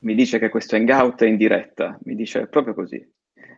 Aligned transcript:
Mi 0.00 0.14
dice 0.14 0.38
che 0.38 0.48
questo 0.48 0.76
hangout 0.76 1.22
è 1.22 1.26
in 1.26 1.36
diretta. 1.36 1.98
Mi 2.04 2.14
dice 2.14 2.46
proprio 2.46 2.74
così. 2.74 3.04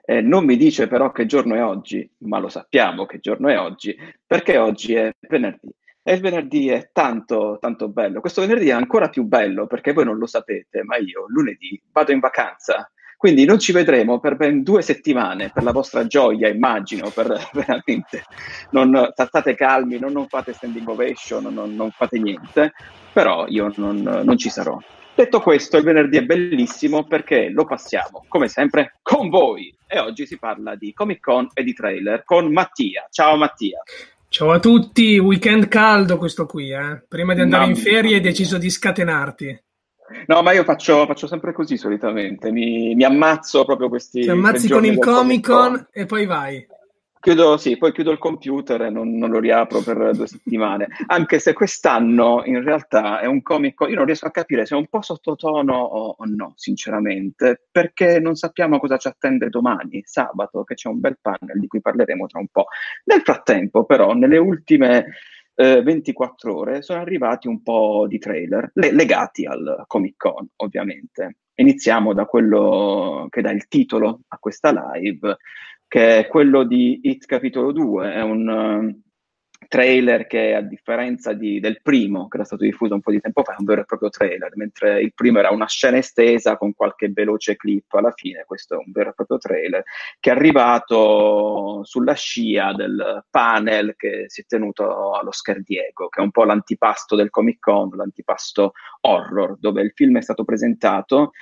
Eh, 0.05 0.21
non 0.21 0.45
mi 0.45 0.57
dice 0.57 0.89
però 0.89 1.13
che 1.13 1.27
giorno 1.27 1.55
è 1.55 1.63
oggi, 1.63 2.09
ma 2.19 2.39
lo 2.39 2.49
sappiamo 2.49 3.07
che 3.07 3.21
giorno 3.21 3.49
è 3.49 3.59
oggi, 3.59 3.97
perché 4.27 4.57
oggi 4.57 4.95
è 4.95 5.13
venerdì. 5.29 5.69
E 6.03 6.15
il 6.15 6.21
venerdì 6.21 6.69
è 6.69 6.91
tanto, 6.93 7.59
tanto 7.61 7.89
bello. 7.89 8.21
Questo 8.21 8.41
venerdì 8.41 8.69
è 8.69 8.73
ancora 8.73 9.09
più 9.09 9.25
bello 9.25 9.67
perché 9.67 9.93
voi 9.93 10.05
non 10.05 10.17
lo 10.19 10.27
sapete, 10.27 10.83
ma 10.83 10.97
io 10.97 11.27
lunedì 11.29 11.81
vado 11.93 12.13
in 12.13 12.21
vacanza. 12.21 12.91
Quindi 13.21 13.45
non 13.45 13.59
ci 13.59 13.73
vedremo 13.73 14.19
per 14.19 14.37
ben 14.37 14.63
due 14.63 14.81
settimane, 14.81 15.51
per 15.53 15.63
la 15.63 15.73
vostra 15.73 16.07
gioia, 16.07 16.49
immagino, 16.49 17.11
per 17.11 17.29
veramente. 17.53 18.25
Non, 18.71 19.13
state 19.15 19.55
calmi, 19.55 19.99
non, 19.99 20.13
non 20.13 20.27
fate 20.27 20.55
standing 20.55 20.89
ovation, 20.89 21.53
non, 21.53 21.75
non, 21.75 21.91
fate 21.91 22.19
niente, 22.19 22.73
però 23.13 23.47
io 23.47 23.71
non, 23.77 24.01
non 24.01 24.39
ci 24.39 24.49
sarò. 24.49 24.79
Detto 25.21 25.41
questo, 25.41 25.77
il 25.77 25.85
venerdì 25.85 26.17
è 26.17 26.23
bellissimo 26.23 27.05
perché 27.05 27.51
lo 27.51 27.67
passiamo, 27.67 28.25
come 28.27 28.49
sempre, 28.49 29.01
con 29.03 29.29
voi. 29.29 29.71
E 29.87 29.99
oggi 29.99 30.25
si 30.25 30.39
parla 30.39 30.77
di 30.77 30.95
Comic 30.95 31.21
Con 31.21 31.47
e 31.53 31.63
di 31.63 31.75
trailer 31.75 32.25
con 32.25 32.51
Mattia. 32.51 33.07
Ciao 33.11 33.37
Mattia. 33.37 33.83
Ciao 34.31 34.51
a 34.51 34.59
tutti, 34.59 35.19
weekend 35.19 35.69
caldo 35.69 36.17
questo 36.17 36.47
qui, 36.47 36.73
eh? 36.73 37.05
Prima 37.07 37.35
di 37.35 37.43
andare 37.43 37.65
no, 37.65 37.69
in 37.69 37.77
ferie 37.77 38.15
hai 38.15 38.23
deciso 38.23 38.57
di 38.57 38.71
scatenarti. 38.71 39.63
No, 40.29 40.41
ma 40.41 40.53
io 40.53 40.65
faccio, 40.65 41.05
faccio 41.05 41.27
sempre 41.27 41.53
così 41.53 41.77
solitamente, 41.77 42.51
mi, 42.51 42.95
mi, 42.95 43.05
ammazzo 43.05 43.67
proprio 43.67 43.91
questi... 43.91 44.23
Ti 44.23 44.31
ammazzi 44.31 44.71
con 44.71 44.87
il 44.87 44.97
Comic 44.97 45.47
Con 45.47 45.87
e 45.93 46.07
poi 46.07 46.25
vai. 46.25 46.67
Chiudo, 47.23 47.59
sì, 47.59 47.77
poi 47.77 47.93
chiudo 47.93 48.13
il 48.13 48.19
computer 48.19 48.81
e 48.81 48.89
non, 48.89 49.19
non, 49.19 49.29
lo 49.29 49.41
riapro 49.41 49.83
per 49.83 50.13
due 50.17 50.27
settimane. 50.27 50.89
Anche 51.09 51.39
se 51.39 51.53
quest'anno 51.53 52.43
in 52.47 52.63
realtà 52.65 53.21
è 53.21 53.27
un 53.27 53.43
comico, 53.43 53.87
io 53.87 53.97
non 53.97 54.07
riesco 54.07 54.27
a 54.27 54.31
capire 54.31 54.65
se 54.65 54.75
è 54.75 54.79
un 54.79 54.87
po' 54.87 55.03
sottotono 55.03 55.75
o, 55.77 56.15
o 56.17 56.25
no, 56.25 56.55
sinceramente, 56.57 57.67
perché 57.71 58.21
non 58.21 58.37
sappiamo 58.37 58.79
cosa 58.79 58.97
ci 58.97 59.09
attende 59.09 59.51
domani, 59.51 60.01
sabato, 60.03 60.65
che 60.65 60.75
c'è 60.75 60.89
un 60.89 60.99
bel 60.99 61.19
panel 61.21 61.59
di 61.59 61.67
cui 61.67 61.83
parleremo 61.83 62.27
tra 62.27 62.39
un 62.39 62.49
po'. 62.51 62.69
Nel 63.05 63.21
frattempo, 63.21 63.85
però, 63.85 64.15
nelle 64.15 64.39
ultime 64.39 65.05
eh, 65.57 65.83
24 65.83 66.57
ore 66.57 66.81
sono 66.81 67.03
arrivati 67.03 67.49
un 67.49 67.63
po' 67.63 68.07
di 68.09 68.19
trailer 68.19 68.71
le- 68.73 68.93
legati 68.93 69.45
al 69.45 69.85
Comic 69.87 70.17
Con, 70.17 70.49
ovviamente. 70.57 71.37
Iniziamo 71.57 72.15
da 72.15 72.25
quello 72.25 73.27
che 73.29 73.43
dà 73.43 73.51
il 73.51 73.69
titolo 73.69 74.21
a 74.29 74.39
questa 74.39 74.73
live 74.95 75.37
che 75.91 76.19
è 76.19 76.29
quello 76.29 76.63
di 76.63 77.01
Hit 77.03 77.27
Capitolo 77.27 77.73
2, 77.73 78.13
è 78.13 78.23
un 78.23 78.47
uh, 78.47 79.03
trailer 79.67 80.29
che 80.29 80.55
a 80.55 80.61
differenza 80.61 81.33
di, 81.33 81.59
del 81.59 81.83
primo, 81.83 82.29
che 82.29 82.37
era 82.37 82.47
stato 82.47 82.63
diffuso 82.63 82.95
un 82.95 83.01
po' 83.01 83.11
di 83.11 83.19
tempo 83.19 83.43
fa, 83.43 83.55
è 83.55 83.57
un 83.59 83.65
vero 83.65 83.81
e 83.81 83.87
proprio 83.87 84.09
trailer, 84.09 84.53
mentre 84.55 85.01
il 85.01 85.13
primo 85.13 85.41
era 85.41 85.51
una 85.51 85.67
scena 85.67 85.97
estesa 85.97 86.57
con 86.57 86.75
qualche 86.75 87.11
veloce 87.11 87.57
clip 87.57 87.93
alla 87.95 88.13
fine, 88.13 88.45
questo 88.47 88.75
è 88.75 88.77
un 88.77 88.93
vero 88.93 89.11
e 89.11 89.15
proprio 89.15 89.39
trailer, 89.39 89.83
che 90.21 90.31
è 90.31 90.33
arrivato 90.33 91.81
sulla 91.83 92.15
scia 92.15 92.73
del 92.73 93.25
panel 93.29 93.97
che 93.97 94.27
si 94.29 94.43
è 94.43 94.45
tenuto 94.47 95.11
allo 95.15 95.33
Scherdiego, 95.33 96.09
che 96.09 96.21
è 96.21 96.23
un 96.23 96.31
po' 96.31 96.45
l'antipasto 96.45 97.17
del 97.17 97.31
Comic 97.31 97.59
Con, 97.59 97.91
l'antipasto 97.97 98.75
horror, 99.01 99.57
dove 99.59 99.83
il 99.83 99.91
film 99.93 100.19
è 100.19 100.23
stato 100.23 100.45
presentato 100.45 101.33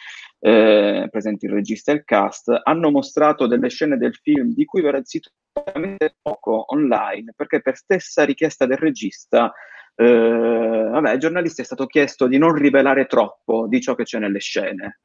eh, 0.40 1.08
presenti 1.10 1.46
il 1.46 1.52
regista 1.52 1.92
e 1.92 1.96
il 1.96 2.04
cast, 2.04 2.60
hanno 2.62 2.90
mostrato 2.90 3.46
delle 3.46 3.68
scene 3.68 3.96
del 3.96 4.14
film 4.14 4.52
di 4.52 4.64
cui 4.64 4.82
verrà 4.82 5.00
sicuramente 5.02 6.16
poco 6.20 6.64
online, 6.72 7.32
perché 7.34 7.60
per 7.60 7.76
stessa 7.76 8.24
richiesta 8.24 8.66
del 8.66 8.78
regista, 8.78 9.52
eh, 9.94 10.88
vabbè, 10.90 11.10
ai 11.10 11.18
giornalisti 11.18 11.62
è 11.62 11.64
stato 11.64 11.86
chiesto 11.86 12.26
di 12.26 12.38
non 12.38 12.54
rivelare 12.54 13.06
troppo 13.06 13.66
di 13.66 13.80
ciò 13.80 13.94
che 13.94 14.04
c'è 14.04 14.18
nelle 14.18 14.38
scene. 14.38 15.00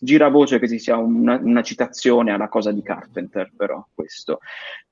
Gira 0.00 0.28
voce 0.28 0.58
che 0.58 0.68
ci 0.68 0.78
sia 0.78 0.96
una, 0.96 1.38
una 1.42 1.62
citazione 1.62 2.32
alla 2.32 2.48
cosa 2.48 2.70
di 2.70 2.82
Carpenter, 2.82 3.52
però 3.56 3.84
questo. 3.94 4.40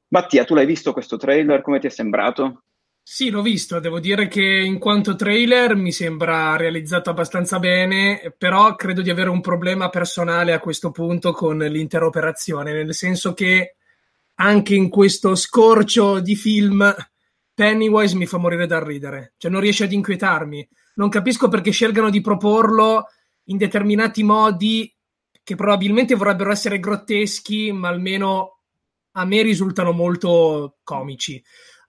Mattia, 0.08 0.44
tu 0.44 0.54
l'hai 0.54 0.66
visto 0.66 0.92
questo 0.92 1.16
trailer? 1.16 1.60
Come 1.60 1.78
ti 1.78 1.86
è 1.86 1.90
sembrato? 1.90 2.64
Sì, 3.04 3.30
l'ho 3.30 3.42
visto, 3.42 3.80
devo 3.80 3.98
dire 3.98 4.28
che 4.28 4.42
in 4.42 4.78
quanto 4.78 5.16
trailer 5.16 5.74
mi 5.74 5.90
sembra 5.92 6.56
realizzato 6.56 7.10
abbastanza 7.10 7.58
bene, 7.58 8.32
però 8.38 8.74
credo 8.76 9.02
di 9.02 9.10
avere 9.10 9.28
un 9.28 9.40
problema 9.40 9.88
personale 9.90 10.52
a 10.52 10.60
questo 10.60 10.92
punto 10.92 11.32
con 11.32 11.58
l'intera 11.58 12.06
operazione, 12.06 12.72
nel 12.72 12.94
senso 12.94 13.34
che 13.34 13.76
anche 14.36 14.74
in 14.74 14.88
questo 14.88 15.34
scorcio 15.34 16.20
di 16.20 16.36
film 16.36 16.94
Pennywise 17.52 18.16
mi 18.16 18.26
fa 18.26 18.38
morire 18.38 18.66
dal 18.66 18.82
ridere, 18.84 19.34
cioè 19.36 19.50
non 19.50 19.60
riesce 19.60 19.84
ad 19.84 19.92
inquietarmi. 19.92 20.66
Non 20.94 21.08
capisco 21.08 21.48
perché 21.48 21.70
scelgano 21.70 22.08
di 22.08 22.20
proporlo 22.20 23.06
in 23.44 23.56
determinati 23.56 24.22
modi 24.22 24.90
che 25.42 25.54
probabilmente 25.56 26.14
vorrebbero 26.14 26.52
essere 26.52 26.78
grotteschi, 26.78 27.72
ma 27.72 27.88
almeno 27.88 28.60
a 29.12 29.24
me 29.24 29.42
risultano 29.42 29.92
molto 29.92 30.78
comici 30.84 31.42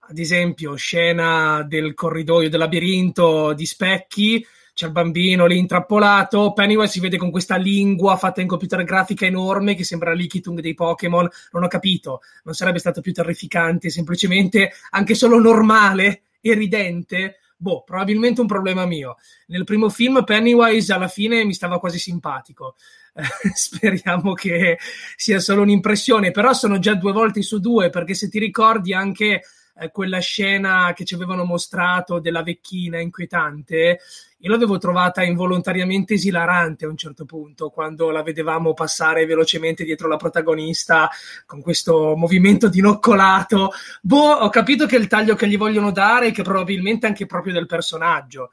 ad 0.07 0.17
esempio, 0.17 0.75
scena 0.75 1.63
del 1.63 1.93
corridoio 1.93 2.49
del 2.49 2.59
labirinto 2.59 3.53
di 3.53 3.65
specchi, 3.65 4.45
c'è 4.73 4.87
il 4.87 4.91
bambino 4.91 5.45
lì 5.45 5.57
intrappolato, 5.57 6.51
Pennywise 6.51 6.91
si 6.91 6.99
vede 6.99 7.17
con 7.17 7.29
questa 7.29 7.55
lingua 7.57 8.17
fatta 8.17 8.41
in 8.41 8.47
computer 8.47 8.83
grafica 8.83 9.25
enorme 9.25 9.75
che 9.75 9.83
sembra 9.83 10.13
l'Ikitung 10.13 10.59
dei 10.61 10.73
Pokémon, 10.73 11.29
non 11.51 11.63
ho 11.63 11.67
capito, 11.67 12.21
non 12.43 12.55
sarebbe 12.55 12.79
stato 12.79 12.99
più 12.99 13.13
terrificante, 13.13 13.89
semplicemente 13.89 14.71
anche 14.89 15.13
solo 15.13 15.39
normale 15.39 16.23
e 16.41 16.53
ridente? 16.53 17.37
Boh, 17.55 17.83
probabilmente 17.83 18.41
un 18.41 18.47
problema 18.47 18.85
mio. 18.85 19.17
Nel 19.47 19.63
primo 19.63 19.89
film 19.89 20.23
Pennywise 20.23 20.91
alla 20.91 21.07
fine 21.07 21.45
mi 21.45 21.53
stava 21.53 21.79
quasi 21.79 21.99
simpatico. 21.99 22.75
speriamo 23.53 24.33
che 24.33 24.77
sia 25.15 25.39
solo 25.39 25.61
un'impressione, 25.61 26.31
però 26.31 26.51
sono 26.51 26.79
già 26.79 26.95
due 26.95 27.13
volte 27.13 27.41
su 27.41 27.59
due, 27.59 27.89
perché 27.89 28.15
se 28.15 28.27
ti 28.27 28.39
ricordi 28.39 28.93
anche 28.93 29.43
eh, 29.75 29.91
quella 29.91 30.19
scena 30.19 30.93
che 30.93 31.05
ci 31.05 31.15
avevano 31.15 31.43
mostrato 31.43 32.19
della 32.19 32.43
vecchina 32.43 32.99
inquietante, 32.99 33.99
io 34.43 34.49
l'avevo 34.49 34.77
trovata 34.77 35.23
involontariamente 35.23 36.15
esilarante 36.15 36.85
a 36.85 36.89
un 36.89 36.97
certo 36.97 37.23
punto, 37.25 37.69
quando 37.69 38.11
la 38.11 38.23
vedevamo 38.23 38.73
passare 38.73 39.25
velocemente 39.25 39.85
dietro 39.85 40.07
la 40.07 40.17
protagonista 40.17 41.09
con 41.45 41.61
questo 41.61 42.15
movimento 42.17 42.67
dinoccolato. 42.67 43.71
Boh, 44.01 44.31
ho 44.31 44.49
capito 44.49 44.85
che 44.85 44.97
è 44.97 44.99
il 44.99 45.07
taglio 45.07 45.35
che 45.35 45.47
gli 45.47 45.57
vogliono 45.57 45.91
dare, 45.91 46.31
che 46.31 46.43
probabilmente 46.43 47.07
anche 47.07 47.25
proprio 47.25 47.53
del 47.53 47.67
personaggio. 47.67 48.51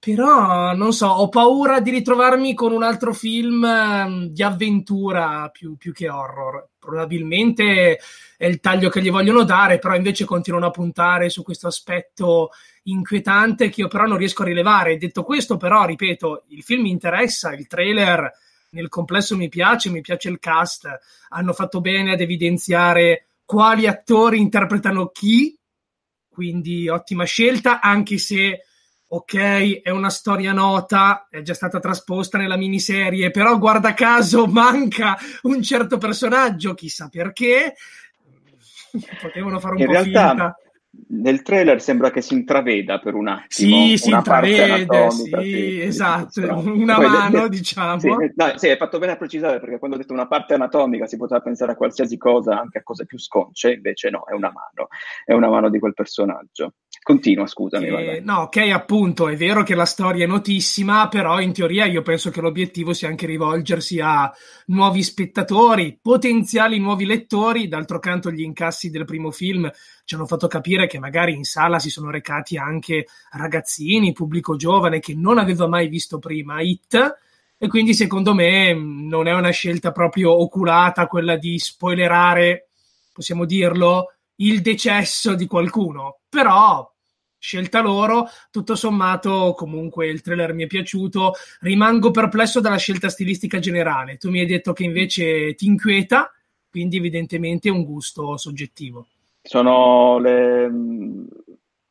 Però 0.00 0.72
non 0.74 0.92
so, 0.92 1.08
ho 1.08 1.28
paura 1.28 1.80
di 1.80 1.90
ritrovarmi 1.90 2.54
con 2.54 2.72
un 2.72 2.84
altro 2.84 3.12
film 3.12 3.64
um, 3.64 4.26
di 4.28 4.44
avventura 4.44 5.48
più, 5.50 5.76
più, 5.76 5.92
che 5.92 6.08
horror. 6.08 6.68
Probabilmente 6.88 8.00
è 8.38 8.46
il 8.46 8.60
taglio 8.60 8.88
che 8.88 9.02
gli 9.02 9.10
vogliono 9.10 9.44
dare, 9.44 9.78
però 9.78 9.94
invece 9.94 10.24
continuano 10.24 10.68
a 10.68 10.70
puntare 10.70 11.28
su 11.28 11.42
questo 11.42 11.66
aspetto 11.66 12.48
inquietante 12.84 13.68
che 13.68 13.82
io 13.82 13.88
però 13.88 14.06
non 14.06 14.16
riesco 14.16 14.40
a 14.40 14.46
rilevare. 14.46 14.96
Detto 14.96 15.22
questo, 15.22 15.58
però, 15.58 15.84
ripeto, 15.84 16.44
il 16.48 16.62
film 16.62 16.82
mi 16.82 16.90
interessa, 16.90 17.52
il 17.52 17.66
trailer 17.66 18.32
nel 18.70 18.88
complesso 18.88 19.36
mi 19.36 19.50
piace, 19.50 19.90
mi 19.90 20.00
piace 20.00 20.30
il 20.30 20.38
cast, 20.38 20.88
hanno 21.28 21.52
fatto 21.52 21.82
bene 21.82 22.12
ad 22.12 22.22
evidenziare 22.22 23.26
quali 23.44 23.86
attori 23.86 24.38
interpretano 24.38 25.08
chi, 25.08 25.58
quindi 26.30 26.88
ottima 26.88 27.24
scelta, 27.24 27.80
anche 27.82 28.16
se 28.16 28.62
ok, 29.08 29.80
è 29.82 29.90
una 29.90 30.10
storia 30.10 30.52
nota, 30.52 31.28
è 31.30 31.40
già 31.42 31.54
stata 31.54 31.80
trasposta 31.80 32.36
nella 32.38 32.56
miniserie, 32.56 33.30
però 33.30 33.58
guarda 33.58 33.94
caso 33.94 34.46
manca 34.46 35.16
un 35.42 35.62
certo 35.62 35.98
personaggio, 35.98 36.74
chissà 36.74 37.08
perché. 37.08 37.74
Potevano 39.20 39.60
fare 39.60 39.74
un 39.74 39.80
In 39.80 39.86
po' 39.86 39.92
realtà, 39.92 40.28
finta. 40.28 40.56
Nel 41.08 41.42
trailer 41.42 41.82
sembra 41.82 42.10
che 42.10 42.22
si 42.22 42.32
intraveda 42.32 42.98
per 42.98 43.14
un 43.14 43.28
attimo. 43.28 43.46
Sì, 43.48 43.98
si 43.98 44.10
intravede, 44.10 45.10
sì, 45.10 45.30
sì, 45.30 45.80
esatto, 45.80 46.40
una 46.66 46.94
Poi, 46.94 47.06
mano, 47.06 47.48
de- 47.48 47.56
diciamo. 47.56 48.00
Sì, 48.00 48.08
no, 48.08 48.52
sì, 48.56 48.68
hai 48.68 48.76
fatto 48.78 48.98
bene 48.98 49.12
a 49.12 49.16
precisare 49.16 49.60
perché 49.60 49.78
quando 49.78 49.96
ho 49.96 50.00
detto 50.00 50.14
una 50.14 50.26
parte 50.26 50.54
anatomica 50.54 51.06
si 51.06 51.16
poteva 51.18 51.40
pensare 51.40 51.72
a 51.72 51.76
qualsiasi 51.76 52.16
cosa, 52.16 52.58
anche 52.58 52.78
a 52.78 52.82
cose 52.82 53.04
più 53.04 53.18
sconce, 53.18 53.72
invece 53.72 54.08
no, 54.10 54.24
è 54.24 54.32
una 54.32 54.50
mano, 54.50 54.88
è 55.24 55.34
una 55.34 55.48
mano 55.48 55.68
di 55.68 55.78
quel 55.78 55.94
personaggio. 55.94 56.72
Continua, 57.08 57.46
scusami. 57.46 57.86
Eh, 57.86 58.20
no, 58.20 58.40
ok, 58.40 58.56
appunto, 58.70 59.28
è 59.28 59.36
vero 59.36 59.62
che 59.62 59.74
la 59.74 59.86
storia 59.86 60.24
è 60.24 60.28
notissima, 60.28 61.08
però 61.08 61.40
in 61.40 61.54
teoria 61.54 61.86
io 61.86 62.02
penso 62.02 62.28
che 62.28 62.42
l'obiettivo 62.42 62.92
sia 62.92 63.08
anche 63.08 63.24
rivolgersi 63.24 63.98
a 63.98 64.30
nuovi 64.66 65.02
spettatori, 65.02 65.98
potenziali 66.02 66.78
nuovi 66.78 67.06
lettori. 67.06 67.66
D'altro 67.66 67.98
canto, 67.98 68.30
gli 68.30 68.42
incassi 68.42 68.90
del 68.90 69.06
primo 69.06 69.30
film 69.30 69.70
ci 70.04 70.14
hanno 70.16 70.26
fatto 70.26 70.48
capire 70.48 70.86
che 70.86 70.98
magari 70.98 71.32
in 71.32 71.44
sala 71.44 71.78
si 71.78 71.88
sono 71.88 72.10
recati 72.10 72.58
anche 72.58 73.06
ragazzini, 73.32 74.12
pubblico 74.12 74.56
giovane 74.56 75.00
che 75.00 75.14
non 75.14 75.38
aveva 75.38 75.66
mai 75.66 75.88
visto 75.88 76.18
prima 76.18 76.60
Hit. 76.60 77.16
E 77.56 77.68
quindi, 77.68 77.94
secondo 77.94 78.34
me, 78.34 78.74
non 78.74 79.26
è 79.26 79.32
una 79.32 79.48
scelta 79.48 79.92
proprio 79.92 80.30
oculata 80.38 81.06
quella 81.06 81.36
di 81.36 81.58
spoilerare, 81.58 82.68
possiamo 83.14 83.46
dirlo, 83.46 84.12
il 84.38 84.60
decesso 84.60 85.34
di 85.34 85.46
qualcuno. 85.46 86.20
Però 86.28 86.90
scelta 87.38 87.80
loro. 87.80 88.28
Tutto 88.50 88.74
sommato, 88.74 89.54
comunque, 89.56 90.08
il 90.08 90.20
trailer 90.20 90.52
mi 90.52 90.64
è 90.64 90.66
piaciuto. 90.66 91.34
Rimango 91.60 92.10
perplesso 92.10 92.60
dalla 92.60 92.76
scelta 92.76 93.08
stilistica 93.08 93.58
generale. 93.58 94.16
Tu 94.16 94.30
mi 94.30 94.40
hai 94.40 94.46
detto 94.46 94.72
che 94.72 94.84
invece 94.84 95.54
ti 95.54 95.66
inquieta, 95.66 96.32
quindi 96.70 96.96
evidentemente 96.96 97.68
è 97.68 97.72
un 97.72 97.84
gusto 97.84 98.36
soggettivo. 98.36 99.06
Sono 99.42 100.18
le, 100.18 100.70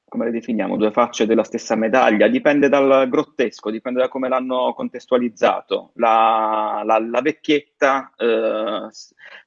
come 0.09 0.25
le 0.25 0.31
definiamo, 0.31 0.77
due 0.77 0.91
facce 0.91 1.25
della 1.25 1.43
stessa 1.43 1.75
medaglia, 1.75 2.27
dipende 2.27 2.69
dal 2.69 3.09
grottesco, 3.09 3.69
dipende 3.69 3.99
da 3.99 4.07
come 4.07 4.29
l'hanno 4.29 4.73
contestualizzato. 4.73 5.91
La, 5.95 6.81
la, 6.85 6.97
la 6.99 7.21
vecchietta, 7.21 8.13
eh, 8.15 8.87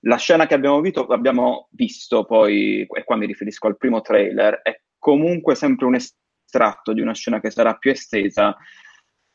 la 0.01 0.17
scena 0.17 0.47
che 0.47 0.55
abbiamo 0.55 0.81
visto, 0.81 1.07
abbiamo 1.07 1.69
visto 1.71 2.25
poi, 2.25 2.87
e 2.91 3.05
qua 3.05 3.17
mi 3.17 3.27
riferisco 3.27 3.67
al 3.69 3.79
primo 3.79 4.03
trailer, 4.03 4.61
è 4.63 4.81
comunque 4.99 5.55
sempre 5.55 5.87
un 5.87 5.95
estratto 5.95 6.93
di 6.93 7.01
una 7.01 7.15
scena 7.15 7.41
che 7.41 7.51
sarà 7.51 7.75
più 7.77 7.91
estesa 7.91 8.55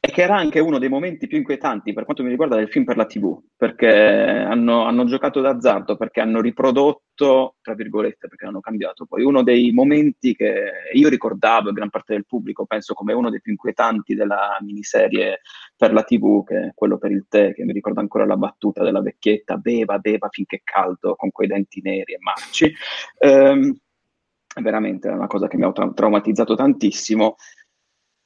e 0.06 0.12
che 0.12 0.22
era 0.22 0.38
anche 0.38 0.60
uno 0.60 0.78
dei 0.78 0.88
momenti 0.88 1.26
più 1.26 1.40
inquietanti 1.40 1.92
per 1.92 2.04
quanto 2.04 2.22
mi 2.22 2.30
riguarda 2.30 2.56
del 2.56 2.70
film 2.70 2.86
per 2.86 2.96
la 2.96 3.08
TV, 3.08 3.42
perché 3.58 3.90
hanno, 3.90 4.86
hanno 4.86 5.06
giocato 5.06 5.42
d'azzardo, 5.42 5.98
perché 5.98 6.22
hanno 6.22 6.42
riprodotto, 6.42 7.56
tra 7.60 7.74
virgolette, 7.74 8.28
perché 8.28 8.46
hanno 8.46 8.60
cambiato 8.60 9.08
poi 9.08 9.24
uno 9.24 9.42
dei 9.42 9.72
momenti 9.72 10.36
che 10.36 10.72
io 10.94 11.10
ricordavo 11.10 11.70
e 11.70 11.74
gran 11.74 11.90
parte 11.90 12.14
del 12.14 12.28
pubblico 12.28 12.68
penso 12.68 12.94
come 12.94 13.14
uno 13.14 13.32
dei 13.32 13.42
più 13.42 13.54
inquietanti 13.54 14.14
della 14.14 14.60
miniserie 14.62 15.42
per 15.76 15.92
la 15.92 16.04
TV, 16.04 16.44
che 16.46 16.56
è 16.56 16.72
quello 16.76 17.00
per 17.00 17.10
il 17.10 17.26
tè, 17.28 17.56
che 17.56 17.66
mi 17.66 17.74
ricorda 17.74 18.02
ancora 18.02 18.28
la 18.28 18.38
battuta 18.38 18.84
della 18.84 19.02
vecchietta, 19.02 19.58
beva, 19.58 19.98
beva 19.98 20.30
finché 20.30 20.58
è 20.58 20.62
caldo, 20.64 21.16
con 21.16 21.32
quei 21.32 21.48
denti 21.48 21.82
neri 21.82 22.14
e 22.14 22.18
marci. 22.20 22.72
Um, 23.22 23.76
veramente 24.62 25.10
è 25.10 25.14
una 25.14 25.28
cosa 25.28 25.48
che 25.48 25.58
mi 25.58 25.64
ha 25.64 25.72
tra- 25.72 25.92
traumatizzato 25.92 26.54
tantissimo. 26.54 27.38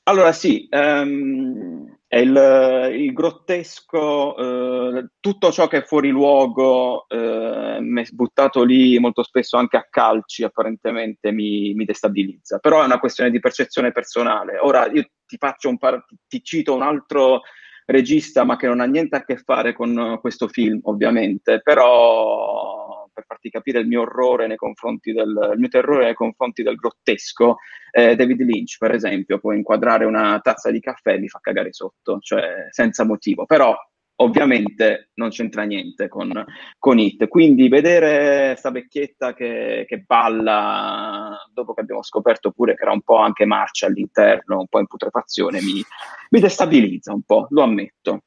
Allora 0.09 0.31
sì, 0.31 0.67
um, 0.71 1.85
è 2.07 2.17
il, 2.17 2.95
il 2.99 3.13
grottesco, 3.13 4.33
uh, 4.35 5.07
tutto 5.19 5.51
ciò 5.51 5.67
che 5.67 5.77
è 5.77 5.83
fuori 5.83 6.09
luogo, 6.09 7.05
uh, 7.07 8.03
buttato 8.13 8.63
lì 8.63 8.97
molto 8.97 9.21
spesso 9.21 9.57
anche 9.57 9.77
a 9.77 9.85
calci 9.87 10.43
apparentemente 10.43 11.31
mi, 11.31 11.75
mi, 11.75 11.85
destabilizza, 11.85 12.57
però 12.57 12.81
è 12.81 12.85
una 12.85 12.97
questione 12.97 13.29
di 13.29 13.39
percezione 13.39 13.91
personale. 13.91 14.57
Ora 14.57 14.87
io 14.87 15.07
ti 15.27 15.37
faccio 15.37 15.69
un 15.69 15.77
par- 15.77 16.03
ti 16.27 16.41
cito 16.43 16.73
un 16.73 16.81
altro 16.81 17.41
regista 17.85 18.43
ma 18.43 18.55
che 18.55 18.65
non 18.65 18.79
ha 18.79 18.85
niente 18.85 19.15
a 19.15 19.23
che 19.23 19.37
fare 19.37 19.73
con 19.73 20.17
questo 20.21 20.47
film 20.47 20.79
ovviamente, 20.85 21.61
però 21.61 22.98
per 23.13 23.25
farti 23.25 23.49
capire 23.49 23.79
il 23.79 23.87
mio 23.87 24.01
orrore 24.01 24.47
nei 24.47 24.57
confronti 24.57 25.11
del, 25.11 25.53
mio 25.55 25.67
terrore 25.67 26.05
nei 26.05 26.13
confronti 26.13 26.63
del 26.63 26.75
grottesco, 26.75 27.57
eh, 27.91 28.15
David 28.15 28.41
Lynch, 28.41 28.77
per 28.77 28.93
esempio, 28.93 29.39
può 29.39 29.51
inquadrare 29.51 30.05
una 30.05 30.39
tazza 30.41 30.71
di 30.71 30.79
caffè 30.79 31.13
e 31.13 31.19
mi 31.19 31.27
fa 31.27 31.39
cagare 31.41 31.73
sotto, 31.73 32.19
cioè 32.19 32.67
senza 32.69 33.03
motivo. 33.03 33.45
Però 33.45 33.75
ovviamente 34.21 35.09
non 35.15 35.29
c'entra 35.29 35.63
niente 35.63 36.07
con, 36.07 36.31
con 36.77 36.99
It. 36.99 37.27
Quindi 37.27 37.67
vedere 37.67 38.55
sta 38.57 38.71
vecchietta 38.71 39.33
che, 39.33 39.85
che, 39.87 39.99
balla 39.99 41.37
dopo 41.53 41.73
che 41.73 41.81
abbiamo 41.81 42.03
scoperto 42.03 42.51
pure 42.51 42.75
che 42.75 42.83
era 42.83 42.91
un 42.91 43.01
po' 43.01 43.17
anche 43.17 43.45
marcia 43.45 43.87
all'interno, 43.87 44.59
un 44.59 44.67
po' 44.67 44.79
in 44.79 44.87
putrefazione, 44.87 45.61
mi, 45.61 45.83
mi 46.29 46.39
destabilizza 46.39 47.13
un 47.13 47.23
po', 47.23 47.47
lo 47.49 47.63
ammetto. 47.63 48.23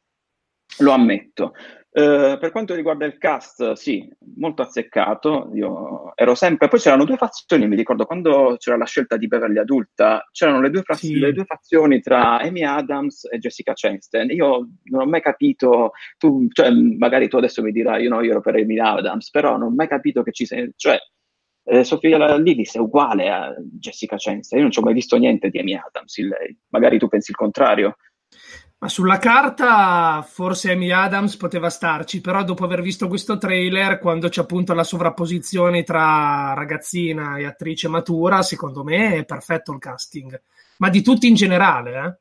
Lo 0.79 0.93
ammetto. 0.93 1.53
Uh, 1.95 2.39
per 2.39 2.53
quanto 2.53 2.75
riguarda 2.75 3.05
il 3.05 3.19
cast, 3.19 3.73
sì, 3.73 4.11
molto 4.37 4.63
azzeccato. 4.63 5.51
Io 5.53 6.17
ero 6.17 6.35
sempre. 6.35 6.69
Poi 6.69 6.81
c'erano 6.81 7.05
due 7.05 7.19
fazioni. 7.19 7.69
Mi 7.69 7.77
ricordo 7.77 8.07
quando 8.07 8.57
c'era 8.59 8.79
la 8.79 8.87
scelta 8.87 9.19
di 9.19 9.27
Beverly 9.27 9.59
adulta, 9.59 10.27
c'erano 10.33 10.63
le 10.63 10.71
due, 10.71 10.83
fraz... 10.83 11.01
sì. 11.01 11.19
le 11.19 11.35
due 11.35 11.45
fazioni 11.45 12.01
tra 12.01 12.39
Amy 12.41 12.63
Adams 12.63 13.29
e 13.31 13.39
Jessica 13.39 13.73
Chastain. 13.75 14.31
Io 14.31 14.71
non 14.85 15.03
ho 15.03 15.07
mai 15.07 15.21
capito. 15.21 15.93
Tu, 16.17 16.49
cioè, 16.51 16.71
magari 16.71 17.29
tu 17.29 17.37
adesso 17.37 17.61
mi 17.61 17.73
dirai, 17.73 18.05
io 18.05 18.09
no, 18.09 18.23
io 18.23 18.31
ero 18.31 18.41
per 18.41 18.55
Amy 18.55 18.79
Adams, 18.79 19.29
però 19.29 19.59
non 19.59 19.69
ho 19.69 19.75
mai 19.75 19.89
capito 19.89 20.23
che 20.23 20.33
ci 20.33 20.47
sei. 20.47 20.73
Cioè, 20.75 20.97
eh, 21.65 21.85
Sofia 21.85 22.39
Lillis 22.39 22.75
è 22.75 22.79
uguale 22.79 23.29
a 23.29 23.55
Jessica 23.59 24.17
Chastain. 24.17 24.43
Io 24.53 24.63
non 24.63 24.71
ci 24.71 24.79
ho 24.79 24.83
mai 24.83 24.95
visto 24.95 25.19
niente 25.19 25.51
di 25.51 25.59
Amy 25.59 25.75
Adams 25.75 26.17
in 26.17 26.29
lei. 26.29 26.59
Magari 26.71 26.99
tu 26.99 27.09
pensi 27.09 27.33
il 27.33 27.37
contrario. 27.37 27.97
Ma 28.83 28.89
sulla 28.89 29.19
carta 29.19 30.27
forse 30.29 30.73
Amy 30.73 30.91
Adams 30.91 31.37
poteva 31.37 31.71
starci, 31.71 32.21
però 32.21 32.43
dopo 32.43 32.65
aver 32.65 32.83
visto 32.83 33.07
questo 33.07 33.39
trailer, 33.39 34.01
quando 34.01 34.29
c'è 34.29 34.41
appunto 34.41 34.75
la 34.75 34.83
sovrapposizione 34.83 35.85
tra 35.85 36.53
ragazzina 36.53 37.37
e 37.37 37.45
attrice 37.45 37.87
matura, 37.87 38.43
secondo 38.43 38.83
me 38.83 39.19
è 39.19 39.25
perfetto 39.25 39.71
il 39.71 39.79
casting. 39.79 40.43
Ma 40.79 40.89
di 40.89 41.01
tutti 41.01 41.29
in 41.29 41.35
generale, 41.35 42.19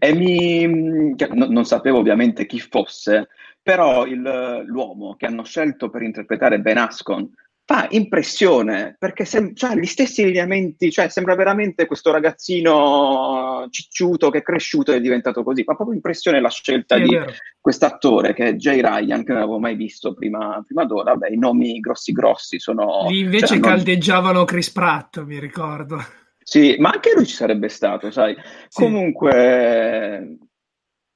eh? 0.00 0.12
Mi... 0.12 1.14
Cioè, 1.16 1.28
no, 1.28 1.46
non 1.46 1.64
sapevo 1.64 1.98
ovviamente 1.98 2.44
chi 2.44 2.58
fosse, 2.58 3.28
però 3.62 4.04
il, 4.04 4.64
l'uomo 4.66 5.14
che 5.14 5.26
hanno 5.26 5.44
scelto 5.44 5.90
per 5.90 6.02
interpretare 6.02 6.58
Ben 6.58 6.78
Ascon 6.78 7.32
fa 7.66 7.86
impressione 7.90 8.94
perché 8.98 9.24
sem- 9.24 9.54
cioè, 9.54 9.74
gli 9.74 9.86
stessi 9.86 10.22
lineamenti, 10.24 10.90
cioè 10.90 11.08
sembra 11.08 11.34
veramente 11.34 11.86
questo 11.86 12.12
ragazzino 12.12 13.66
cicciuto 13.70 14.28
che 14.28 14.38
è 14.38 14.42
cresciuto 14.42 14.92
e 14.92 14.96
è 14.96 15.00
diventato 15.00 15.42
così. 15.42 15.64
Fa 15.64 15.74
proprio 15.74 15.96
impressione 15.96 16.40
la 16.40 16.50
scelta 16.50 16.96
sì, 16.96 17.02
di 17.02 17.18
quest'attore 17.60 18.34
che 18.34 18.48
è 18.48 18.54
Jay 18.54 18.80
Ryan, 18.80 19.24
che 19.24 19.32
non 19.32 19.42
avevo 19.42 19.58
mai 19.58 19.76
visto 19.76 20.12
prima, 20.12 20.62
prima 20.64 20.84
d'ora. 20.84 21.16
Beh, 21.16 21.30
i 21.30 21.38
nomi 21.38 21.80
grossi 21.80 22.12
grossi 22.12 22.58
sono. 22.58 23.06
Lì 23.08 23.20
invece 23.20 23.46
cioè, 23.46 23.60
caldeggiavano 23.60 24.32
non... 24.38 24.44
Chris 24.44 24.70
Pratt, 24.70 25.24
mi 25.24 25.38
ricordo. 25.38 25.98
Sì, 26.42 26.76
ma 26.78 26.90
anche 26.90 27.12
lui 27.14 27.24
ci 27.24 27.34
sarebbe 27.34 27.70
stato, 27.70 28.10
sai. 28.10 28.36
Sì. 28.68 28.82
Comunque, 28.82 30.36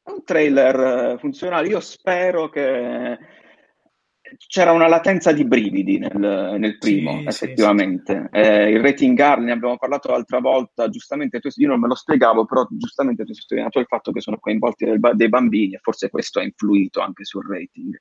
un 0.04 0.24
trailer 0.24 1.18
funzionale. 1.18 1.68
Io 1.68 1.80
spero 1.80 2.48
che 2.48 3.18
c'era 4.46 4.72
una 4.72 4.88
latenza 4.88 5.32
di 5.32 5.44
brividi 5.44 5.98
nel, 5.98 6.56
nel 6.58 6.78
primo, 6.78 7.20
sì, 7.20 7.26
effettivamente. 7.26 8.28
Sì, 8.32 8.40
sì. 8.40 8.48
Eh, 8.48 8.70
il 8.70 8.80
rating 8.80 9.18
R, 9.18 9.38
ne 9.38 9.52
abbiamo 9.52 9.76
parlato 9.76 10.10
l'altra 10.10 10.40
volta, 10.40 10.88
giustamente 10.88 11.40
tu, 11.40 11.48
io 11.54 11.68
non 11.68 11.80
me 11.80 11.88
lo 11.88 11.94
spiegavo, 11.94 12.44
però 12.44 12.66
giustamente 12.70 13.24
tu 13.24 13.30
hai 13.30 13.36
sottolineato 13.36 13.78
il 13.78 13.86
fatto 13.86 14.12
che 14.12 14.20
sono 14.20 14.38
coinvolti 14.38 14.84
del, 14.84 15.00
dei 15.14 15.28
bambini 15.28 15.74
e 15.74 15.80
forse 15.80 16.10
questo 16.10 16.40
ha 16.40 16.42
influito 16.42 17.00
anche 17.00 17.24
sul 17.24 17.46
rating. 17.46 17.98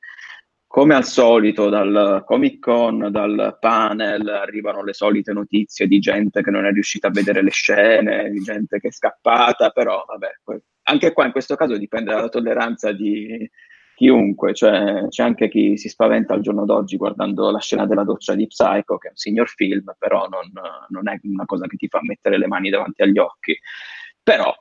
Come 0.69 0.95
al 0.95 1.05
solito, 1.05 1.69
dal 1.69 2.23
Comic 2.25 2.59
Con, 2.59 3.07
dal 3.09 3.57
panel, 3.59 4.27
arrivano 4.27 4.83
le 4.83 4.93
solite 4.93 5.31
notizie 5.31 5.87
di 5.87 5.99
gente 5.99 6.43
che 6.43 6.51
non 6.51 6.65
è 6.65 6.71
riuscita 6.71 7.07
a 7.07 7.11
vedere 7.11 7.41
le 7.41 7.51
scene, 7.51 8.29
di 8.29 8.39
gente 8.39 8.79
che 8.79 8.89
è 8.89 8.91
scappata, 8.91 9.69
però 9.69 10.03
vabbè, 10.05 10.59
anche 10.83 11.13
qua 11.13 11.25
in 11.25 11.31
questo 11.31 11.55
caso 11.55 11.77
dipende 11.77 12.11
dalla 12.11 12.27
tolleranza 12.27 12.91
di, 12.91 13.49
chiunque, 13.97 14.53
cioè 14.53 15.07
c'è 15.09 15.23
anche 15.23 15.49
chi 15.49 15.75
si 15.75 15.89
spaventa 15.89 16.35
al 16.35 16.41
giorno 16.41 16.65
d'oggi 16.65 16.97
guardando 16.97 17.49
la 17.49 17.57
scena 17.57 17.87
della 17.87 18.03
doccia 18.03 18.35
di 18.35 18.45
Psycho, 18.45 18.99
che 18.99 19.07
è 19.07 19.09
un 19.09 19.17
signor 19.17 19.49
film, 19.49 19.91
però 19.97 20.27
non, 20.27 20.51
non 20.89 21.09
è 21.09 21.19
una 21.23 21.45
cosa 21.45 21.65
che 21.65 21.77
ti 21.77 21.87
fa 21.87 21.99
mettere 22.03 22.37
le 22.37 22.45
mani 22.45 22.69
davanti 22.69 23.01
agli 23.01 23.17
occhi. 23.17 23.57
Però 24.21 24.53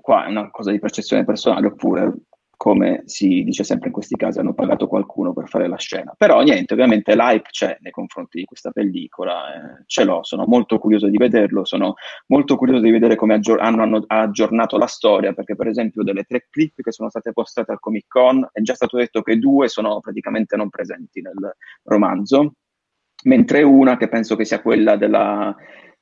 qua 0.00 0.24
è 0.24 0.30
una 0.30 0.50
cosa 0.50 0.70
di 0.70 0.78
percezione 0.78 1.26
personale, 1.26 1.66
oppure 1.66 2.14
come 2.56 3.02
si 3.04 3.44
dice 3.44 3.64
sempre 3.64 3.88
in 3.88 3.92
questi 3.92 4.16
casi, 4.16 4.38
hanno 4.38 4.54
pagato 4.54 4.86
qualcuno 4.86 5.32
per 5.32 5.48
fare 5.48 5.68
la 5.68 5.76
scena. 5.76 6.14
Però 6.16 6.40
niente, 6.42 6.72
ovviamente 6.72 7.14
l'hype 7.14 7.48
c'è 7.50 7.76
nei 7.80 7.92
confronti 7.92 8.38
di 8.38 8.44
questa 8.44 8.70
pellicola, 8.70 9.54
eh, 9.54 9.82
ce 9.86 10.04
l'ho, 10.04 10.24
sono 10.24 10.44
molto 10.46 10.78
curioso 10.78 11.08
di 11.08 11.18
vederlo, 11.18 11.64
sono 11.64 11.94
molto 12.28 12.56
curioso 12.56 12.82
di 12.82 12.90
vedere 12.90 13.14
come 13.14 13.34
aggior- 13.34 13.60
hanno, 13.60 13.82
hanno, 13.82 14.04
aggiornato 14.06 14.78
la 14.78 14.86
storia, 14.86 15.34
perché 15.34 15.54
per 15.54 15.68
esempio 15.68 16.02
delle 16.02 16.24
tre 16.24 16.46
clip 16.50 16.80
che 16.82 16.92
sono 16.92 17.10
state 17.10 17.32
postate 17.32 17.72
al 17.72 17.80
Comic 17.80 18.06
Con 18.08 18.48
è 18.50 18.60
già 18.62 18.74
stato 18.74 18.96
detto 18.96 19.22
che 19.22 19.38
due 19.38 19.68
sono 19.68 20.00
praticamente 20.00 20.56
non 20.56 20.70
presenti 20.70 21.20
nel 21.20 21.56
romanzo, 21.84 22.54
mentre 23.24 23.62
una 23.62 23.96
che 23.96 24.08
penso 24.08 24.34
che 24.34 24.44
sia 24.46 24.62
quella 24.62 24.96
della, 24.96 25.54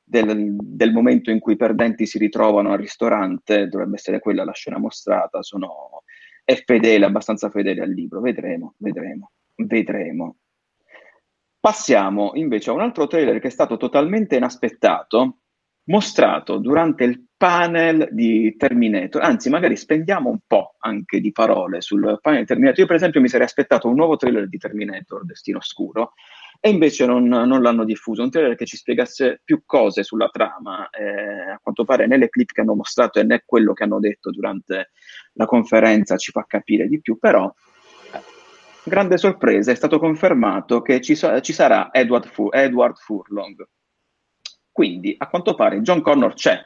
del, 0.05 0.57
del, 0.57 0.93
momento 0.93 1.31
in 1.31 1.41
cui 1.41 1.55
i 1.55 1.57
perdenti 1.57 2.07
si 2.07 2.19
ritrovano 2.19 2.73
al 2.73 2.79
ristorante, 2.79 3.67
dovrebbe 3.67 3.97
essere 3.97 4.21
quella 4.21 4.45
la 4.45 4.53
scena 4.53 4.79
mostrata, 4.79 5.43
sono 5.43 6.03
è 6.45 6.63
fedele, 6.65 7.07
abbastanza 7.07 7.51
fedele 7.51 7.83
al 7.83 7.91
libro. 7.91 8.21
Vedremo, 8.21 8.75
vedremo, 8.79 9.33
vedremo. 9.57 10.37
Passiamo 11.59 12.33
invece 12.35 12.71
a 12.71 12.75
un 12.75 12.81
altro 12.81 13.07
trailer 13.07 13.41
che 13.41 13.49
è 13.49 13.51
stato 13.51 13.79
totalmente 13.79 14.37
inaspettato, 14.37 15.39
mostrato 15.85 16.59
durante 16.59 17.05
il 17.05 17.25
panel 17.37 18.09
di 18.11 18.55
Terminator, 18.57 19.23
anzi 19.23 19.51
magari 19.51 19.77
spendiamo 19.77 20.31
un 20.31 20.39
po' 20.47 20.77
anche 20.79 21.21
di 21.21 21.33
parole 21.33 21.81
sul 21.81 22.19
panel 22.21 22.41
di 22.41 22.47
Terminator. 22.47 22.79
Io 22.81 22.87
per 22.87 22.97
esempio 22.97 23.21
mi 23.21 23.29
sarei 23.29 23.47
aspettato 23.47 23.89
un 23.89 23.95
nuovo 23.95 24.17
trailer 24.17 24.49
di 24.49 24.59
Terminator, 24.59 25.25
Destino 25.25 25.59
Oscuro, 25.59 26.13
e 26.61 26.71
invece 26.71 27.07
non, 27.07 27.25
non 27.25 27.63
l'hanno 27.63 27.85
diffuso, 27.85 28.23
un 28.23 28.31
trailer 28.31 28.57
che 28.57 28.67
ci 28.67 28.77
spiegasse 28.77 29.41
più 29.45 29.63
cose 29.65 30.03
sulla 30.03 30.29
trama. 30.29 30.89
Eh, 30.91 31.51
a 31.51 31.59
quanto 31.63 31.85
pare 31.85 32.07
né 32.07 32.17
le 32.17 32.29
clip 32.29 32.53
che 32.53 32.61
hanno 32.61 32.75
mostrato 32.75 33.19
e 33.19 33.25
né 33.25 33.43
quello 33.45 33.73
che 33.73 33.85
hanno 33.85 34.01
detto 34.01 34.31
durante 34.31 34.91
la 35.35 35.47
conferenza 35.47 36.17
ci 36.17 36.31
fa 36.31 36.45
capire 36.47 36.87
di 36.89 37.01
più, 37.01 37.19
però 37.19 37.53
eh, 38.13 38.21
grande 38.85 39.19
sorpresa, 39.19 39.73
è 39.73 39.75
stato 39.75 39.99
confermato 39.99 40.81
che 40.83 41.01
ci, 41.01 41.17
ci 41.17 41.53
sarà 41.53 41.93
Edward, 41.93 42.27
Fur- 42.27 42.55
Edward 42.55 42.97
Furlong. 42.97 43.67
Quindi, 44.71 45.15
a 45.17 45.29
quanto 45.29 45.55
pare, 45.55 45.81
John 45.83 46.01
Connor 46.01 46.35
c'è, 46.35 46.61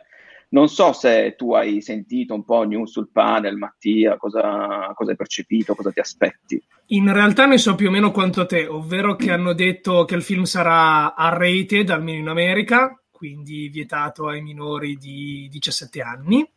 non 0.50 0.68
so 0.68 0.92
se 0.92 1.34
tu 1.36 1.52
hai 1.52 1.82
sentito 1.82 2.34
un 2.34 2.44
po' 2.44 2.62
news 2.62 2.90
sul 2.90 3.10
panel, 3.10 3.56
Mattia, 3.56 4.16
cosa, 4.16 4.92
cosa, 4.94 5.10
hai 5.10 5.16
percepito, 5.16 5.74
cosa 5.74 5.90
ti 5.90 6.00
aspetti? 6.00 6.62
In 6.86 7.12
realtà 7.12 7.46
ne 7.46 7.58
so 7.58 7.74
più 7.74 7.88
o 7.88 7.90
meno 7.90 8.10
quanto 8.10 8.46
te, 8.46 8.66
ovvero 8.66 9.14
che 9.14 9.30
hanno 9.30 9.52
detto 9.52 10.04
che 10.04 10.14
il 10.14 10.22
film 10.22 10.44
sarà 10.44 11.14
R-rated, 11.16 11.90
almeno 11.90 12.18
in 12.18 12.28
America, 12.28 12.98
quindi 13.10 13.68
vietato 13.68 14.28
ai 14.28 14.40
minori 14.40 14.96
di 14.96 15.48
17 15.50 16.00
anni, 16.00 16.50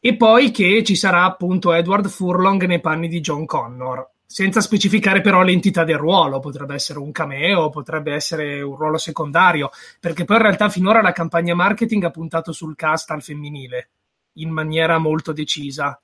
e 0.00 0.16
poi 0.16 0.50
che 0.50 0.82
ci 0.84 0.94
sarà 0.94 1.24
appunto 1.24 1.72
Edward 1.72 2.08
Furlong 2.08 2.64
nei 2.64 2.80
panni 2.80 3.08
di 3.08 3.20
John 3.20 3.44
Connor 3.44 4.14
senza 4.26 4.60
specificare 4.60 5.20
però 5.20 5.42
l'entità 5.42 5.84
del 5.84 5.96
ruolo, 5.96 6.40
potrebbe 6.40 6.74
essere 6.74 6.98
un 6.98 7.12
cameo, 7.12 7.70
potrebbe 7.70 8.12
essere 8.12 8.60
un 8.60 8.76
ruolo 8.76 8.98
secondario, 8.98 9.70
perché 10.00 10.24
poi 10.24 10.36
in 10.36 10.42
realtà 10.42 10.68
finora 10.68 11.00
la 11.00 11.12
campagna 11.12 11.54
marketing 11.54 12.04
ha 12.04 12.10
puntato 12.10 12.52
sul 12.52 12.74
cast 12.74 13.10
al 13.12 13.22
femminile 13.22 13.88
in 14.34 14.50
maniera 14.50 14.98
molto 14.98 15.32
decisa. 15.32 15.98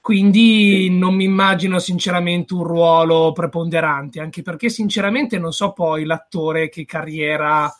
Quindi 0.00 0.90
non 0.90 1.14
mi 1.14 1.24
immagino 1.24 1.78
sinceramente 1.78 2.54
un 2.54 2.64
ruolo 2.64 3.30
preponderante, 3.32 4.18
anche 4.18 4.42
perché 4.42 4.68
sinceramente 4.68 5.38
non 5.38 5.52
so 5.52 5.72
poi 5.72 6.04
l'attore 6.04 6.68
che 6.68 6.84
carriera 6.84 7.72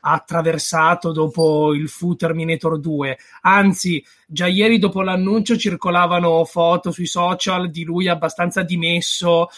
attraversato 0.00 1.12
dopo 1.12 1.74
il 1.74 1.88
fu 1.88 2.14
Terminator 2.14 2.78
2. 2.78 3.18
Anzi, 3.42 4.04
già 4.26 4.46
ieri 4.46 4.78
dopo 4.78 5.02
l'annuncio 5.02 5.56
circolavano 5.56 6.44
foto 6.44 6.90
sui 6.90 7.06
social 7.06 7.70
di 7.70 7.84
lui 7.84 8.08
abbastanza 8.08 8.62
dimesso 8.62 9.48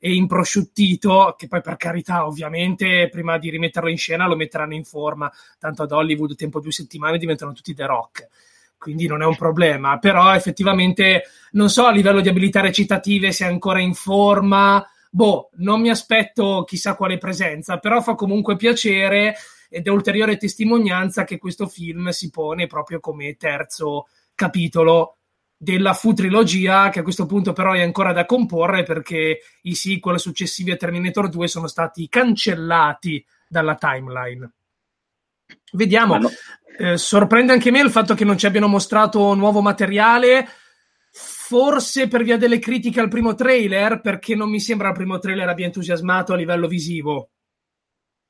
e 0.00 0.14
improsciuttito, 0.14 1.34
che 1.36 1.48
poi 1.48 1.60
per 1.60 1.76
carità 1.76 2.26
ovviamente 2.26 3.08
prima 3.10 3.36
di 3.38 3.50
rimetterlo 3.50 3.88
in 3.88 3.98
scena 3.98 4.28
lo 4.28 4.36
metteranno 4.36 4.74
in 4.74 4.84
forma, 4.84 5.30
tanto 5.58 5.82
ad 5.82 5.92
Hollywood 5.92 6.36
tempo 6.36 6.60
due 6.60 6.72
settimane 6.72 7.18
diventano 7.18 7.52
tutti 7.52 7.74
The 7.74 7.86
Rock. 7.86 8.28
Quindi 8.78 9.08
non 9.08 9.22
è 9.22 9.26
un 9.26 9.36
problema, 9.36 9.98
però 9.98 10.32
effettivamente 10.34 11.24
non 11.52 11.68
so 11.68 11.86
a 11.86 11.90
livello 11.90 12.20
di 12.20 12.28
abilità 12.28 12.60
recitative 12.60 13.32
se 13.32 13.44
è 13.44 13.48
ancora 13.48 13.80
in 13.80 13.92
forma. 13.92 14.86
Boh, 15.10 15.50
non 15.56 15.80
mi 15.80 15.90
aspetto 15.90 16.62
chissà 16.64 16.94
quale 16.94 17.18
presenza, 17.18 17.78
però 17.78 18.00
fa 18.00 18.14
comunque 18.14 18.54
piacere 18.54 19.34
ed 19.68 19.86
è 19.86 19.90
ulteriore 19.90 20.36
testimonianza 20.36 21.24
che 21.24 21.38
questo 21.38 21.66
film 21.66 22.08
si 22.08 22.30
pone 22.30 22.66
proprio 22.66 23.00
come 23.00 23.36
terzo 23.36 24.08
capitolo 24.34 25.18
della 25.60 25.92
fu 25.92 26.12
trilogia 26.12 26.88
che 26.88 27.00
a 27.00 27.02
questo 27.02 27.26
punto 27.26 27.52
però 27.52 27.72
è 27.72 27.82
ancora 27.82 28.12
da 28.12 28.24
comporre 28.24 28.84
perché 28.84 29.40
i 29.62 29.74
sequel 29.74 30.20
successivi 30.20 30.70
a 30.70 30.76
Terminator 30.76 31.28
2 31.28 31.48
sono 31.48 31.66
stati 31.66 32.08
cancellati 32.08 33.24
dalla 33.48 33.74
timeline. 33.74 34.52
Vediamo. 35.72 36.18
No. 36.18 36.30
Eh, 36.78 36.96
sorprende 36.96 37.52
anche 37.52 37.72
me 37.72 37.80
il 37.80 37.90
fatto 37.90 38.14
che 38.14 38.24
non 38.24 38.38
ci 38.38 38.46
abbiano 38.46 38.68
mostrato 38.68 39.34
nuovo 39.34 39.60
materiale, 39.60 40.46
forse 41.10 42.06
per 42.06 42.22
via 42.22 42.36
delle 42.36 42.60
critiche 42.60 43.00
al 43.00 43.08
primo 43.08 43.34
trailer, 43.34 44.00
perché 44.00 44.36
non 44.36 44.48
mi 44.48 44.60
sembra 44.60 44.88
il 44.88 44.94
primo 44.94 45.18
trailer 45.18 45.48
abbia 45.48 45.66
entusiasmato 45.66 46.32
a 46.32 46.36
livello 46.36 46.68
visivo. 46.68 47.30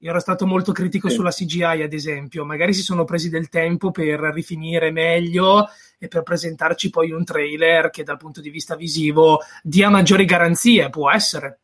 Io 0.00 0.10
ero 0.10 0.20
stato 0.20 0.46
molto 0.46 0.70
critico 0.70 1.08
sì. 1.08 1.16
sulla 1.16 1.30
CGI, 1.30 1.82
ad 1.82 1.92
esempio. 1.92 2.44
Magari 2.44 2.72
si 2.72 2.82
sono 2.82 3.04
presi 3.04 3.28
del 3.28 3.48
tempo 3.48 3.90
per 3.90 4.20
rifinire 4.32 4.92
meglio 4.92 5.66
e 5.98 6.06
per 6.06 6.22
presentarci 6.22 6.90
poi 6.90 7.10
un 7.10 7.24
trailer 7.24 7.90
che 7.90 8.04
dal 8.04 8.16
punto 8.16 8.40
di 8.40 8.50
vista 8.50 8.76
visivo 8.76 9.40
dia 9.62 9.88
maggiori 9.90 10.24
garanzie. 10.24 10.88
Può 10.88 11.10
essere. 11.10 11.60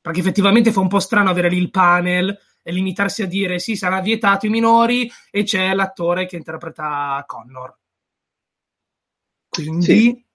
Perché 0.00 0.20
effettivamente 0.20 0.70
fa 0.70 0.80
un 0.80 0.88
po' 0.88 1.00
strano 1.00 1.30
avere 1.30 1.48
lì 1.48 1.56
il 1.56 1.70
panel 1.70 2.38
e 2.62 2.72
limitarsi 2.72 3.22
a 3.22 3.26
dire 3.26 3.58
sì, 3.58 3.74
sarà 3.74 4.00
vietato 4.00 4.46
i 4.46 4.50
minori 4.50 5.10
e 5.30 5.42
c'è 5.44 5.72
l'attore 5.72 6.26
che 6.26 6.36
interpreta 6.36 7.24
Connor. 7.26 7.78
Quindi. 9.48 9.84
Sì. 9.84 10.25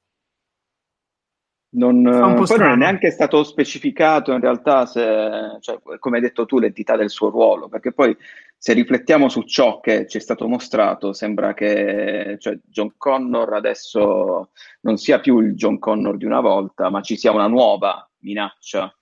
Non, 1.74 2.04
poi 2.04 2.58
non 2.58 2.72
è 2.72 2.76
neanche 2.76 3.12
stato 3.12 3.44
specificato 3.44 4.34
in 4.34 4.42
realtà, 4.42 4.86
se, 4.86 5.58
cioè, 5.62 5.80
come 6.00 6.18
hai 6.18 6.22
detto 6.22 6.46
tu, 6.46 6.60
l'entità 6.60 6.98
del 6.98 7.10
suo 7.10 7.30
ruolo, 7.30 7.70
perché 7.70 7.94
poi 7.94 8.16
se 8.58 8.74
riflettiamo 8.74 9.30
su 9.30 9.44
ciò 9.44 9.80
che 9.80 10.06
ci 10.06 10.18
è 10.18 10.20
stato 10.20 10.48
mostrato, 10.50 11.14
sembra 11.14 11.54
che 11.54 12.36
cioè, 12.40 12.60
John 12.66 12.94
Connor 12.98 13.54
adesso 13.54 14.52
non 14.82 14.98
sia 14.98 15.20
più 15.22 15.40
il 15.40 15.56
John 15.56 15.80
Connor 15.80 16.18
di 16.18 16.26
una 16.26 16.42
volta, 16.42 16.90
ma 16.90 17.02
ci 17.02 17.16
sia 17.16 17.32
una 17.32 17.48
nuova 17.48 18.08
minaccia. 18.20 18.94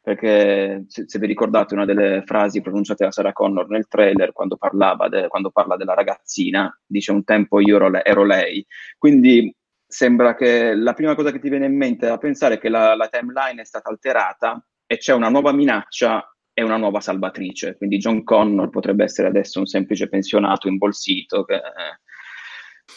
Perché 0.00 0.84
se, 0.88 1.04
se 1.06 1.18
vi 1.18 1.26
ricordate 1.26 1.72
una 1.72 1.86
delle 1.86 2.22
frasi 2.26 2.60
pronunciate 2.60 3.04
da 3.04 3.10
Sarah 3.10 3.32
Connor 3.32 3.66
nel 3.70 3.88
trailer, 3.88 4.32
quando, 4.32 4.58
de, 5.08 5.28
quando 5.28 5.50
parla 5.50 5.76
della 5.76 5.94
ragazzina, 5.94 6.78
dice 6.84 7.10
un 7.10 7.24
tempo 7.24 7.60
io 7.60 7.76
ero, 7.76 7.88
le, 7.88 8.04
ero 8.04 8.22
lei. 8.22 8.64
Quindi 8.98 9.50
sembra 9.94 10.34
che 10.34 10.74
la 10.74 10.92
prima 10.92 11.14
cosa 11.14 11.30
che 11.30 11.38
ti 11.38 11.48
viene 11.48 11.66
in 11.66 11.76
mente 11.76 12.12
è 12.12 12.18
pensare 12.18 12.58
che 12.58 12.68
la, 12.68 12.96
la 12.96 13.06
timeline 13.06 13.62
è 13.62 13.64
stata 13.64 13.90
alterata 13.90 14.60
e 14.86 14.96
c'è 14.96 15.12
una 15.12 15.28
nuova 15.28 15.52
minaccia 15.52 16.36
e 16.52 16.64
una 16.64 16.76
nuova 16.76 16.98
salvatrice. 16.98 17.76
Quindi 17.76 17.98
John 17.98 18.24
Connor 18.24 18.70
potrebbe 18.70 19.04
essere 19.04 19.28
adesso 19.28 19.60
un 19.60 19.66
semplice 19.66 20.08
pensionato 20.08 20.66
imbolsito 20.66 21.44
che 21.44 21.60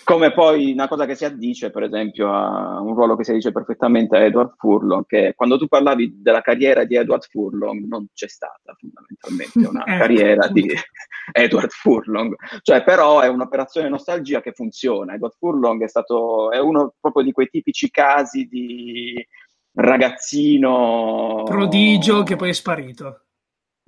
come 0.04 0.34
poi 0.34 0.72
una 0.72 0.88
cosa 0.88 1.06
che 1.06 1.16
si 1.16 1.26
addice, 1.26 1.70
per 1.70 1.84
esempio, 1.84 2.32
a 2.34 2.80
un 2.80 2.94
ruolo 2.94 3.16
che 3.16 3.24
si 3.24 3.34
dice 3.34 3.52
perfettamente 3.52 4.16
a 4.16 4.22
Edward 4.22 4.54
Furlong, 4.58 5.06
che 5.06 5.34
quando 5.36 5.58
tu 5.58 5.68
parlavi 5.68 6.22
della 6.22 6.42
carriera 6.42 6.84
di 6.84 6.96
Edward 6.96 7.24
Furlong 7.30 7.86
non 7.88 8.08
c'è 8.14 8.28
stata 8.28 8.76
fondamentalmente 8.78 9.60
una 9.68 9.84
eh, 9.88 9.98
carriera 9.98 10.48
di 10.48 10.70
Edward 11.32 11.72
Furlong, 11.72 12.36
cioè 12.62 12.84
però 12.84 13.22
è 13.22 13.28
un'operazione 13.28 13.90
nostalgia 13.90 14.42
che 14.42 14.54
funziona. 14.54 15.14
Edward 15.14 15.36
Furlong 15.38 15.84
è 15.84 15.88
stato, 15.88 16.52
è 16.52 16.60
uno 16.60 16.94
proprio 17.00 17.24
di 17.24 17.32
quei 17.32 17.48
tipici 17.50 17.90
casi 17.90 18.46
di 18.46 19.26
ragazzino 19.74 21.44
prodigio 21.46 22.24
che 22.24 22.36
poi 22.36 22.50
è 22.50 22.54
sparito 22.54 23.27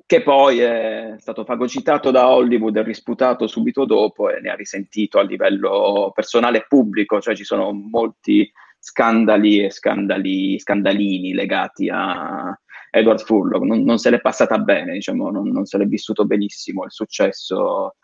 che 0.09 0.23
poi 0.23 0.57
è 0.57 1.13
stato 1.19 1.43
fagocitato 1.43 2.09
da 2.09 2.29
Hollywood 2.29 2.75
e 2.75 2.81
risputato 2.81 3.45
subito 3.45 3.85
dopo 3.85 4.31
e 4.31 4.39
ne 4.41 4.49
ha 4.49 4.55
risentito 4.55 5.19
a 5.19 5.21
livello 5.21 6.11
personale 6.15 6.57
e 6.57 6.65
pubblico, 6.67 7.21
cioè 7.21 7.35
ci 7.35 7.43
sono 7.43 7.71
molti 7.71 8.51
scandali 8.79 9.63
e 9.63 9.69
scandali, 9.69 10.57
scandalini 10.57 11.35
legati 11.35 11.89
a 11.93 12.59
Edward 12.89 13.19
Furlong, 13.19 13.63
non, 13.63 13.83
non 13.83 13.99
se 13.99 14.09
l'è 14.09 14.19
passata 14.19 14.57
bene, 14.57 14.93
diciamo, 14.93 15.29
non, 15.29 15.47
non 15.49 15.65
se 15.65 15.77
l'è 15.77 15.85
vissuto 15.85 16.25
benissimo 16.25 16.85
il 16.85 16.91
successo, 16.91 17.97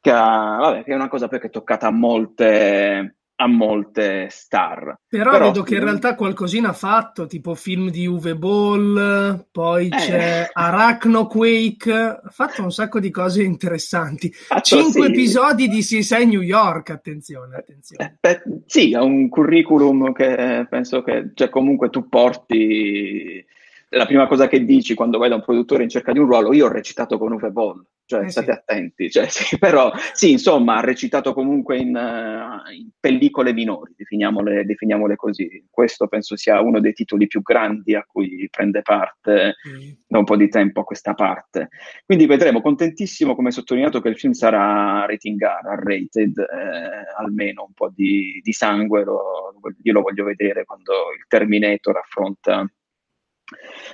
che, 0.00 0.12
ha, 0.12 0.58
vabbè, 0.60 0.84
che 0.84 0.92
è 0.92 0.94
una 0.94 1.08
cosa 1.08 1.26
che 1.26 1.38
è 1.38 1.50
toccata 1.50 1.88
a 1.88 1.90
molte 1.90 3.16
a 3.36 3.46
molte 3.46 4.28
star. 4.30 4.98
Però, 5.08 5.30
Però 5.30 5.46
vedo 5.46 5.62
che 5.62 5.74
in 5.74 5.82
realtà 5.82 6.14
qualcosina 6.14 6.70
ha 6.70 6.74
fatto, 6.74 7.26
tipo 7.26 7.54
film 7.54 7.90
di 7.90 8.06
Uwe 8.06 8.36
Ball, 8.36 9.46
poi 9.50 9.86
eh. 9.86 9.96
c'è 9.96 10.50
Arachno 10.52 11.26
Quake, 11.26 11.92
ha 11.92 12.30
fatto 12.30 12.62
un 12.62 12.70
sacco 12.70 13.00
di 13.00 13.10
cose 13.10 13.42
interessanti. 13.42 14.30
Fatto, 14.30 14.62
Cinque 14.62 15.06
sì. 15.06 15.10
episodi 15.10 15.68
di 15.68 15.80
CSI 15.80 16.26
New 16.26 16.42
York, 16.42 16.90
attenzione, 16.90 17.56
attenzione. 17.56 18.04
Eh, 18.04 18.16
beh, 18.20 18.42
sì, 18.66 18.94
ha 18.94 19.02
un 19.02 19.28
curriculum 19.28 20.12
che 20.12 20.66
penso 20.68 21.02
che 21.02 21.30
cioè, 21.34 21.48
comunque 21.48 21.90
tu 21.90 22.08
porti 22.08 23.44
la 23.90 24.06
prima 24.06 24.26
cosa 24.26 24.48
che 24.48 24.64
dici 24.64 24.94
quando 24.94 25.18
vai 25.18 25.28
da 25.28 25.36
un 25.36 25.42
produttore 25.42 25.84
in 25.84 25.88
cerca 25.88 26.12
di 26.12 26.18
un 26.18 26.26
ruolo, 26.26 26.52
io 26.52 26.66
ho 26.66 26.70
recitato 26.72 27.18
con 27.18 27.32
Uwe 27.32 27.50
Boll, 27.50 27.84
cioè 28.06 28.24
eh 28.24 28.30
state 28.30 28.52
sì. 28.52 28.58
attenti, 28.58 29.10
cioè, 29.10 29.28
sì, 29.28 29.56
però 29.58 29.92
sì, 30.12 30.32
insomma, 30.32 30.76
ha 30.76 30.80
recitato 30.80 31.32
comunque 31.32 31.78
in, 31.78 31.94
uh, 31.94 32.70
in 32.72 32.90
pellicole 32.98 33.52
minori, 33.52 33.94
definiamole, 33.96 34.64
definiamole, 34.64 35.16
così. 35.16 35.64
Questo 35.70 36.06
penso 36.06 36.36
sia 36.36 36.60
uno 36.60 36.80
dei 36.80 36.92
titoli 36.92 37.26
più 37.26 37.42
grandi 37.42 37.94
a 37.94 38.04
cui 38.06 38.48
prende 38.50 38.82
parte 38.82 39.54
mm. 39.68 39.90
da 40.06 40.18
un 40.18 40.24
po' 40.24 40.36
di 40.36 40.48
tempo 40.48 40.80
a 40.80 40.84
questa 40.84 41.14
parte. 41.14 41.68
Quindi 42.04 42.26
vedremo, 42.26 42.60
contentissimo 42.60 43.34
come 43.34 43.50
sottolineato 43.50 44.00
che 44.00 44.08
il 44.08 44.18
film 44.18 44.32
sarà 44.32 45.06
rating 45.06 45.42
R, 45.42 45.82
rated, 45.82 46.38
eh, 46.38 47.14
almeno 47.16 47.64
un 47.66 47.72
po' 47.72 47.90
di, 47.94 48.40
di 48.42 48.52
sangue, 48.52 49.04
lo, 49.04 49.54
io 49.82 49.92
lo 49.92 50.02
voglio 50.02 50.24
vedere 50.24 50.64
quando 50.64 50.92
il 51.16 51.24
Terminator 51.26 51.96
affronta 51.96 52.66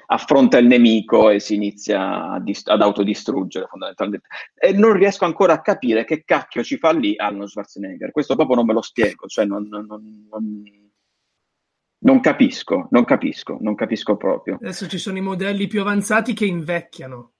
affronta 0.06 0.58
il 0.58 0.66
nemico 0.66 1.30
e 1.30 1.40
si 1.40 1.54
inizia 1.54 2.38
dist- 2.40 2.68
ad 2.68 2.82
autodistruggere 2.82 3.66
fondamentalmente. 3.66 4.26
E 4.54 4.72
non 4.72 4.92
riesco 4.92 5.24
ancora 5.24 5.54
a 5.54 5.60
capire 5.60 6.04
che 6.04 6.24
cacchio 6.24 6.62
ci 6.62 6.78
fa 6.78 6.92
lì 6.92 7.16
Arnold 7.16 7.48
Schwarzenegger. 7.48 8.10
Questo 8.10 8.34
proprio 8.34 8.56
non 8.56 8.66
me 8.66 8.72
lo 8.72 8.82
spiego, 8.82 9.26
cioè 9.26 9.44
non, 9.44 9.66
non, 9.68 9.86
non, 9.86 10.62
non 11.98 12.20
capisco, 12.20 12.88
non 12.90 13.04
capisco, 13.04 13.58
non 13.60 13.74
capisco 13.74 14.16
proprio. 14.16 14.56
Adesso 14.56 14.88
ci 14.88 14.98
sono 14.98 15.18
i 15.18 15.22
modelli 15.22 15.66
più 15.66 15.80
avanzati 15.80 16.32
che 16.32 16.46
invecchiano. 16.46 17.32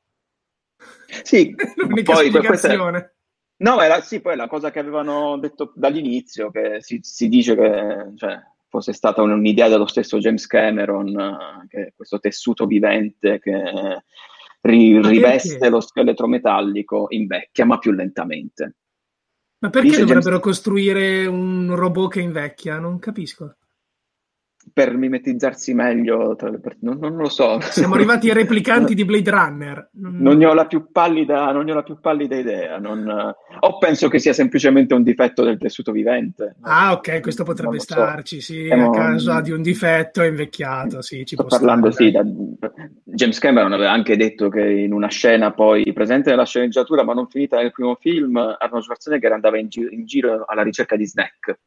Sì, 1.22 1.54
l'unica 1.76 2.12
poi 2.12 2.28
spiegazione. 2.28 3.14
No, 3.60 3.80
era 3.82 4.00
sì, 4.00 4.20
poi 4.20 4.36
la 4.36 4.48
cosa 4.48 4.70
che 4.70 4.78
avevano 4.78 5.38
detto 5.38 5.72
dall'inizio, 5.74 6.50
che 6.50 6.80
si, 6.80 6.98
si 7.02 7.28
dice 7.28 7.54
che 7.54 8.12
cioè, 8.16 8.40
fosse 8.70 8.92
stata 8.92 9.20
un'idea 9.20 9.68
dello 9.68 9.86
stesso 9.86 10.18
James 10.18 10.46
Cameron, 10.46 11.66
che 11.68 11.92
questo 11.94 12.20
tessuto 12.20 12.66
vivente 12.66 13.40
che 13.40 14.02
ri- 14.60 15.02
riveste 15.02 15.68
lo 15.68 15.80
scheletro 15.80 16.28
metallico 16.28 17.06
invecchia, 17.10 17.66
ma 17.66 17.78
più 17.78 17.90
lentamente. 17.90 18.76
Ma 19.58 19.68
perché 19.68 19.88
Dice 19.88 20.00
dovrebbero 20.00 20.38
James... 20.38 20.42
costruire 20.44 21.26
un 21.26 21.74
robot 21.74 22.12
che 22.12 22.20
invecchia? 22.20 22.78
Non 22.78 22.98
capisco 22.98 23.56
per 24.72 24.94
mimetizzarsi 24.94 25.72
meglio 25.74 26.36
per... 26.36 26.76
non, 26.80 26.98
non, 26.98 27.16
lo 27.16 27.28
so. 27.28 27.58
Siamo 27.60 27.94
arrivati 27.94 28.28
ai 28.28 28.34
replicanti 28.34 28.94
di 28.94 29.04
Blade 29.04 29.30
Runner. 29.30 29.90
Non 29.92 30.36
ne 30.36 30.46
ho 30.46 30.52
la 30.52 30.66
più 30.66 30.90
pallida, 30.92 31.50
non 31.50 31.64
ne 31.64 31.72
ho 31.72 31.74
la 31.74 31.82
più 31.82 31.98
pallida 31.98 32.36
idea. 32.36 32.78
Non... 32.78 33.34
O 33.60 33.78
penso 33.78 34.08
che 34.08 34.18
sia 34.18 34.32
semplicemente 34.32 34.94
un 34.94 35.02
difetto 35.02 35.42
del 35.42 35.58
tessuto 35.58 35.92
vivente. 35.92 36.56
Ah, 36.62 36.92
ok, 36.92 37.20
questo 37.20 37.42
potrebbe 37.42 37.78
starci, 37.80 38.40
sì, 38.40 38.66
Siamo... 38.66 38.90
a 38.90 38.92
causa 38.92 39.40
di 39.40 39.50
un 39.50 39.62
difetto 39.62 40.22
è 40.22 40.26
invecchiato, 40.26 41.00
sì, 41.02 41.24
ci 41.24 41.34
Sto 41.34 41.44
parlando, 41.44 41.90
sì, 41.90 42.10
da... 42.10 42.22
James 43.04 43.38
Cameron 43.38 43.72
aveva 43.72 43.92
anche 43.92 44.16
detto 44.16 44.48
che 44.48 44.62
in 44.62 44.92
una 44.92 45.08
scena 45.08 45.52
poi 45.52 45.90
presente 45.92 46.30
nella 46.30 46.44
sceneggiatura, 46.44 47.02
ma 47.02 47.14
non 47.14 47.28
finita 47.28 47.56
nel 47.56 47.72
primo 47.72 47.96
film, 47.96 48.36
Arnold 48.36 48.82
Schwarzenegger 48.82 49.32
andava 49.32 49.58
in, 49.58 49.68
gi- 49.68 49.88
in 49.90 50.04
giro 50.04 50.44
alla 50.46 50.62
ricerca 50.62 50.96
di 50.96 51.06
snack 51.06 51.58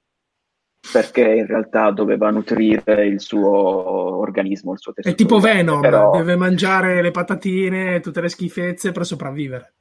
perché 0.92 1.22
in 1.22 1.48
realtà 1.48 1.92
doveva 1.92 2.30
nutrire 2.30 3.06
il 3.06 3.22
suo 3.22 3.50
organismo, 3.50 4.74
il 4.74 4.80
suo 4.80 4.94
tessuto. 4.94 5.13
È 5.13 5.18
tipo 5.18 5.40
Venom, 5.40 5.82
però... 5.82 6.12
deve 6.12 6.36
mangiare 6.36 7.02
le 7.02 7.12
patatine 7.12 8.00
tutte 8.00 8.22
le 8.22 8.30
schifezze 8.30 8.92
per 8.92 9.06
sopravvivere. 9.06 9.74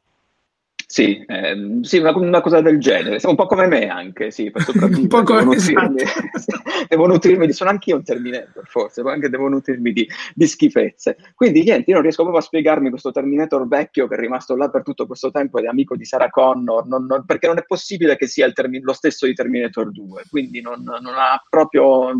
Sì, 0.92 1.24
eh, 1.26 1.78
sì 1.80 1.96
una, 1.96 2.14
una, 2.14 2.42
cosa 2.42 2.60
del 2.60 2.78
genere, 2.78 3.18
un 3.22 3.34
po' 3.34 3.46
come 3.46 3.66
me 3.66 3.88
anche, 3.88 4.30
sì, 4.30 4.50
per 4.50 4.62
un 4.76 5.06
po' 5.06 5.22
come 5.22 5.38
devo 5.38 5.54
nutrirmi, 5.54 6.02
esatto. 6.02 6.62
devo 6.86 7.06
nutrirmi 7.06 7.46
di, 7.46 7.54
sono 7.54 7.70
anch'io 7.70 7.96
un 7.96 8.04
Terminator 8.04 8.66
forse, 8.66 9.02
ma 9.02 9.12
anche 9.12 9.30
devo 9.30 9.48
nutrirmi 9.48 9.90
di, 9.90 10.06
di, 10.34 10.46
schifezze. 10.46 11.16
Quindi 11.34 11.62
niente, 11.62 11.88
io 11.88 11.94
non 11.94 12.02
riesco 12.02 12.20
proprio 12.24 12.42
a 12.42 12.46
spiegarmi 12.46 12.90
questo 12.90 13.10
Terminator 13.10 13.66
vecchio 13.66 14.06
che 14.06 14.16
è 14.16 14.18
rimasto 14.18 14.54
là 14.54 14.68
per 14.68 14.82
tutto 14.82 15.06
questo 15.06 15.30
tempo 15.30 15.58
ed 15.58 15.64
è 15.64 15.68
amico 15.68 15.96
di 15.96 16.04
Sarah 16.04 16.28
Connor, 16.28 16.86
non, 16.86 17.06
non, 17.06 17.24
perché 17.24 17.46
non 17.46 17.56
è 17.56 17.64
possibile 17.64 18.18
che 18.18 18.26
sia 18.26 18.52
termi- 18.52 18.82
lo 18.82 18.92
stesso 18.92 19.24
di 19.24 19.32
Terminator 19.32 19.90
2, 19.90 20.24
quindi 20.28 20.60
non, 20.60 20.82
non 20.82 21.14
ha 21.14 21.42
proprio 21.48 22.12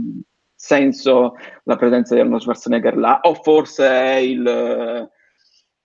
senso 0.55 1.35
la 1.65 1.77
presenza 1.77 2.15
di 2.15 2.23
Arnold 2.23 2.41
Schwarzenegger 2.41 2.97
là, 2.97 3.21
o 3.21 3.35
forse 3.35 3.87
è 3.87 4.15
il 4.15 5.11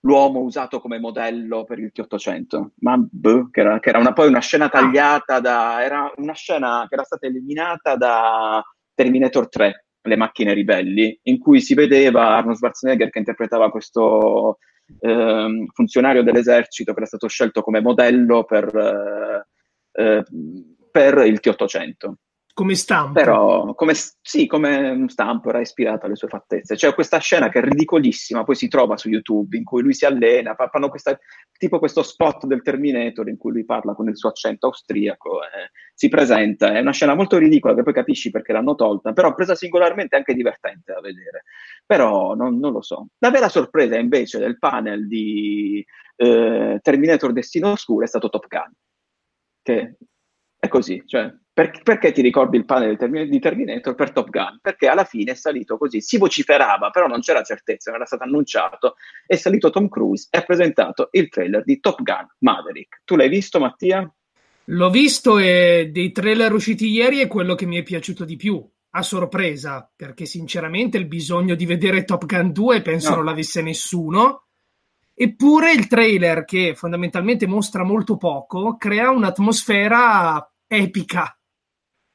l'uomo 0.02 0.40
usato 0.40 0.80
come 0.80 1.00
modello 1.00 1.64
per 1.64 1.80
il 1.80 1.92
T800, 1.94 2.68
ma 2.80 2.98
boh, 2.98 3.50
che 3.50 3.62
era, 3.62 3.80
che 3.80 3.90
era 3.90 4.00
una, 4.00 4.14
poi 4.14 4.28
una 4.28 4.40
scena 4.40 4.70
tagliata 4.70 5.40
da... 5.40 5.84
era 5.84 6.12
una 6.18 6.34
scena 6.34 6.86
che 6.88 6.96
era 6.96 7.04
stata 7.04 7.26
eliminata 7.26 7.96
da 7.96 8.64
Terminator 8.94 9.50
3, 9.50 9.86
le 10.02 10.16
macchine 10.16 10.54
ribelli, 10.54 11.20
in 11.24 11.40
cui 11.40 11.62
si 11.62 11.74
vedeva 11.74 12.38
Arnold 12.38 12.58
Schwarzenegger 12.58 13.10
che 13.10 13.20
interpretava 13.20 13.70
questo 13.70 14.60
eh, 15.00 15.66
funzionario 15.74 16.24
dell'esercito 16.24 16.94
che 16.94 16.98
era 17.00 17.08
stato 17.08 17.28
scelto 17.28 17.62
come 17.62 17.82
modello 17.82 18.44
per, 18.46 18.76
eh, 18.76 19.46
eh 20.04 20.24
per 20.92 21.18
il 21.26 21.40
T800 21.44 22.14
come 22.58 22.74
stampo. 22.74 23.12
Però, 23.14 23.76
come, 23.76 23.94
sì, 23.94 24.48
come 24.48 25.06
stampo 25.10 25.50
era 25.50 25.62
ispirata 25.62 26.08
alle 26.08 26.16
sue 26.16 26.28
fattezze. 26.28 26.74
C'è 26.74 26.92
questa 26.96 27.20
scena 27.20 27.50
che 27.50 27.60
è 27.60 27.62
ridicolissima, 27.62 28.44
poi 28.44 28.56
si 28.56 28.68
trova 28.68 28.98
su 28.98 29.10
YouTube, 29.10 29.56
in 29.56 29.64
cui 29.64 29.84
lui 29.84 29.94
si 29.94 30.06
allena, 30.06 30.56
fanno 30.56 30.90
questa, 30.90 31.16
tipo 31.56 31.78
questo 31.78 32.02
spot 32.02 32.48
del 32.48 32.64
Terminator 32.64 33.30
in 33.30 33.38
cui 33.38 33.52
lui 33.52 33.64
parla 33.64 33.94
con 33.94 34.10
il 34.10 34.18
suo 34.18 34.30
accento 34.30 34.66
austriaco, 34.66 35.44
eh, 35.44 35.70
si 35.94 36.10
presenta, 36.10 36.74
è 36.74 36.80
una 36.80 36.94
scena 36.94 37.14
molto 37.14 37.38
ridicola 37.38 37.76
che 37.76 37.84
poi 37.84 37.94
capisci 37.94 38.32
perché 38.32 38.54
l'hanno 38.54 38.74
tolta, 38.74 39.14
però 39.14 39.36
presa 39.36 39.54
singolarmente 39.54 40.16
è 40.16 40.18
anche 40.18 40.34
divertente 40.34 40.94
da 40.94 41.00
vedere. 41.00 41.44
Però 41.86 42.34
non, 42.34 42.58
non 42.58 42.72
lo 42.72 42.82
so. 42.82 43.10
La 43.20 43.30
vera 43.30 43.50
sorpresa 43.50 44.00
invece 44.00 44.40
del 44.40 44.58
panel 44.58 45.06
di 45.06 45.86
eh, 46.16 46.80
Terminator 46.82 47.34
Destino 47.34 47.74
Oscuro 47.74 48.04
è 48.04 48.08
stato 48.08 48.30
Top 48.30 48.48
Gun, 48.48 48.74
che 49.62 49.98
è 50.58 50.68
così, 50.68 51.04
cioè 51.06 51.32
per, 51.58 51.82
perché 51.82 52.12
ti 52.12 52.22
ricordi 52.22 52.56
il 52.56 52.66
panel 52.66 52.98
di 53.28 53.40
Terminator 53.40 53.96
per 53.96 54.12
Top 54.12 54.30
Gun? 54.30 54.60
Perché 54.62 54.88
alla 54.88 55.06
fine 55.06 55.32
è 55.32 55.34
salito 55.34 55.80
così, 55.80 56.02
si 56.02 56.20
vociferava, 56.20 56.92
però 56.92 57.08
non 57.08 57.20
c'era 57.22 57.42
certezza, 57.42 57.90
non 57.90 58.02
era 58.02 58.06
stato 58.06 58.26
annunciato, 58.26 58.94
è 59.26 59.36
salito 59.38 59.72
Tom 59.72 59.90
Cruise 59.90 60.28
e 60.30 60.38
ha 60.38 60.44
presentato 60.44 61.10
il 61.14 61.30
trailer 61.30 61.64
di 61.64 61.80
Top 61.80 62.04
Gun 62.04 62.28
Maverick. 62.42 63.02
Tu 63.06 63.16
l'hai 63.16 63.28
visto 63.28 63.58
Mattia? 63.60 64.08
L'ho 64.66 64.90
visto 64.92 65.40
e 65.40 65.90
dei 65.92 66.12
trailer 66.12 66.54
usciti 66.54 66.92
ieri 66.92 67.22
è 67.22 67.28
quello 67.28 67.56
che 67.56 67.66
mi 67.66 67.78
è 67.80 67.82
piaciuto 67.82 68.24
di 68.24 68.36
più, 68.36 68.64
a 68.92 69.02
sorpresa, 69.02 69.92
perché 69.96 70.26
sinceramente 70.26 71.00
il 71.00 71.08
bisogno 71.08 71.56
di 71.56 71.66
vedere 71.66 72.04
Top 72.04 72.28
Gun 72.28 72.52
2 72.52 72.84
penso 72.84 73.10
no. 73.10 73.16
non 73.16 73.26
l'avesse 73.26 73.64
nessuno. 73.64 74.44
Eppure 75.12 75.72
il 75.72 75.88
trailer, 75.88 76.46
che 76.46 76.76
fondamentalmente 76.76 77.48
mostra 77.48 77.84
molto 77.84 78.16
poco, 78.16 78.78
crea 78.78 79.10
un'atmosfera 79.10 80.52
epica 80.68 81.37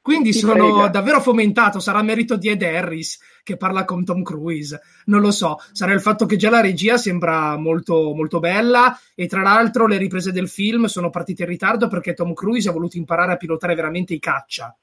quindi 0.03 0.31
Ti 0.31 0.39
sono 0.39 0.73
frega. 0.73 0.87
davvero 0.89 1.21
fomentato. 1.21 1.79
Sarà 1.79 2.01
merito 2.01 2.35
di 2.35 2.49
Ed 2.49 2.61
Harris 2.61 3.17
che 3.41 3.55
parla 3.55 3.85
con 3.85 4.03
Tom 4.03 4.21
Cruise. 4.21 4.81
Non 5.05 5.21
lo 5.21 5.31
so. 5.31 5.55
Sarà 5.71 5.93
il 5.93 6.01
fatto 6.01 6.25
che 6.25 6.35
già 6.35 6.49
la 6.49 6.59
regia 6.59 6.97
sembra 6.97 7.55
molto, 7.55 8.13
molto 8.13 8.39
bella. 8.39 8.99
E 9.15 9.27
tra 9.27 9.41
l'altro, 9.41 9.87
le 9.87 9.95
riprese 9.95 10.33
del 10.33 10.49
film 10.49 10.87
sono 10.87 11.09
partite 11.09 11.43
in 11.43 11.47
ritardo 11.47 11.87
perché 11.87 12.13
Tom 12.13 12.33
Cruise 12.33 12.67
ha 12.67 12.73
voluto 12.73 12.97
imparare 12.97 13.31
a 13.31 13.37
pilotare 13.37 13.75
veramente 13.75 14.13
i 14.13 14.19
caccia. 14.19 14.77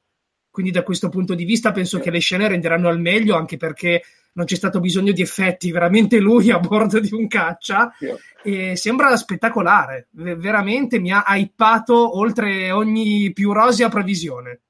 Quindi, 0.51 0.73
da 0.73 0.83
questo 0.83 1.11
punto 1.11 1.35
di 1.35 1.45
vista, 1.45 1.71
penso 1.71 1.99
che 1.99 2.11
le 2.11 2.21
scene 2.21 2.49
renderanno 2.49 2.89
al 2.89 2.99
meglio 2.99 3.37
anche 3.37 3.59
perché 3.59 4.01
non 4.33 4.47
c'è 4.47 4.55
stato 4.55 4.81
bisogno 4.81 5.13
di 5.13 5.21
effetti. 5.21 5.71
Veramente 5.71 6.19
lui 6.19 6.51
a 6.51 6.59
bordo 6.59 6.99
di 6.99 7.13
un 7.13 7.27
caccia. 7.29 7.93
E 8.43 8.75
sembra 8.75 9.15
spettacolare. 9.19 10.09
veramente 10.13 10.99
mi 10.99 11.13
ha 11.13 11.25
hypato 11.27 12.17
oltre 12.17 12.71
ogni 12.71 13.35
più 13.35 13.53
rosea 13.53 13.91
previsione. 13.91 14.61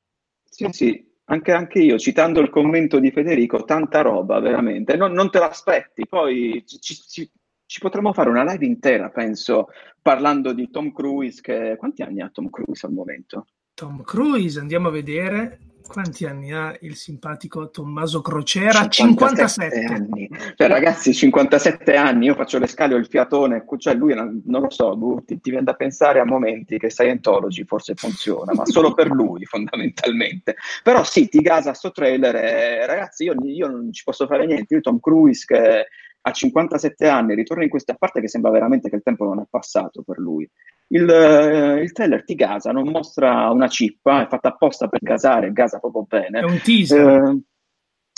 Sì, 0.51 0.67
sì, 0.71 1.11
anche, 1.27 1.53
anche, 1.53 1.79
io, 1.79 1.97
citando 1.97 2.41
il 2.41 2.51
commento 2.51 2.99
di 2.99 3.13
Federico, 3.13 3.65
tanta 3.65 4.03
roba, 4.03 4.41
veramente. 4.41 4.97
Non, 4.97 5.13
non 5.13 5.31
te 5.31 5.39
l'aspetti, 5.39 6.07
poi 6.07 6.65
ci, 6.67 6.79
ci, 6.81 7.31
ci, 7.65 7.79
potremmo 7.79 8.13
fare 8.13 8.29
una 8.29 8.45
live 8.45 8.67
intera, 8.67 9.11
penso, 9.11 9.69
parlando 10.03 10.53
di 10.53 10.69
Tom 10.71 10.93
Cruise, 10.93 11.41
che... 11.41 11.77
Quanti 11.79 12.03
anni 12.03 12.21
ha 12.21 12.29
Tom 12.31 12.51
Cruise 12.51 12.85
al 12.85 12.93
momento? 12.93 13.47
Tom 13.75 14.03
Cruise, 14.03 14.59
andiamo 14.59 14.89
a 14.89 14.91
vedere. 14.91 15.70
Quanti 15.87 16.25
anni 16.25 16.53
ha 16.53 16.77
il 16.81 16.95
simpatico 16.95 17.71
Tommaso 17.71 18.21
Crocera? 18.21 18.88
57, 18.88 19.71
57. 19.71 19.85
anni. 19.85 20.29
Cioè, 20.55 20.69
ragazzi, 20.69 21.12
57 21.12 21.97
anni, 21.97 22.27
io 22.27 22.35
faccio 22.35 22.59
le 22.59 22.66
scale 22.66 22.95
o 22.95 22.97
il 22.97 23.07
fiatone, 23.07 23.64
cioè 23.79 23.95
lui 23.95 24.14
non, 24.14 24.40
non 24.47 24.62
lo 24.62 24.71
so, 24.71 24.97
ti, 25.27 25.40
ti, 25.40 25.51
viene 25.51 25.64
da 25.64 25.75
pensare 25.75 26.21
a 26.21 26.25
momenti 26.25 26.79
che 26.79 26.90
Scientology 26.90 27.64
forse 27.64 27.95
funziona, 27.95 28.53
ma 28.55 28.64
solo 28.66 28.95
per 28.95 29.09
lui 29.09 29.45
fondamentalmente. 29.51 30.57
Però 30.83 31.03
sì, 31.05 31.29
ti 31.29 31.40
gasa 31.40 31.75
sto 31.75 31.90
trailer 31.90 32.37
e 32.37 32.87
ragazzi, 32.87 33.25
io, 33.25 33.35
io 33.43 33.69
non 33.69 33.93
ci 33.93 34.05
posso 34.05 34.27
fare 34.27 34.47
niente, 34.47 34.75
io 34.75 34.81
Tom 34.81 35.01
Cruise 35.01 35.45
che 35.47 35.87
a 36.23 36.33
57 36.33 37.09
anni 37.09 37.35
ritorna 37.35 37.64
in 37.64 37.71
questa 37.71 37.95
parte 37.95 38.21
che 38.21 38.29
sembra 38.29 38.51
veramente 38.51 38.90
che 38.90 38.97
il 38.97 39.03
tempo 39.03 39.25
non 39.25 39.40
è 39.40 39.47
passato 39.49 40.03
per 40.03 40.19
lui 40.19 40.49
il, 40.92 41.09
eh, 41.09 41.83
il, 41.83 41.92
trailer 41.92 42.24
ti 42.24 42.35
gasa, 42.35 42.72
non 42.72 42.88
mostra 42.88 43.50
una 43.50 43.68
cippa, 43.68 44.22
è 44.22 44.29
fatta 44.29 44.48
apposta 44.48 44.88
per 44.88 45.00
gasare, 45.03 45.53
gasa 45.53 45.79
proprio 45.79 46.05
bene. 46.09 46.40
È 46.40 46.44
un 46.44 46.61
teaser. 46.62 47.09
Eh, 47.09 47.40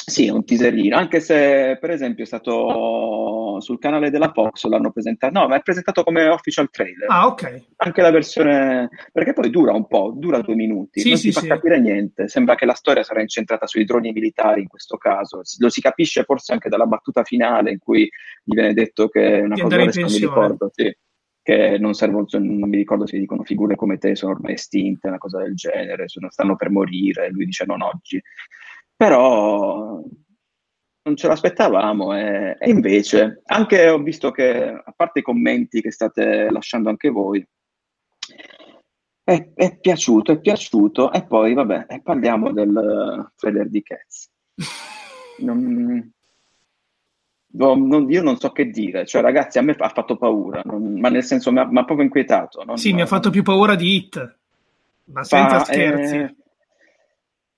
sì, 0.04 0.26
è 0.26 0.30
un 0.30 0.44
teaserino, 0.44 0.96
anche 0.96 1.20
se 1.20 1.78
per 1.80 1.90
esempio 1.90 2.24
è 2.24 2.26
stato 2.26 3.60
sul 3.60 3.78
canale 3.78 4.10
della 4.10 4.32
Fox, 4.32 4.64
l'hanno 4.64 4.90
presentato, 4.90 5.38
no, 5.38 5.46
ma 5.46 5.56
è 5.56 5.62
presentato 5.62 6.02
come 6.02 6.26
official 6.26 6.70
trailer. 6.70 7.08
Ah, 7.08 7.26
ok. 7.26 7.66
Anche 7.76 8.02
la 8.02 8.10
versione, 8.10 8.88
perché 9.12 9.32
poi 9.32 9.48
dura 9.48 9.72
un 9.72 9.86
po', 9.86 10.12
dura 10.16 10.40
due 10.40 10.56
minuti, 10.56 11.00
sì, 11.00 11.10
non 11.10 11.18
sì, 11.18 11.30
si 11.30 11.38
fa 11.40 11.54
capire 11.54 11.78
niente, 11.78 12.26
sembra 12.26 12.56
che 12.56 12.66
la 12.66 12.74
storia 12.74 13.04
sarà 13.04 13.20
incentrata 13.20 13.68
sui 13.68 13.84
droni 13.84 14.10
militari 14.10 14.62
in 14.62 14.68
questo 14.68 14.96
caso, 14.96 15.42
lo 15.58 15.68
si 15.68 15.80
capisce 15.80 16.24
forse 16.24 16.52
anche 16.52 16.68
dalla 16.68 16.86
battuta 16.86 17.22
finale 17.22 17.70
in 17.70 17.78
cui 17.78 18.08
gli 18.42 18.54
viene 18.54 18.74
detto 18.74 19.08
che 19.08 19.38
è 19.38 19.40
una 19.42 19.54
cosa 19.54 19.76
che 19.76 20.00
non 20.00 20.10
mi 20.10 20.18
ricordo, 20.18 20.70
sì 20.72 20.92
che 21.42 21.76
non 21.78 21.94
servono, 21.94 22.26
non 22.32 22.68
mi 22.68 22.76
ricordo 22.76 23.06
se 23.06 23.18
dicono 23.18 23.42
figure 23.42 23.74
come 23.74 23.98
te 23.98 24.14
sono 24.14 24.32
ormai 24.32 24.54
estinte, 24.54 25.08
una 25.08 25.18
cosa 25.18 25.38
del 25.38 25.54
genere, 25.54 26.08
sono, 26.08 26.30
stanno 26.30 26.56
per 26.56 26.70
morire, 26.70 27.30
lui 27.30 27.46
dice 27.46 27.64
non 27.64 27.82
oggi. 27.82 28.22
Però 28.96 30.00
non 31.04 31.16
ce 31.16 31.26
l'aspettavamo 31.26 32.16
e, 32.16 32.56
e, 32.58 32.70
invece, 32.70 33.42
anche 33.46 33.88
ho 33.88 34.00
visto 34.00 34.30
che, 34.30 34.68
a 34.68 34.92
parte 34.94 35.18
i 35.18 35.22
commenti 35.22 35.80
che 35.80 35.90
state 35.90 36.48
lasciando 36.50 36.88
anche 36.88 37.10
voi, 37.10 37.44
è, 39.24 39.52
è 39.54 39.78
piaciuto, 39.78 40.32
è 40.32 40.40
piaciuto 40.40 41.12
e 41.12 41.24
poi 41.26 41.54
vabbè, 41.54 42.02
parliamo 42.02 42.52
del 42.52 43.32
trailer 43.36 43.68
di 43.68 43.82
Cats. 43.82 44.30
Non, 45.38 46.12
non, 47.52 48.10
io 48.10 48.22
non 48.22 48.38
so 48.38 48.50
che 48.50 48.70
dire, 48.70 49.04
cioè 49.06 49.20
ragazzi 49.20 49.58
a 49.58 49.62
me 49.62 49.74
ha 49.76 49.88
fatto 49.88 50.16
paura, 50.16 50.62
non, 50.64 50.98
ma 50.98 51.08
nel 51.08 51.22
senso 51.22 51.52
mi 51.52 51.58
ha, 51.58 51.66
proprio 51.66 52.02
inquietato. 52.02 52.64
Non, 52.64 52.78
sì, 52.78 52.92
mi 52.92 53.02
ha 53.02 53.06
fatto 53.06 53.30
più 53.30 53.42
paura 53.42 53.74
di 53.74 53.94
Hit, 53.94 54.36
ma 55.04 55.22
senza 55.22 55.58
fa, 55.58 55.64
scherzi. 55.64 56.16
Eh, 56.16 56.34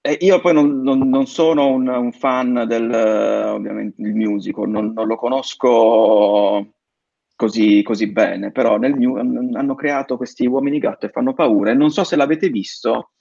eh, 0.01 0.19
io 0.21 0.41
poi 0.41 0.53
non, 0.53 0.83
non, 0.83 1.09
non 1.09 1.27
sono 1.27 1.69
un, 1.69 1.87
un, 1.89 2.13
fan 2.13 2.65
del, 2.67 2.93
ovviamente, 2.93 4.03
del 4.03 4.15
musical, 4.15 4.69
non, 4.69 4.93
non, 4.93 5.07
lo 5.07 5.17
conosco 5.17 6.75
così, 7.37 7.83
così 7.83 8.11
bene, 8.11 8.51
però 8.51 8.77
nel 8.77 8.95
hanno 9.55 9.75
creato 9.75 10.17
questi 10.17 10.47
uomini 10.47 10.79
gatto 10.79 11.07
e 11.07 11.11
fanno 11.11 11.35
paura. 11.35 11.71
E 11.71 11.75
non 11.75 11.91
so 11.91 12.05
se 12.05 12.17
l'avete 12.17 12.49
visto, 12.49 13.13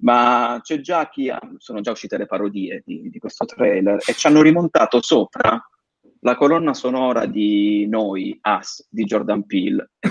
ma 0.00 0.60
c'è 0.62 0.80
già 0.80 1.08
chi 1.08 1.30
ha, 1.30 1.40
sono 1.56 1.80
già 1.80 1.90
uscite 1.90 2.18
le 2.18 2.26
parodie 2.26 2.82
di, 2.84 3.08
di 3.10 3.18
questo 3.18 3.44
trailer 3.46 4.00
e 4.06 4.12
ci 4.12 4.26
hanno 4.26 4.42
rimontato 4.42 5.00
sopra 5.02 5.60
la 6.20 6.36
colonna 6.36 6.74
sonora 6.74 7.26
di 7.26 7.86
Noi, 7.88 8.38
Us, 8.42 8.86
di 8.90 9.04
Jordan 9.04 9.44
Peele. 9.46 9.90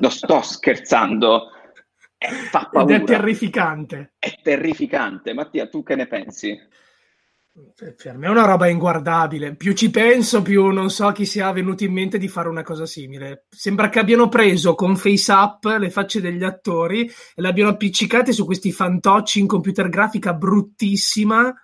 Lo 0.00 0.08
sto 0.08 0.40
scherzando 0.40 1.50
eh, 2.16 2.28
fa 2.28 2.68
paura. 2.70 2.96
Ed 2.96 3.02
è 3.02 3.04
terrificante. 3.04 4.12
È 4.18 4.34
terrificante. 4.42 5.32
Mattia, 5.34 5.68
tu 5.68 5.82
che 5.82 5.94
ne 5.94 6.06
pensi? 6.06 6.58
Per 7.74 8.16
me 8.16 8.26
è 8.26 8.30
una 8.30 8.44
roba 8.44 8.68
inguardabile. 8.68 9.54
Più 9.56 9.72
ci 9.74 9.90
penso, 9.90 10.40
più 10.40 10.68
non 10.68 10.88
so 10.88 11.10
chi 11.12 11.26
sia 11.26 11.50
venuto 11.52 11.84
in 11.84 11.92
mente 11.92 12.16
di 12.16 12.28
fare 12.28 12.48
una 12.48 12.62
cosa 12.62 12.86
simile. 12.86 13.46
Sembra 13.50 13.88
che 13.88 13.98
abbiano 13.98 14.28
preso 14.28 14.74
con 14.74 14.96
face 14.96 15.32
up 15.32 15.64
le 15.78 15.90
facce 15.90 16.20
degli 16.20 16.44
attori 16.44 17.06
e 17.06 17.42
le 17.42 17.48
abbiano 17.48 17.70
appiccicate 17.70 18.32
su 18.32 18.46
questi 18.46 18.72
fantocci 18.72 19.40
in 19.40 19.46
computer 19.46 19.88
grafica 19.88 20.32
bruttissima 20.32 21.54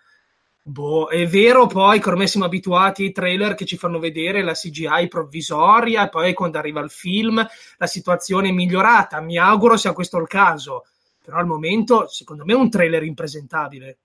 Boh, 0.68 1.07
è 1.07 1.24
vero 1.29 1.68
poi 1.68 2.00
che 2.00 2.09
ormai 2.09 2.26
siamo 2.26 2.46
abituati 2.46 3.05
ai 3.05 3.12
trailer 3.12 3.55
che 3.55 3.64
ci 3.64 3.76
fanno 3.76 4.00
vedere 4.00 4.42
la 4.42 4.52
CGI 4.52 5.07
provvisoria 5.07 6.09
poi 6.09 6.35
quando 6.35 6.59
arriva 6.59 6.81
il 6.81 6.90
film 6.90 7.46
la 7.76 7.87
situazione 7.87 8.48
è 8.48 8.52
migliorata. 8.52 9.20
Mi 9.20 9.38
auguro 9.38 9.76
sia 9.76 9.92
questo 9.92 10.18
il 10.18 10.26
caso. 10.26 10.87
Però 11.22 11.37
al 11.37 11.46
momento, 11.46 12.09
secondo 12.09 12.44
me, 12.44 12.52
è 12.52 12.57
un 12.57 12.68
trailer 12.68 13.05
impresentabile. 13.05 13.98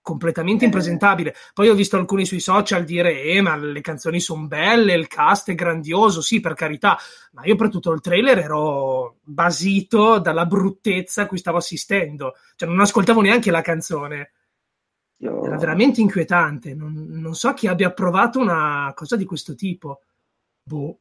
Completamente 0.00 0.62
eh. 0.62 0.66
impresentabile. 0.66 1.34
Poi 1.52 1.68
ho 1.68 1.74
visto 1.74 1.96
alcuni 1.96 2.26
sui 2.26 2.38
social 2.38 2.84
dire: 2.84 3.20
Eh, 3.20 3.40
ma 3.40 3.56
le 3.56 3.80
canzoni 3.80 4.20
sono 4.20 4.46
belle, 4.46 4.94
il 4.94 5.08
cast 5.08 5.50
è 5.50 5.56
grandioso, 5.56 6.20
sì, 6.20 6.38
per 6.38 6.54
carità. 6.54 6.96
Ma 7.32 7.44
io 7.44 7.56
per 7.56 7.68
tutto 7.70 7.90
il 7.90 8.00
trailer 8.00 8.38
ero 8.38 9.16
basito 9.24 10.20
dalla 10.20 10.46
bruttezza 10.46 11.22
a 11.22 11.26
cui 11.26 11.38
stavo 11.38 11.56
assistendo. 11.56 12.34
Cioè, 12.54 12.68
non 12.68 12.78
ascoltavo 12.78 13.20
neanche 13.20 13.50
la 13.50 13.62
canzone 13.62 14.30
io... 15.22 15.44
Era 15.44 15.56
veramente 15.56 16.00
inquietante. 16.00 16.74
Non, 16.74 16.92
non, 17.08 17.34
so 17.34 17.52
chi 17.54 17.68
abbia 17.68 17.92
provato 17.92 18.40
una 18.40 18.92
cosa 18.94 19.16
di 19.16 19.24
questo 19.24 19.54
tipo. 19.54 20.00
Boh. 20.62 20.98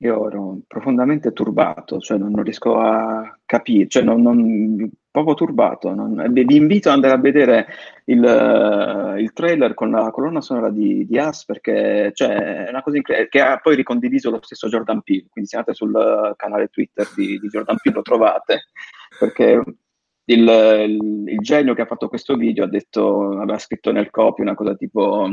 Io 0.00 0.26
ero 0.28 0.58
profondamente 0.66 1.32
turbato, 1.32 1.98
cioè 2.00 2.18
non, 2.18 2.32
non 2.32 2.42
riesco 2.42 2.78
a 2.78 3.34
capire, 3.46 3.88
cioè 3.88 4.02
non, 4.02 4.20
non, 4.20 4.90
proprio 5.10 5.32
turbato. 5.32 5.90
vi 6.28 6.56
invito 6.56 6.90
ad 6.90 6.96
andare 6.96 7.14
a 7.14 7.18
vedere 7.18 7.66
il, 8.04 8.22
uh, 8.22 9.16
il, 9.16 9.32
trailer 9.32 9.72
con 9.72 9.90
la 9.90 10.10
colonna 10.10 10.42
sonora 10.42 10.68
di, 10.68 11.06
di 11.06 11.18
As 11.18 11.46
perché 11.46 12.10
cioè, 12.12 12.66
è 12.66 12.68
una 12.68 12.82
cosa 12.82 12.98
incredibile, 12.98 13.30
che 13.30 13.40
ha 13.40 13.56
poi 13.56 13.74
ricondiviso 13.74 14.28
lo 14.28 14.40
stesso 14.42 14.68
Jordan 14.68 15.00
Peele, 15.00 15.28
quindi 15.30 15.48
se 15.48 15.56
andate 15.56 15.74
sul 15.74 16.34
canale 16.36 16.68
Twitter 16.68 17.08
di, 17.16 17.38
di 17.38 17.48
Jordan 17.48 17.76
Peele 17.80 17.96
lo 17.96 18.02
trovate, 18.02 18.64
perché 19.18 19.62
il, 20.26 20.40
il, 20.40 21.24
il, 21.28 21.38
genio 21.40 21.74
che 21.74 21.82
ha 21.82 21.86
fatto 21.86 22.08
questo 22.08 22.36
video 22.36 22.64
ha 22.64 22.68
detto, 22.68 23.38
aveva 23.38 23.58
scritto 23.58 23.92
nel 23.92 24.10
copy 24.10 24.42
una 24.42 24.54
cosa 24.54 24.74
tipo 24.74 25.28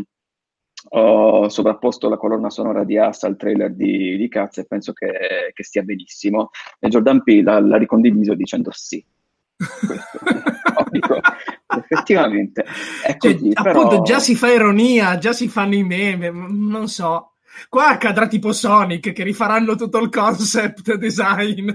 ho 0.86 1.48
sovrapposto 1.50 2.10
la 2.10 2.18
colonna 2.18 2.50
sonora 2.50 2.84
di 2.84 2.98
Assa 2.98 3.28
al 3.28 3.38
trailer 3.38 3.74
di, 3.74 4.18
di 4.18 4.28
Cazzo 4.28 4.60
e 4.60 4.66
penso 4.66 4.92
che, 4.94 5.52
che, 5.54 5.64
stia 5.64 5.82
benissimo. 5.82 6.50
E 6.80 6.90
Jordan 6.90 7.24
P 7.24 7.42
l'ha, 7.44 7.60
l'ha 7.60 7.78
ricondiviso 7.78 8.34
dicendo 8.34 8.70
sì. 8.72 9.04
Effettivamente 11.76 12.64
è 13.04 13.16
cioè, 13.18 13.34
così. 13.34 13.54
Cioè, 13.54 13.64
però... 13.64 13.82
Appunto, 13.82 14.04
già 14.04 14.20
si 14.20 14.36
fa 14.36 14.52
ironia, 14.52 15.18
già 15.18 15.32
si 15.34 15.48
fanno 15.48 15.76
i 15.76 15.84
meme, 15.84 16.30
non 16.30 16.88
so. 16.88 17.36
Qua 17.70 17.90
accadrà 17.90 18.28
tipo 18.28 18.52
Sonic 18.52 19.14
che 19.14 19.24
rifaranno 19.24 19.76
tutto 19.76 20.00
il 20.00 20.10
concept 20.10 20.96
design. 20.96 21.70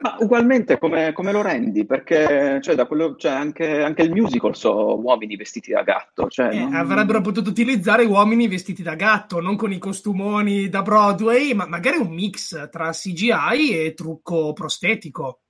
Ma 0.00 0.16
ugualmente 0.20 0.78
come, 0.78 1.12
come, 1.12 1.32
lo 1.32 1.42
rendi? 1.42 1.84
Perché 1.84 2.60
cioè, 2.62 2.86
quello, 2.86 3.16
cioè, 3.16 3.32
anche, 3.32 3.82
anche, 3.82 4.02
il 4.02 4.12
musical 4.12 4.54
so 4.54 4.96
uomini 5.00 5.34
vestiti 5.34 5.72
da 5.72 5.82
gatto. 5.82 6.28
Cioè, 6.28 6.54
eh, 6.54 6.58
non... 6.60 6.74
Avrebbero 6.74 7.20
potuto 7.20 7.50
utilizzare 7.50 8.04
uomini 8.04 8.46
vestiti 8.46 8.82
da 8.82 8.94
gatto, 8.94 9.40
non 9.40 9.56
con 9.56 9.72
i 9.72 9.78
costumoni 9.78 10.68
da 10.68 10.82
Broadway, 10.82 11.52
ma 11.52 11.66
magari 11.66 11.96
un 11.96 12.12
mix 12.12 12.70
tra 12.70 12.90
CGI 12.90 13.70
e 13.72 13.94
trucco 13.94 14.52
prostetico. 14.52 15.42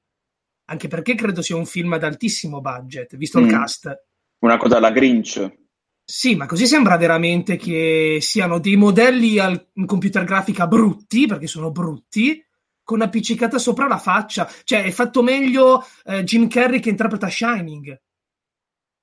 Anche 0.70 0.88
perché 0.88 1.14
credo 1.14 1.42
sia 1.42 1.56
un 1.56 1.66
film 1.66 1.92
ad 1.92 2.04
altissimo 2.04 2.60
budget, 2.62 3.16
visto 3.16 3.40
mm. 3.40 3.44
il 3.44 3.50
cast. 3.50 4.04
Una 4.40 4.56
cosa 4.56 4.78
alla 4.78 4.90
Grinch. 4.90 5.66
Sì, 6.10 6.36
ma 6.36 6.46
così 6.46 6.66
sembra 6.66 6.96
veramente 6.96 7.56
che 7.56 8.16
siano 8.22 8.58
dei 8.60 8.76
modelli 8.76 9.38
al, 9.38 9.68
in 9.74 9.84
computer 9.84 10.24
grafica 10.24 10.66
brutti, 10.66 11.26
perché 11.26 11.46
sono 11.46 11.70
brutti, 11.70 12.42
con 12.88 13.02
appiccicata 13.02 13.58
sopra 13.58 13.86
la 13.86 13.98
faccia. 13.98 14.48
Cioè, 14.64 14.84
è 14.84 14.90
fatto 14.90 15.22
meglio 15.22 15.84
eh, 16.06 16.24
Jim 16.24 16.48
Carrey 16.48 16.80
che 16.80 16.88
interpreta 16.88 17.28
Shining. 17.28 18.00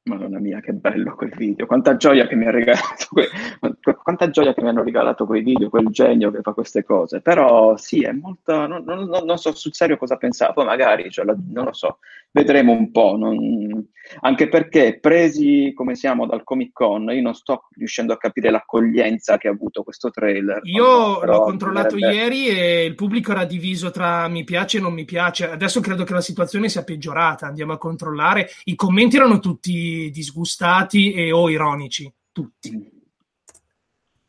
Madonna 0.10 0.40
mia, 0.40 0.60
che 0.60 0.74
bello 0.74 1.14
quel 1.14 1.36
video! 1.36 1.68
Quanta 1.68 1.96
gioia 1.96 2.26
che 2.26 2.36
mi 2.36 2.48
ha 2.48 2.52
regalato, 2.52 3.06
que- 3.10 3.30
quanta 4.06 4.30
gioia 4.30 4.54
che 4.54 4.62
mi 4.62 4.68
hanno 4.68 4.84
regalato 4.84 5.26
quei 5.26 5.42
video, 5.42 5.68
quel 5.68 5.88
genio 5.88 6.30
che 6.30 6.44
fa 6.44 6.54
queste 6.54 6.84
cose. 6.84 7.22
Però 7.22 7.76
sì, 7.76 8.04
è 8.04 8.12
molto. 8.12 8.68
Non, 8.68 8.84
non, 8.86 9.10
non 9.26 9.38
so 9.40 9.52
sul 9.56 9.74
serio 9.74 9.98
cosa 9.98 10.16
pensavo, 10.16 10.64
magari, 10.64 11.10
cioè, 11.10 11.26
la, 11.26 11.36
non 11.48 11.66
lo 11.66 11.74
so, 11.74 11.98
vedremo 12.30 12.72
un 12.72 12.92
po'. 12.92 13.18
Non... 13.18 13.84
Anche 14.20 14.48
perché, 14.48 15.00
presi 15.00 15.74
come 15.74 15.96
siamo 15.96 16.28
dal 16.28 16.44
Comic 16.44 16.72
Con, 16.72 17.10
io 17.10 17.22
non 17.24 17.34
sto 17.34 17.68
riuscendo 17.72 18.14
a 18.14 18.18
capire 18.18 18.52
l'accoglienza 18.52 19.40
che 19.40 19.48
ha 19.48 19.52
avuto 19.52 19.82
questo 19.82 20.12
trailer. 20.12 20.60
Io 20.66 21.26
l'ho 21.26 21.42
controllato 21.42 21.96
dovrebbe... 21.96 22.16
ieri 22.16 22.48
e 22.50 22.86
il 22.86 22.94
pubblico 22.94 23.32
era 23.32 23.46
diviso 23.46 23.90
tra 23.90 24.28
mi 24.28 24.44
piace 24.44 24.78
e 24.78 24.82
non 24.82 24.94
mi 24.94 25.06
piace. 25.06 25.50
Adesso 25.50 25.82
credo 25.82 26.04
che 26.04 26.14
la 26.14 26.22
situazione 26.22 26.70
sia 26.70 26.84
peggiorata. 26.84 27.48
Andiamo 27.48 27.74
a 27.74 27.80
controllare. 27.80 28.50
I 28.66 28.76
commenti 28.76 29.16
erano 29.16 29.40
tutti 29.40 30.12
disgustati 30.14 31.12
e 31.12 31.32
o 31.32 31.50
ironici, 31.50 32.14
tutti. 32.32 32.95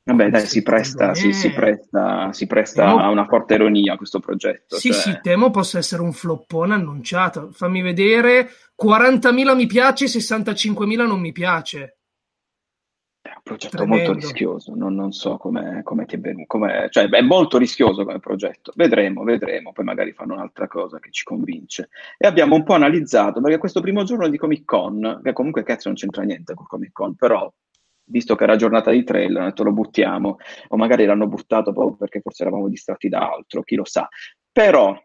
Vabbè, 0.06 0.30
dai, 0.30 0.46
si 0.46 0.62
presta, 0.62 1.14
si, 1.14 1.32
si 1.32 1.50
presta, 1.50 2.32
si 2.32 2.46
presta 2.46 2.86
temo... 2.86 3.00
a 3.00 3.08
una 3.10 3.26
forte 3.26 3.54
ironia 3.54 3.96
questo 3.96 4.20
progetto. 4.20 4.76
Sì, 4.76 4.92
cioè... 4.92 5.00
sì, 5.00 5.18
temo 5.20 5.50
possa 5.50 5.78
essere 5.78 6.02
un 6.02 6.12
floppone 6.12 6.74
annunciato. 6.74 7.50
Fammi 7.52 7.82
vedere, 7.82 8.48
40.000 8.80 9.56
mi 9.56 9.66
piace, 9.66 10.06
65.000 10.06 11.06
non 11.06 11.20
mi 11.20 11.32
piace 11.32 11.96
progetto 13.46 13.76
Tremendo. 13.76 14.06
molto 14.06 14.26
rischioso, 14.26 14.74
non, 14.74 14.96
non 14.96 15.12
so 15.12 15.36
come 15.36 15.82
ti 16.06 16.16
è 16.16 16.18
venuto, 16.18 16.58
cioè 16.90 17.08
è 17.08 17.20
molto 17.20 17.58
rischioso 17.58 18.04
come 18.04 18.18
progetto, 18.18 18.72
vedremo, 18.74 19.22
vedremo, 19.22 19.70
poi 19.72 19.84
magari 19.84 20.12
fanno 20.12 20.34
un'altra 20.34 20.66
cosa 20.66 20.98
che 20.98 21.12
ci 21.12 21.22
convince. 21.22 21.90
E 22.18 22.26
abbiamo 22.26 22.56
un 22.56 22.64
po' 22.64 22.74
analizzato, 22.74 23.40
perché 23.40 23.58
questo 23.58 23.80
primo 23.80 24.02
giorno 24.02 24.26
di 24.28 24.36
Comic 24.36 24.64
Con, 24.64 25.20
che 25.22 25.32
comunque 25.32 25.62
cazzo 25.62 25.88
non 25.88 25.96
c'entra 25.96 26.24
niente 26.24 26.54
con 26.54 26.66
Comic 26.66 26.90
Con, 26.92 27.14
però 27.14 27.52
visto 28.06 28.34
che 28.34 28.44
era 28.44 28.56
giornata 28.56 28.90
di 28.90 29.04
trailer, 29.04 29.36
hanno 29.36 29.48
detto 29.48 29.64
lo 29.64 29.72
buttiamo, 29.72 30.36
o 30.68 30.76
magari 30.76 31.04
l'hanno 31.04 31.26
buttato 31.26 31.72
proprio 31.72 31.96
perché 31.96 32.20
forse 32.20 32.42
eravamo 32.42 32.68
distratti 32.68 33.08
da 33.08 33.30
altro, 33.30 33.62
chi 33.62 33.76
lo 33.76 33.84
sa. 33.84 34.08
Però 34.50 34.96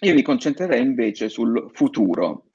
io 0.00 0.14
mi 0.14 0.22
concentrerei 0.22 0.82
invece 0.82 1.28
sul 1.28 1.70
futuro, 1.72 2.48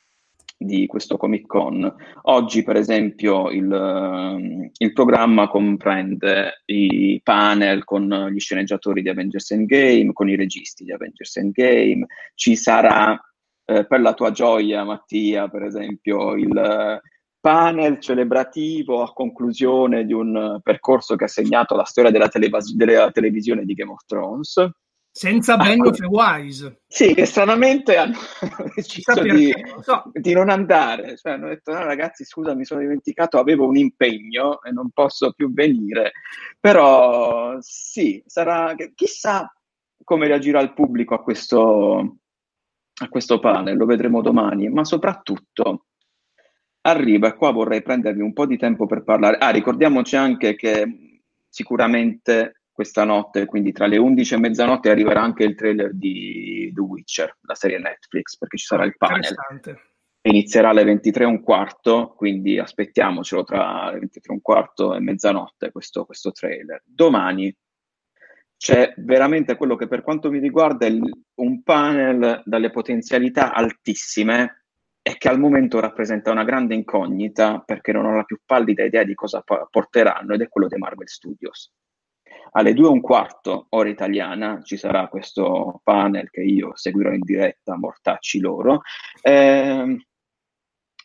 di 0.64 0.86
questo 0.88 1.18
Comic 1.18 1.46
Con. 1.46 1.94
Oggi, 2.24 2.64
per 2.64 2.78
esempio, 2.78 3.50
il, 3.50 4.70
il, 4.78 4.94
programma 4.94 5.48
comprende 5.48 6.62
i 6.66 7.20
panel 7.24 7.84
con 7.84 8.30
gli 8.32 8.40
sceneggiatori 8.40 9.02
di 9.02 9.10
Avengers 9.10 9.52
Endgame, 9.52 10.14
con 10.14 10.30
i 10.30 10.36
registi 10.36 10.84
di 10.84 10.92
Avengers 10.92 11.36
Endgame. 11.38 12.06
Ci 12.34 12.56
sarà, 12.56 13.20
eh, 13.66 13.86
per 13.86 14.02
la 14.02 14.14
tua 14.14 14.32
gioia, 14.32 14.84
Mattia, 14.84 15.48
per 15.48 15.64
esempio, 15.64 16.36
il 16.36 17.02
panel 17.44 18.00
celebrativo 18.00 19.04
a 19.04 19.12
conclusione 19.12 20.06
di 20.06 20.14
un 20.14 20.62
percorso 20.64 21.18
che 21.18 21.26
ha 21.26 21.28
segnato 21.28 21.76
la 21.76 21.84
storia 21.84 22.10
della, 22.10 22.30
televas- 22.30 22.74
della 22.74 23.12
televisione 23.12 23.66
di 23.66 23.74
Game 23.74 23.92
of 23.92 24.06
Thrones. 24.06 24.66
Senza 25.12 25.58
Benioff 25.58 26.00
ah, 26.00 26.06
e 26.06 26.08
Wise. 26.08 26.82
Sì, 26.88 27.14
che 27.14 27.26
stranamente 27.26 27.98
hanno 27.98 28.16
deciso 28.74 29.22
di, 29.22 29.54
so. 29.82 30.10
di, 30.14 30.34
non 30.34 30.48
andare. 30.48 31.18
Cioè, 31.18 31.34
hanno 31.34 31.50
detto, 31.50 31.74
no 31.74 31.84
ragazzi, 31.84 32.24
scusa, 32.24 32.56
mi 32.56 32.64
sono 32.64 32.80
dimenticato, 32.80 33.38
avevo 33.38 33.68
un 33.68 33.76
impegno 33.76 34.64
e 34.64 34.72
non 34.72 34.92
posso 34.92 35.34
più 35.34 35.52
venire. 35.52 36.14
Però 36.62 37.58
sì, 37.60 38.24
sarà... 38.26 38.74
Chissà 38.96 39.54
come 40.02 40.28
reagirà 40.28 40.62
il 40.62 40.74
pubblico 40.74 41.14
a 41.14 41.22
questo, 41.22 42.20
a 43.02 43.10
questo 43.10 43.40
panel, 43.40 43.76
lo 43.76 43.86
vedremo 43.86 44.22
domani. 44.22 44.70
Ma 44.70 44.86
soprattutto 44.86 45.88
arriva, 46.84 47.28
e 47.28 47.36
qua 47.36 47.52
vorrei 47.52 47.82
prendermi 47.82 48.22
un 48.22 48.34
po' 48.34 48.46
di 48.46 48.58
tempo 48.58 48.86
per 48.86 49.04
parlare. 49.04 49.38
Ah, 49.38 49.50
ricordiamoci 49.50 50.16
anche 50.16 50.56
che 50.56 51.22
sicuramente 51.48 52.64
questa 52.72 53.04
notte, 53.04 53.46
quindi 53.46 53.72
tra 53.72 53.86
le 53.86 53.98
11 53.98 54.34
e 54.34 54.40
mezzanotte 54.40 54.90
arriverà 54.90 55.22
anche 55.22 55.44
il 55.44 55.56
trailer 55.56 55.94
di 55.94 56.72
The 56.74 56.82
Witcher, 56.82 57.38
la 57.42 57.56
serie 57.56 57.78
Netflix, 57.78 58.38
perché 58.38 58.58
ci 58.58 58.66
sarà 58.66 58.84
il 58.84 58.98
panel. 58.98 59.36
Inizierà 60.26 60.70
alle 60.70 60.84
23 60.84 61.24
e 61.24 61.28
un 61.28 61.44
quarto, 61.44 62.14
quindi 62.16 62.58
aspettiamocelo 62.58 63.44
tra 63.44 63.92
le 63.92 64.00
23 64.00 64.32
e 64.32 64.36
un 64.36 64.42
quarto 64.42 64.96
e 64.96 65.00
mezzanotte 65.00 65.72
questo, 65.72 66.06
questo 66.06 66.32
trailer. 66.32 66.82
Domani 66.86 67.56
c'è 68.58 68.94
veramente 68.98 69.58
quello 69.58 69.76
che 69.76 69.88
per 69.88 70.02
quanto 70.02 70.32
mi 70.32 70.40
riguarda 70.40 70.86
è 70.86 70.98
un 71.36 71.64
panel 71.64 72.42
dalle 72.46 72.72
potenzialità 72.72 73.54
altissime 73.54 74.63
e 75.06 75.18
che 75.18 75.28
al 75.28 75.38
momento 75.38 75.80
rappresenta 75.82 76.32
una 76.32 76.46
grande 76.46 76.74
incognita 76.76 77.60
perché 77.60 77.92
non 77.92 78.06
ho 78.06 78.16
la 78.16 78.24
più 78.24 78.40
pallida 78.46 78.84
idea 78.84 79.04
di 79.04 79.14
cosa 79.14 79.44
porteranno 79.70 80.34
ed 80.34 80.42
è 80.42 80.48
quello 80.48 80.68
dei 80.68 80.80
Marvel 80.80 81.10
Studios 81.10 81.72
alle 82.56 82.74
due 82.74 82.88
e 82.88 82.92
un 82.92 83.02
quarto, 83.02 83.68
ora 83.70 83.90
italiana, 83.90 84.62
ci 84.62 84.78
sarà 84.78 85.08
questo 85.08 85.82
panel 85.84 86.30
che 86.30 86.42
io 86.42 86.72
seguirò 86.76 87.12
in 87.12 87.22
diretta, 87.22 87.78
mortacci 87.78 88.40
loro. 88.40 88.82
Eh, 89.22 90.06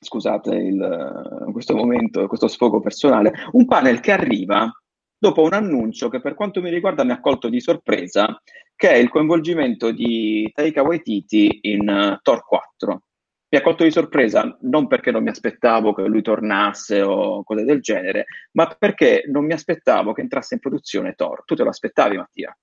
scusate 0.01 0.55
il, 0.55 1.49
questo 1.53 1.75
momento, 1.75 2.27
questo 2.27 2.49
sfogo 2.49 2.81
personale. 2.81 3.33
Un 3.53 3.67
panel 3.67 4.01
che 4.01 4.13
arriva 4.13 4.71
dopo 5.17 5.43
un 5.43 5.55
annuncio 5.55 6.09
che 6.09 6.21
per 6.21 6.35
quanto 6.35 6.61
mi 6.61 6.71
riguarda 6.71 7.05
mi 7.05 7.13
ha 7.13 7.21
colto 7.21 7.49
di 7.49 7.61
sorpresa, 7.61 8.41
che 8.77 8.91
è 8.91 8.97
il 8.97 9.09
coinvolgimento 9.09 9.91
di 9.91 10.51
Taika 10.55 10.83
Waititi 10.83 11.61
in 11.63 11.89
uh, 11.89 12.19
Thor 12.23 12.45
4 12.45 13.03
mi 13.51 13.59
ha 13.59 13.63
colto 13.63 13.85
di 13.85 13.91
sorpresa 13.91 14.59
non 14.63 14.87
perché 14.87 15.11
non 15.11 15.23
mi 15.23 15.31
aspettavo 15.31 15.95
che 15.95 16.03
lui 16.03 16.21
tornasse 16.21 17.01
o 17.01 17.43
cose 17.45 17.65
del 17.65 17.81
genere, 17.81 18.27
ma 18.53 18.67
perché 18.67 19.25
non 19.27 19.47
mi 19.47 19.55
aspettavo 19.55 20.13
che 20.13 20.21
entrasse 20.21 20.55
in 20.55 20.61
produzione 20.61 21.15
Thor. 21.15 21.45
Tu 21.45 21.55
te 21.55 21.63
lo 21.63 21.71
aspettavi, 21.71 22.17
Mattia? 22.17 22.57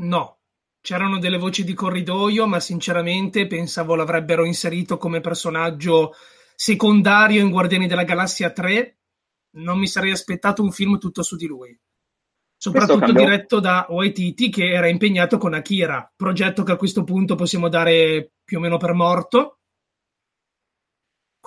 No, 0.00 0.38
c'erano 0.82 1.18
delle 1.18 1.38
voci 1.38 1.64
di 1.64 1.72
corridoio, 1.72 2.46
ma 2.46 2.60
sinceramente 2.60 3.46
pensavo 3.46 3.94
l'avrebbero 3.94 4.44
inserito 4.44 4.98
come 4.98 5.20
personaggio 5.20 6.12
secondario 6.54 7.40
in 7.40 7.50
Guardiani 7.50 7.86
della 7.86 8.04
Galassia 8.04 8.50
3. 8.50 8.98
Non 9.50 9.78
mi 9.78 9.86
sarei 9.86 10.10
aspettato 10.10 10.62
un 10.62 10.72
film 10.72 10.98
tutto 10.98 11.22
su 11.22 11.36
di 11.36 11.46
lui. 11.46 11.78
Soprattutto 12.60 13.12
diretto 13.12 13.60
da 13.60 13.86
Waititi 13.88 14.50
che 14.50 14.72
era 14.72 14.88
impegnato 14.88 15.38
con 15.38 15.54
Akira, 15.54 16.12
progetto 16.14 16.64
che 16.64 16.72
a 16.72 16.76
questo 16.76 17.04
punto 17.04 17.34
possiamo 17.34 17.68
dare 17.68 18.32
più 18.44 18.58
o 18.58 18.60
meno 18.60 18.76
per 18.76 18.92
morto 18.92 19.57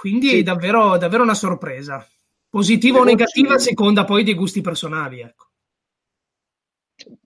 quindi 0.01 0.29
sì. 0.29 0.39
è 0.39 0.41
davvero, 0.41 0.97
davvero 0.97 1.21
una 1.21 1.35
sorpresa. 1.35 2.03
Positiva 2.49 3.01
o 3.01 3.03
negativa, 3.03 3.53
a 3.53 3.59
seconda 3.59 4.03
poi 4.03 4.23
dei 4.23 4.33
gusti 4.33 4.59
personali. 4.59 5.19
Ecco. 5.19 5.45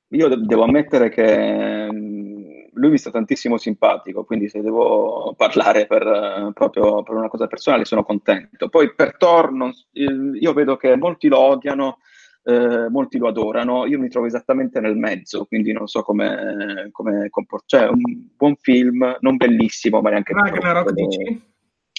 Io 0.09 0.27
devo 0.35 0.63
ammettere 0.63 1.07
che 1.07 1.89
mm, 1.89 2.43
lui 2.73 2.89
mi 2.89 2.97
sta 2.97 3.11
tantissimo 3.11 3.55
simpatico, 3.55 4.25
quindi 4.25 4.49
se 4.49 4.61
devo 4.61 5.33
parlare 5.38 5.88
per, 5.88 6.51
proprio 6.53 7.01
per 7.01 7.15
una 7.15 7.29
cosa 7.29 7.47
personale 7.47 7.85
sono 7.85 8.03
contento. 8.03 8.67
Poi 8.67 8.93
per 8.93 9.15
Thor 9.15 9.53
non, 9.53 9.71
io 9.93 10.51
vedo 10.51 10.75
che 10.75 10.97
molti 10.97 11.29
lo 11.29 11.39
odiano, 11.39 11.99
eh, 12.43 12.89
molti 12.89 13.17
lo 13.17 13.29
adorano, 13.29 13.85
io 13.85 13.99
mi 13.99 14.09
trovo 14.09 14.27
esattamente 14.27 14.81
nel 14.81 14.97
mezzo, 14.97 15.45
quindi 15.45 15.71
non 15.71 15.88
so 15.88 16.01
come, 16.01 16.89
come 16.91 17.29
comportare. 17.29 17.85
Cioè, 17.85 17.93
un 17.93 18.27
buon 18.35 18.57
film, 18.57 19.15
non 19.21 19.38
bellissimo, 19.38 20.01
ma 20.01 20.09
neanche... 20.09 20.33
Ragnarok 20.33 20.91
dici? 20.91 21.53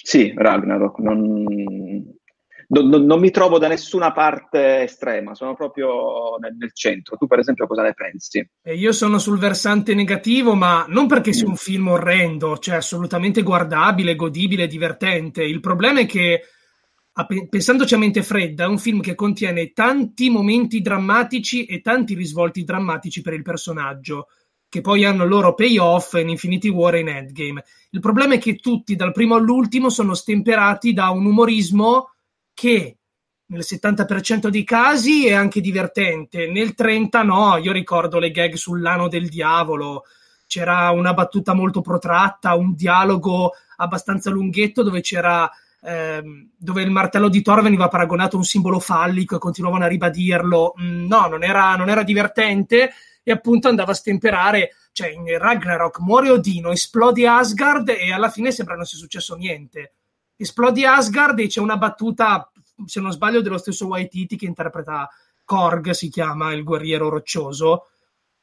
Sì, 0.07 0.31
Ragnarok. 0.33 0.99
Non, 0.99 1.43
non, 2.67 3.03
non, 3.03 3.19
mi 3.19 3.29
trovo 3.29 3.57
da 3.59 3.67
nessuna 3.67 4.13
parte 4.13 4.83
estrema, 4.83 5.35
sono 5.35 5.53
proprio 5.53 6.37
nel, 6.39 6.55
nel, 6.55 6.73
centro. 6.73 7.17
Tu, 7.17 7.27
per 7.27 7.39
esempio, 7.39 7.67
cosa 7.67 7.81
ne 7.81 7.93
pensi? 7.93 8.49
Io 8.73 8.93
sono 8.93 9.19
sul 9.19 9.37
versante 9.37 9.93
negativo, 9.93 10.55
ma 10.55 10.85
non 10.87 11.07
perché 11.07 11.33
sia 11.33 11.45
mm. 11.45 11.49
un 11.49 11.55
film 11.57 11.87
orrendo, 11.89 12.57
cioè 12.57 12.75
assolutamente 12.75 13.41
guardabile, 13.41 14.15
godibile, 14.15 14.67
divertente. 14.67 15.43
Il 15.43 15.59
problema 15.59 15.99
è 15.99 16.05
che, 16.05 16.39
pensandoci 17.49 17.93
a 17.93 17.97
mente 17.97 18.23
fredda, 18.23 18.63
è 18.63 18.67
un 18.67 18.79
film 18.79 19.01
che 19.01 19.13
contiene 19.13 19.73
tanti 19.73 20.29
momenti 20.29 20.79
drammatici 20.79 21.65
e 21.65 21.81
tanti 21.81 22.15
risvolti 22.15 22.63
drammatici 22.63 23.19
per 23.19 23.33
il 23.33 23.41
personaggio 23.41 24.27
che 24.69 24.81
poi 24.81 25.05
hanno 25.05 25.23
il 25.23 25.29
loro 25.29 25.53
payoff 25.53 26.13
in 26.13 26.29
Infinity 26.29 26.69
War 26.69 26.95
e 26.95 26.99
in 26.99 27.07
Endgame. 27.07 27.63
Il 27.91 27.99
problema 27.99 28.35
è 28.35 28.37
che 28.37 28.55
tutti, 28.55 28.95
dal 28.95 29.13
primo 29.13 29.35
all'ultimo, 29.35 29.89
sono 29.89 30.13
stemperati 30.13 30.93
da 30.93 31.09
un 31.09 31.25
umorismo 31.25 32.11
che 32.53 32.97
nel 33.49 33.63
70% 33.63 34.47
dei 34.49 34.63
casi 34.65 35.27
è 35.27 35.33
anche 35.33 35.61
divertente, 35.61 36.47
nel 36.47 36.73
30% 36.77 37.23
no. 37.23 37.57
Io 37.57 37.71
ricordo 37.71 38.19
le 38.19 38.31
gag 38.31 38.55
sull'ano 38.55 39.07
del 39.07 39.29
diavolo, 39.29 40.03
c'era 40.47 40.89
una 40.91 41.13
battuta 41.13 41.53
molto 41.53 41.81
protratta, 41.81 42.55
un 42.55 42.73
dialogo 42.75 43.53
abbastanza 43.77 44.29
lunghetto 44.29 44.83
dove 44.83 45.01
c'era 45.01 45.49
ehm, 45.81 46.49
dove 46.57 46.81
il 46.81 46.91
martello 46.91 47.29
di 47.29 47.41
Thor 47.41 47.61
veniva 47.61 47.87
paragonato 47.87 48.35
a 48.35 48.39
un 48.39 48.45
simbolo 48.45 48.79
fallico 48.79 49.35
e 49.35 49.39
continuavano 49.39 49.85
a 49.85 49.87
ribadirlo. 49.87 50.73
Mm, 50.81 51.07
no, 51.07 51.27
non 51.27 51.43
era, 51.43 51.75
non 51.75 51.89
era 51.89 52.03
divertente 52.03 52.91
e 53.27 53.31
appunto 53.33 53.67
andava 53.67 53.91
a 53.91 53.93
stemperare, 53.93 54.69
cioè 54.93 55.09
in 55.09 55.37
Ragnarok 55.37 55.99
muore 55.99 56.29
Odino, 56.29 56.71
esplode 56.71 57.27
Asgard 57.27 57.89
e 57.89 58.13
alla 58.13 58.29
fine 58.29 58.53
sembra 58.53 58.75
non 58.75 58.85
sia 58.85 58.97
successo 58.97 59.35
niente. 59.35 59.95
Esplode 60.37 60.85
Asgard 60.85 61.37
e 61.39 61.47
c'è 61.47 61.59
una 61.59 61.75
battuta, 61.75 62.49
se 62.85 63.01
non 63.01 63.11
sbaglio, 63.11 63.41
dello 63.41 63.57
stesso 63.57 63.85
Waititi 63.85 64.37
che 64.37 64.45
interpreta 64.45 65.09
Korg, 65.43 65.89
si 65.89 66.07
chiama 66.07 66.53
il 66.53 66.63
guerriero 66.63 67.09
roccioso, 67.09 67.89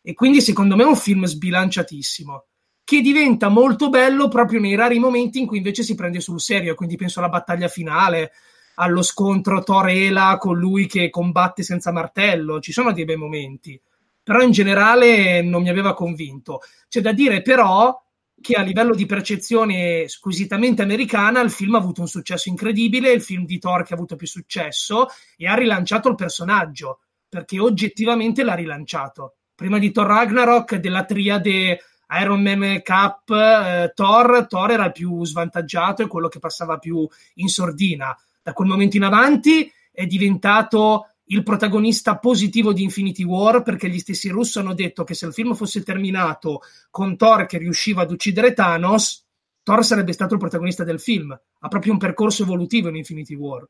e 0.03 0.13
quindi 0.13 0.43
secondo 0.43 0.77
me 0.77 0.83
è 0.83 0.87
un 0.87 0.97
film 0.97 1.25
sbilanciatissimo 1.25 2.45
che 2.85 3.01
diventa 3.01 3.49
molto 3.49 3.89
bello 3.89 4.29
proprio 4.29 4.61
nei 4.61 4.75
rari 4.75 4.99
momenti 4.99 5.39
in 5.39 5.47
cui 5.47 5.57
invece 5.57 5.83
si 5.83 5.95
prende 5.95 6.21
sul 6.21 6.43
serio, 6.43 6.75
quindi 6.75 6.97
penso 6.97 7.21
alla 7.21 7.31
battaglia 7.31 7.69
finale, 7.69 8.33
allo 8.75 9.01
scontro 9.01 9.63
Thor-Ela 9.63 10.37
con 10.37 10.59
lui 10.59 10.87
che 10.87 11.09
combatte 11.09 11.63
senza 11.63 11.91
martello, 11.91 12.61
ci 12.61 12.71
sono 12.71 12.93
dei 12.93 13.07
bei 13.07 13.17
momenti 13.17 13.81
però 14.25 14.41
in 14.41 14.51
generale 14.51 15.43
non 15.43 15.63
mi 15.63 15.69
aveva 15.69 15.95
convinto. 15.95 16.61
C'è 16.89 17.01
da 17.01 17.13
dire 17.13 17.43
però 17.43 17.97
che 18.41 18.55
a 18.55 18.63
livello 18.63 18.95
di 18.95 19.07
percezione 19.07 20.09
squisitamente 20.09 20.83
americana 20.83 21.41
il 21.41 21.51
film 21.51 21.77
ha 21.77 21.79
avuto 21.79 22.01
un 22.01 22.09
successo 22.09 22.49
incredibile, 22.49 23.13
il 23.13 23.23
film 23.23 23.45
di 23.45 23.59
Thor 23.59 23.85
che 23.85 23.93
ha 23.93 23.97
avuto 23.97 24.17
più 24.17 24.27
successo 24.27 25.07
e 25.37 25.47
ha 25.47 25.55
rilanciato 25.55 26.09
il 26.09 26.17
personaggio, 26.17 27.01
perché 27.29 27.61
oggettivamente 27.61 28.43
l'ha 28.43 28.55
rilanciato. 28.55 29.37
Prima 29.55 29.79
di 29.79 29.93
Thor 29.93 30.07
Ragnarok, 30.07 30.77
della 30.77 31.05
triade 31.05 31.79
Iron 32.21 32.43
Man 32.43 32.83
Cup, 32.83 33.31
eh, 33.31 33.93
Thor, 33.95 34.47
Thor 34.49 34.71
era 34.71 34.87
il 34.87 34.93
più 34.93 35.25
svantaggiato 35.25 36.03
e 36.03 36.07
quello 36.07 36.29
che 36.29 36.39
passava 36.39 36.79
più 36.79 37.07
in 37.35 37.49
sordina. 37.49 38.17
Da 38.43 38.53
quel 38.53 38.69
momento 38.69 38.97
in 38.97 39.05
avanti 39.05 39.71
è 39.91 40.07
diventato 40.07 41.14
il 41.27 41.43
protagonista 41.43 42.19
positivo 42.19 42.73
di 42.73 42.83
Infinity 42.83 43.23
War 43.23 43.63
perché 43.63 43.89
gli 43.89 43.99
stessi 43.99 44.29
russi 44.29 44.59
hanno 44.59 44.75
detto 44.75 45.05
che 45.05 45.15
se 45.15 45.27
il 45.27 45.33
film 45.33 45.55
fosse 45.55 45.83
terminato 45.83 46.61
con 46.91 47.17
Thor 47.17 47.47
che 47.47 47.59
riusciva 47.59 48.03
ad 48.03 48.11
uccidere 48.11 48.53
Thanos, 48.53 49.25
Thor 49.63 49.85
sarebbe 49.85 50.13
stato 50.13 50.35
il 50.35 50.41
protagonista 50.41 50.85
del 50.85 51.01
film. 51.01 51.31
Ha 51.33 51.69
proprio 51.69 51.93
un 51.93 51.99
percorso 51.99 52.43
evolutivo 52.43 52.89
in 52.89 52.97
Infinity 52.97 53.35
War. 53.35 53.67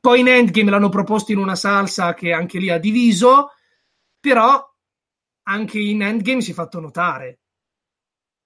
Poi 0.00 0.20
in 0.20 0.28
Endgame 0.28 0.70
l'hanno 0.70 0.90
proposto 0.90 1.32
in 1.32 1.38
una 1.38 1.56
salsa 1.56 2.14
che 2.14 2.32
anche 2.32 2.58
lì 2.58 2.70
ha 2.70 2.78
diviso, 2.78 3.52
però 4.20 4.62
anche 5.44 5.80
in 5.80 6.02
Endgame 6.02 6.42
si 6.42 6.50
è 6.50 6.54
fatto 6.54 6.78
notare. 6.78 7.40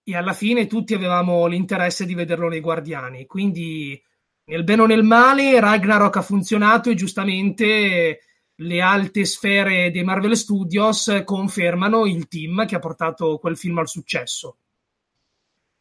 E 0.05 0.17
alla 0.17 0.33
fine 0.33 0.67
tutti 0.67 0.95
avevamo 0.95 1.47
l'interesse 1.47 2.07
di 2.07 2.15
vederlo 2.15 2.49
nei 2.49 2.61
Guardiani, 2.61 3.27
quindi 3.27 4.01
nel 4.45 4.65
bene 4.65 4.83
o 4.83 4.87
nel 4.87 5.05
male, 5.05 5.61
Ragnarok 5.61 6.17
ha 6.17 6.23
funzionato 6.23 6.91
e 6.91 6.95
giustamente 6.95 8.21
le 8.57 8.81
alte 8.81 9.25
sfere 9.25 9.91
dei 9.91 10.05
Marvel 10.05 10.37
Studios 10.37 11.23
confermano 11.25 12.07
il 12.07 12.29
team 12.29 12.67
che 12.67 12.77
ha 12.77 12.81
portato 12.81 13.39
quel 13.39 13.57
film 13.57 13.79
al 13.79 13.89
successo. 13.89 14.57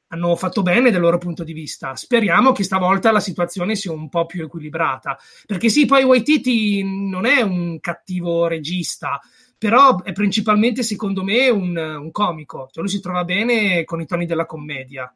Hanno 0.07 0.35
fatto 0.35 0.61
bene 0.61 0.91
dal 0.91 0.99
loro 0.99 1.17
punto 1.17 1.43
di 1.43 1.53
vista. 1.53 1.95
Speriamo 1.95 2.51
che 2.51 2.63
stavolta 2.63 3.11
la 3.11 3.21
situazione 3.21 3.75
sia 3.75 3.93
un 3.93 4.09
po' 4.09 4.25
più 4.25 4.43
equilibrata. 4.43 5.17
Perché 5.45 5.69
sì, 5.69 5.85
poi 5.85 6.03
Waititi 6.03 6.83
non 6.83 7.25
è 7.25 7.41
un 7.41 7.79
cattivo 7.79 8.47
regista, 8.47 9.21
però 9.57 10.01
è 10.03 10.11
principalmente 10.11 10.83
secondo 10.83 11.23
me 11.23 11.47
un, 11.49 11.77
un 11.77 12.11
comico, 12.11 12.67
cioè 12.71 12.83
lui 12.83 12.91
si 12.91 12.99
trova 12.99 13.23
bene 13.23 13.85
con 13.85 14.01
i 14.01 14.05
toni 14.05 14.25
della 14.25 14.45
commedia. 14.45 15.15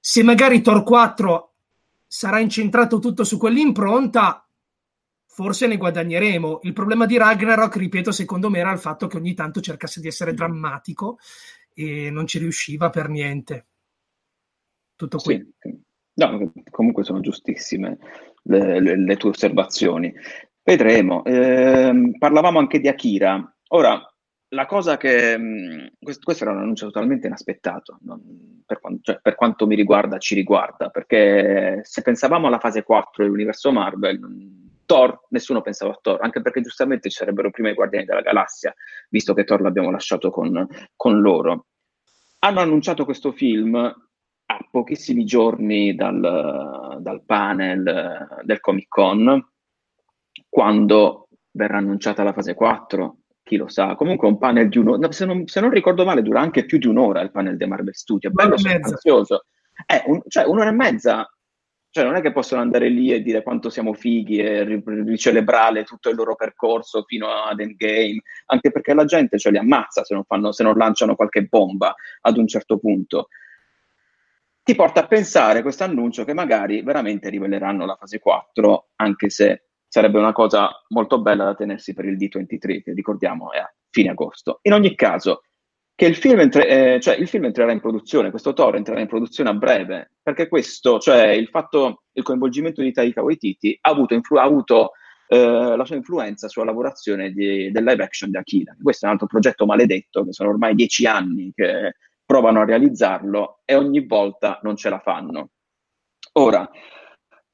Se 0.00 0.22
magari 0.22 0.62
Thor 0.62 0.82
4 0.84 1.51
sarà 2.14 2.40
incentrato 2.40 2.98
tutto 2.98 3.24
su 3.24 3.38
quell'impronta, 3.38 4.46
forse 5.24 5.66
ne 5.66 5.78
guadagneremo. 5.78 6.60
Il 6.64 6.74
problema 6.74 7.06
di 7.06 7.16
Ragnarok, 7.16 7.76
ripeto, 7.76 8.12
secondo 8.12 8.50
me 8.50 8.58
era 8.58 8.70
il 8.70 8.78
fatto 8.78 9.06
che 9.06 9.16
ogni 9.16 9.32
tanto 9.32 9.62
cercasse 9.62 10.02
di 10.02 10.08
essere 10.08 10.34
drammatico 10.34 11.16
e 11.72 12.10
non 12.10 12.26
ci 12.26 12.38
riusciva 12.38 12.90
per 12.90 13.08
niente. 13.08 13.66
Tutto 14.94 15.16
qui. 15.16 15.54
Sì. 15.58 15.74
No, 16.14 16.52
comunque 16.70 17.02
sono 17.02 17.20
giustissime 17.20 17.96
le, 18.42 18.78
le, 18.78 18.98
le 18.98 19.16
tue 19.16 19.30
osservazioni. 19.30 20.12
Vedremo. 20.62 21.24
Eh, 21.24 22.12
parlavamo 22.18 22.58
anche 22.58 22.78
di 22.78 22.88
Akira. 22.88 23.56
Ora, 23.68 23.98
la 24.48 24.66
cosa 24.66 24.98
che... 24.98 25.38
Mh, 25.38 25.92
questo, 25.98 26.24
questo, 26.24 26.44
era 26.44 26.52
un 26.52 26.58
annuncio 26.58 26.84
totalmente 26.88 27.26
inaspettato, 27.26 27.96
non, 28.02 28.51
per, 28.78 28.98
cioè, 29.02 29.20
per, 29.20 29.34
quanto 29.34 29.66
mi 29.66 29.74
riguarda, 29.74 30.18
ci 30.18 30.34
riguarda, 30.34 30.88
perché 30.88 31.80
se 31.82 32.02
pensavamo 32.02 32.46
alla 32.46 32.58
fase 32.58 32.82
4 32.82 33.24
dell'universo 33.24 33.72
Marvel, 33.72 34.20
Thor, 34.84 35.26
nessuno 35.30 35.62
pensava 35.62 35.92
a 35.92 35.98
Thor, 36.00 36.20
anche 36.22 36.42
perché 36.42 36.60
giustamente 36.60 37.08
ci 37.08 37.16
sarebbero 37.16 37.50
prima 37.50 37.70
i 37.70 37.74
Guardiani 37.74 38.04
della 38.04 38.20
Galassia, 38.20 38.74
visto 39.08 39.34
che 39.34 39.44
Thor 39.44 39.62
l'abbiamo 39.62 39.90
lasciato 39.90 40.30
con, 40.30 40.66
con 40.96 41.20
loro. 41.20 41.66
Hanno 42.40 42.60
annunciato 42.60 43.04
questo 43.04 43.32
film 43.32 43.74
a 43.74 44.68
pochissimi 44.70 45.24
giorni 45.24 45.94
dal, 45.94 46.98
dal 47.00 47.22
panel 47.24 48.40
del 48.42 48.60
Comic 48.60 48.88
Con, 48.88 49.48
quando 50.48 51.28
verrà 51.52 51.78
annunciata 51.78 52.22
la 52.22 52.32
fase 52.32 52.54
4, 52.54 53.16
chi 53.42 53.56
lo 53.56 53.68
sa. 53.68 53.94
Comunque 53.94 54.28
un 54.28 54.38
panel 54.38 54.68
di 54.68 54.78
un'ora, 54.78 55.10
se 55.12 55.24
non, 55.24 55.46
se 55.46 55.60
non 55.60 55.70
ricordo 55.70 56.04
male 56.04 56.22
dura 56.22 56.40
anche 56.40 56.64
più 56.64 56.78
di 56.78 56.86
un'ora 56.86 57.20
il 57.20 57.30
panel 57.30 57.56
di 57.56 57.66
Marvel 57.66 57.94
Studio, 57.94 58.30
è 58.30 58.32
bello 58.32 58.56
sostanzioso. 58.56 59.44
È 59.86 60.02
un, 60.06 60.22
cioè 60.28 60.44
un'ora 60.44 60.68
e 60.68 60.72
mezza 60.72 61.28
cioè, 61.92 62.04
non 62.04 62.14
è 62.14 62.22
che 62.22 62.32
possono 62.32 62.62
andare 62.62 62.88
lì 62.88 63.12
e 63.12 63.20
dire 63.20 63.42
quanto 63.42 63.68
siamo 63.68 63.92
fighi 63.92 64.38
e 64.38 64.64
ricelebrare 64.64 65.84
tutto 65.84 66.08
il 66.08 66.16
loro 66.16 66.34
percorso 66.34 67.02
fino 67.02 67.28
ad 67.28 67.60
Endgame, 67.60 68.22
anche 68.46 68.70
perché 68.70 68.94
la 68.94 69.04
gente 69.04 69.38
ce 69.38 69.50
li 69.50 69.58
ammazza 69.58 70.02
se 70.02 70.14
non, 70.14 70.24
fanno, 70.24 70.52
se 70.52 70.62
non 70.62 70.74
lanciano 70.74 71.14
qualche 71.14 71.42
bomba 71.42 71.94
ad 72.22 72.38
un 72.38 72.46
certo 72.46 72.78
punto. 72.78 73.28
Ti 74.62 74.74
porta 74.74 75.00
a 75.00 75.06
pensare 75.06 75.60
questo 75.60 75.84
annuncio 75.84 76.24
che 76.24 76.32
magari 76.32 76.80
veramente 76.80 77.28
riveleranno 77.28 77.84
la 77.84 77.96
fase 77.96 78.18
4, 78.18 78.88
anche 78.96 79.28
se 79.28 79.64
sarebbe 79.92 80.18
una 80.18 80.32
cosa 80.32 80.70
molto 80.88 81.20
bella 81.20 81.44
da 81.44 81.54
tenersi 81.54 81.92
per 81.92 82.06
il 82.06 82.16
D23, 82.16 82.82
che 82.82 82.94
ricordiamo 82.94 83.52
è 83.52 83.58
a 83.58 83.70
fine 83.90 84.08
agosto. 84.08 84.60
In 84.62 84.72
ogni 84.72 84.94
caso, 84.94 85.42
che 85.94 86.06
il 86.06 86.16
film, 86.16 86.40
entre- 86.40 86.94
eh, 86.94 87.00
cioè, 87.00 87.14
il 87.16 87.28
film, 87.28 87.44
entrerà 87.44 87.72
in 87.72 87.80
produzione, 87.80 88.30
questo 88.30 88.54
Thor 88.54 88.74
entrerà 88.74 89.00
in 89.00 89.06
produzione 89.06 89.50
a 89.50 89.52
breve, 89.52 90.12
perché 90.22 90.48
questo, 90.48 90.98
cioè 90.98 91.26
il 91.26 91.48
fatto, 91.48 92.04
il 92.12 92.22
coinvolgimento 92.22 92.80
di 92.80 92.90
Taika 92.90 93.22
Waititi 93.22 93.76
ha 93.82 93.90
avuto, 93.90 94.14
influ- 94.14 94.38
ha 94.40 94.44
avuto 94.44 94.92
eh, 95.28 95.76
la 95.76 95.84
sua 95.84 95.96
influenza 95.96 96.48
sulla 96.48 96.64
lavorazione 96.64 97.30
di, 97.30 97.70
del 97.70 97.84
live 97.84 98.02
action 98.02 98.30
di 98.30 98.38
Akira. 98.38 98.74
Questo 98.82 99.04
è 99.04 99.08
un 99.08 99.12
altro 99.12 99.28
progetto 99.28 99.66
maledetto, 99.66 100.24
che 100.24 100.32
sono 100.32 100.48
ormai 100.48 100.74
dieci 100.74 101.04
anni 101.04 101.52
che 101.54 101.96
provano 102.24 102.62
a 102.62 102.64
realizzarlo 102.64 103.60
e 103.66 103.74
ogni 103.74 104.06
volta 104.06 104.58
non 104.62 104.74
ce 104.74 104.88
la 104.88 105.00
fanno. 105.00 105.50
Ora, 106.32 106.66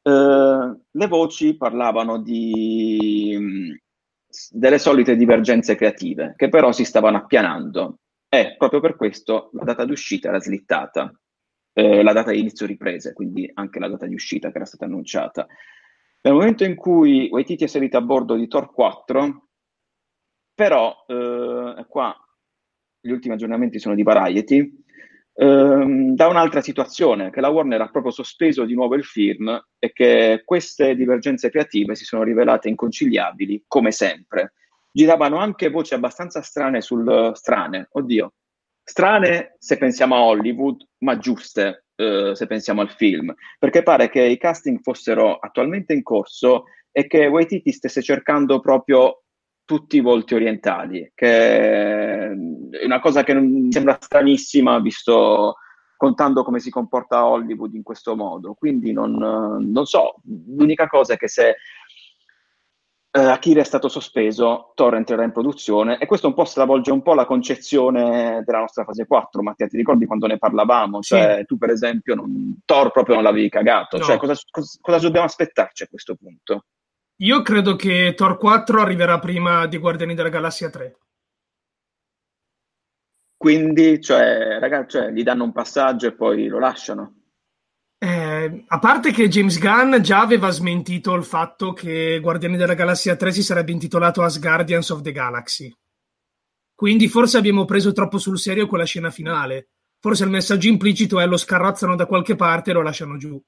eh, 0.03 0.77
le 0.91 1.07
voci 1.07 1.57
parlavano 1.57 2.21
di, 2.21 3.79
delle 4.51 4.79
solite 4.79 5.17
divergenze 5.17 5.75
creative, 5.75 6.35
che 6.37 6.49
però 6.49 6.73
si 6.73 6.85
stavano 6.85 7.17
appianando 7.17 7.99
e 8.29 8.57
proprio 8.59 8.81
per 8.81 8.97
questo 8.97 9.51
la 9.55 9.65
data 9.65 9.85
di 9.85 9.93
uscita 9.93 10.29
era 10.29 10.41
slittata, 10.41 11.13
eh, 11.73 12.03
la 12.03 12.13
data 12.13 12.31
di 12.31 12.41
inizio 12.41 12.67
riprese, 12.67 13.13
quindi 13.13 13.51
anche 13.55 13.79
la 13.79 13.89
data 13.89 14.07
di 14.07 14.15
uscita 14.15 14.51
che 14.51 14.57
era 14.57 14.67
stata 14.67 14.85
annunciata. 14.85 15.47
Nel 16.21 16.35
momento 16.35 16.65
in 16.65 16.75
cui 16.75 17.29
Waititi 17.31 17.65
è 17.65 17.69
salito 17.69 17.97
a 17.97 18.03
bordo 18.03 18.35
di 18.35 18.49
Tor 18.49 18.73
4, 18.73 19.49
però 20.55 21.05
eh, 21.07 21.87
qua 21.89 22.15
gli 23.01 23.11
ultimi 23.11 23.35
aggiornamenti 23.35 23.79
sono 23.79 23.95
di 23.95 24.03
Variety, 24.03 24.85
ehm, 25.39 26.15
da 26.15 26.27
un'altra 26.27 26.61
situazione, 26.61 27.31
che 27.31 27.41
la 27.41 27.49
Warner 27.49 27.81
ha 27.81 27.89
proprio 27.89 28.13
sospeso 28.13 28.65
di 28.65 28.75
nuovo 28.75 28.97
il 28.97 29.05
film 29.05 29.49
e 29.79 29.93
che 29.93 30.43
queste 30.45 30.97
divergenze 30.97 31.49
creative 31.51 31.95
si 31.95 32.05
sono 32.05 32.25
rivelate 32.25 32.69
inconciliabili, 32.69 33.65
come 33.67 33.93
sempre. 33.93 34.55
Giravano 34.91 35.39
anche 35.39 35.71
voci 35.71 35.95
abbastanza 35.95 36.43
strane 36.43 36.81
sul 36.81 37.31
strane, 37.35 37.89
oddio, 37.93 38.33
strane 38.83 39.55
se 39.59 39.77
pensiamo 39.79 40.17
a 40.17 40.23
Hollywood, 40.23 40.85
ma 40.99 41.19
giuste 41.19 41.85
eh, 41.95 42.33
se 42.35 42.47
pensiamo 42.47 42.81
al 42.81 42.91
film, 42.91 43.33
perché 43.59 43.83
pare 43.83 44.09
che 44.09 44.25
i 44.25 44.39
casting 44.39 44.81
fossero 44.81 45.37
attualmente 45.37 45.93
in 45.93 46.03
corso 46.03 46.65
e 46.91 47.07
che 47.07 47.27
Waititi 47.27 47.71
stesse 47.71 48.03
cercando 48.03 48.61
proprio 48.61 49.23
tutti 49.69 49.97
i 49.97 50.01
volti 50.01 50.33
orientali, 50.35 51.13
che 51.15 52.31
è 52.31 52.31
una 52.31 53.01
cosa 53.01 53.23
che 53.23 53.35
mi 53.35 53.71
sembra 53.71 53.99
stranissima 54.01 54.81
visto 54.81 55.57
contando 55.95 56.43
come 56.43 56.59
si 56.59 56.71
comporta 56.71 57.27
Hollywood 57.27 57.75
in 57.75 57.83
questo 57.83 58.17
modo. 58.17 58.55
Quindi 58.55 58.93
non, 58.93 59.13
non 59.13 59.85
so, 59.85 60.23
l'unica 60.25 60.87
cosa 60.87 61.13
è 61.13 61.17
che 61.19 61.29
se 61.29 61.57
eh, 63.11 63.21
Akira 63.21 63.61
è 63.61 63.65
stato 63.65 63.89
sospeso, 63.89 64.73
Thor 64.75 64.95
entrerà 64.95 65.23
in 65.23 65.33
produzione 65.33 65.99
e 65.99 66.07
questo 66.07 66.29
un 66.29 66.35
po' 66.35 66.47
stravolge 66.47 66.91
un 66.91 67.03
po' 67.03 67.13
la 67.13 67.27
concezione 67.27 68.43
della 68.47 68.61
nostra 68.61 68.85
fase 68.85 69.07
4. 69.07 69.43
Mattia, 69.43 69.67
ti 69.67 69.77
ricordi 69.77 70.07
quando 70.07 70.27
ne 70.27 70.39
parlavamo? 70.39 71.01
Cioè, 71.01 71.37
sì. 71.41 71.45
tu 71.45 71.59
per 71.59 71.69
esempio, 71.69 72.15
non, 72.15 72.63
Thor 72.65 72.91
proprio 72.91 73.17
non 73.17 73.25
l'avevi 73.25 73.51
cagato. 73.51 73.99
No. 73.99 74.05
Cioè, 74.05 74.17
cosa, 74.17 74.35
cosa, 74.51 74.79
cosa 74.81 74.99
dobbiamo 74.99 75.27
aspettarci 75.27 75.83
a 75.83 75.89
questo 75.89 76.15
punto? 76.15 76.65
Io 77.21 77.43
credo 77.43 77.75
che 77.75 78.15
Thor 78.17 78.39
4 78.39 78.81
arriverà 78.81 79.19
prima 79.19 79.67
di 79.67 79.77
Guardiani 79.79 80.15
della 80.15 80.29
Galassia 80.29 80.71
3. 80.71 80.99
Quindi, 83.37 84.01
cioè, 84.01 84.59
ragazzi, 84.61 84.99
cioè, 84.99 85.11
gli 85.11 85.25
danno 85.25 85.45
un 85.45 85.53
passaggio 85.53 86.07
e 86.07 86.15
poi 86.15 86.47
lo 86.47 86.61
lasciano. 86.61 87.15
Eh, 87.99 88.65
a 88.69 88.79
parte 88.79 89.11
che 89.11 89.29
James 89.29 89.59
Gunn 89.59 89.97
già 90.01 90.21
aveva 90.21 90.51
smentito 90.51 91.15
il 91.15 91.25
fatto 91.25 91.73
che 91.73 92.21
Guardiani 92.21 92.57
della 92.57 92.75
Galassia 92.75 93.17
3 93.17 93.33
si 93.33 93.43
sarebbe 93.43 93.73
intitolato 93.73 94.23
As 94.23 94.39
Guardians 94.39 94.91
of 94.91 95.01
the 95.01 95.11
Galaxy. 95.11 95.73
Quindi 96.73 97.09
forse 97.09 97.39
abbiamo 97.39 97.65
preso 97.65 97.91
troppo 97.91 98.19
sul 98.19 98.39
serio 98.39 98.69
quella 98.69 98.85
scena 98.85 99.11
finale. 99.11 99.71
Forse 99.99 100.23
il 100.23 100.31
messaggio 100.31 100.69
implicito 100.69 101.19
è 101.19 101.27
lo 101.27 101.37
scarrozzano 101.37 101.97
da 101.97 102.07
qualche 102.07 102.37
parte 102.37 102.71
e 102.71 102.75
lo 102.75 102.83
lasciano 102.83 103.17
giù. 103.17 103.43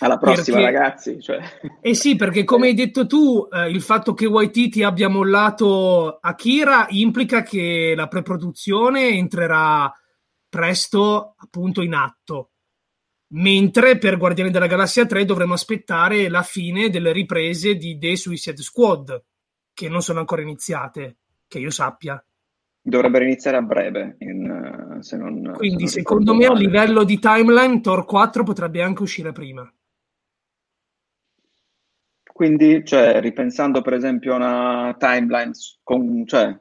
Alla 0.00 0.18
prossima, 0.18 0.58
perché... 0.58 0.72
ragazzi. 0.72 1.20
Cioè... 1.20 1.40
Eh 1.80 1.94
sì, 1.94 2.16
perché 2.16 2.44
come 2.44 2.68
hai 2.68 2.74
detto 2.74 3.06
tu, 3.06 3.48
eh, 3.50 3.68
il 3.70 3.80
fatto 3.80 4.14
che 4.14 4.26
Waititi 4.26 4.82
abbia 4.82 5.08
mollato 5.08 6.18
Akira 6.20 6.86
implica 6.90 7.42
che 7.42 7.94
la 7.96 8.08
preproduzione 8.08 9.08
entrerà 9.10 9.92
presto 10.48 11.34
appunto 11.38 11.82
in 11.82 11.94
atto 11.94 12.52
mentre 13.32 13.98
per 13.98 14.16
Guardiani 14.16 14.50
della 14.50 14.66
Galassia 14.66 15.06
3 15.06 15.24
dovremo 15.24 15.54
aspettare 15.54 16.28
la 16.28 16.42
fine 16.42 16.90
delle 16.90 17.12
riprese 17.12 17.76
di 17.76 17.98
The 17.98 18.16
Suicide 18.16 18.62
Squad, 18.62 19.24
che 19.72 19.88
non 19.88 20.02
sono 20.02 20.20
ancora 20.20 20.42
iniziate, 20.42 21.18
che 21.46 21.58
io 21.58 21.70
sappia. 21.70 22.22
Dovrebbero 22.84 23.24
iniziare 23.24 23.56
a 23.56 23.62
breve, 23.62 24.16
in, 24.18 24.98
se 25.00 25.16
non, 25.16 25.52
Quindi 25.56 25.86
se 25.86 26.00
non 26.00 26.04
secondo 26.04 26.34
me 26.34 26.48
male. 26.48 26.58
a 26.58 26.62
livello 26.62 27.04
di 27.04 27.18
timeline 27.18 27.80
Thor 27.80 28.04
4 28.04 28.42
potrebbe 28.42 28.82
anche 28.82 29.02
uscire 29.02 29.30
prima. 29.30 29.72
Quindi, 32.32 32.84
cioè, 32.84 33.20
ripensando 33.20 33.82
per 33.82 33.92
esempio 33.92 34.32
a 34.32 34.36
una 34.36 34.96
timeline 34.98 35.52
con, 35.84 36.26
cioè, 36.26 36.58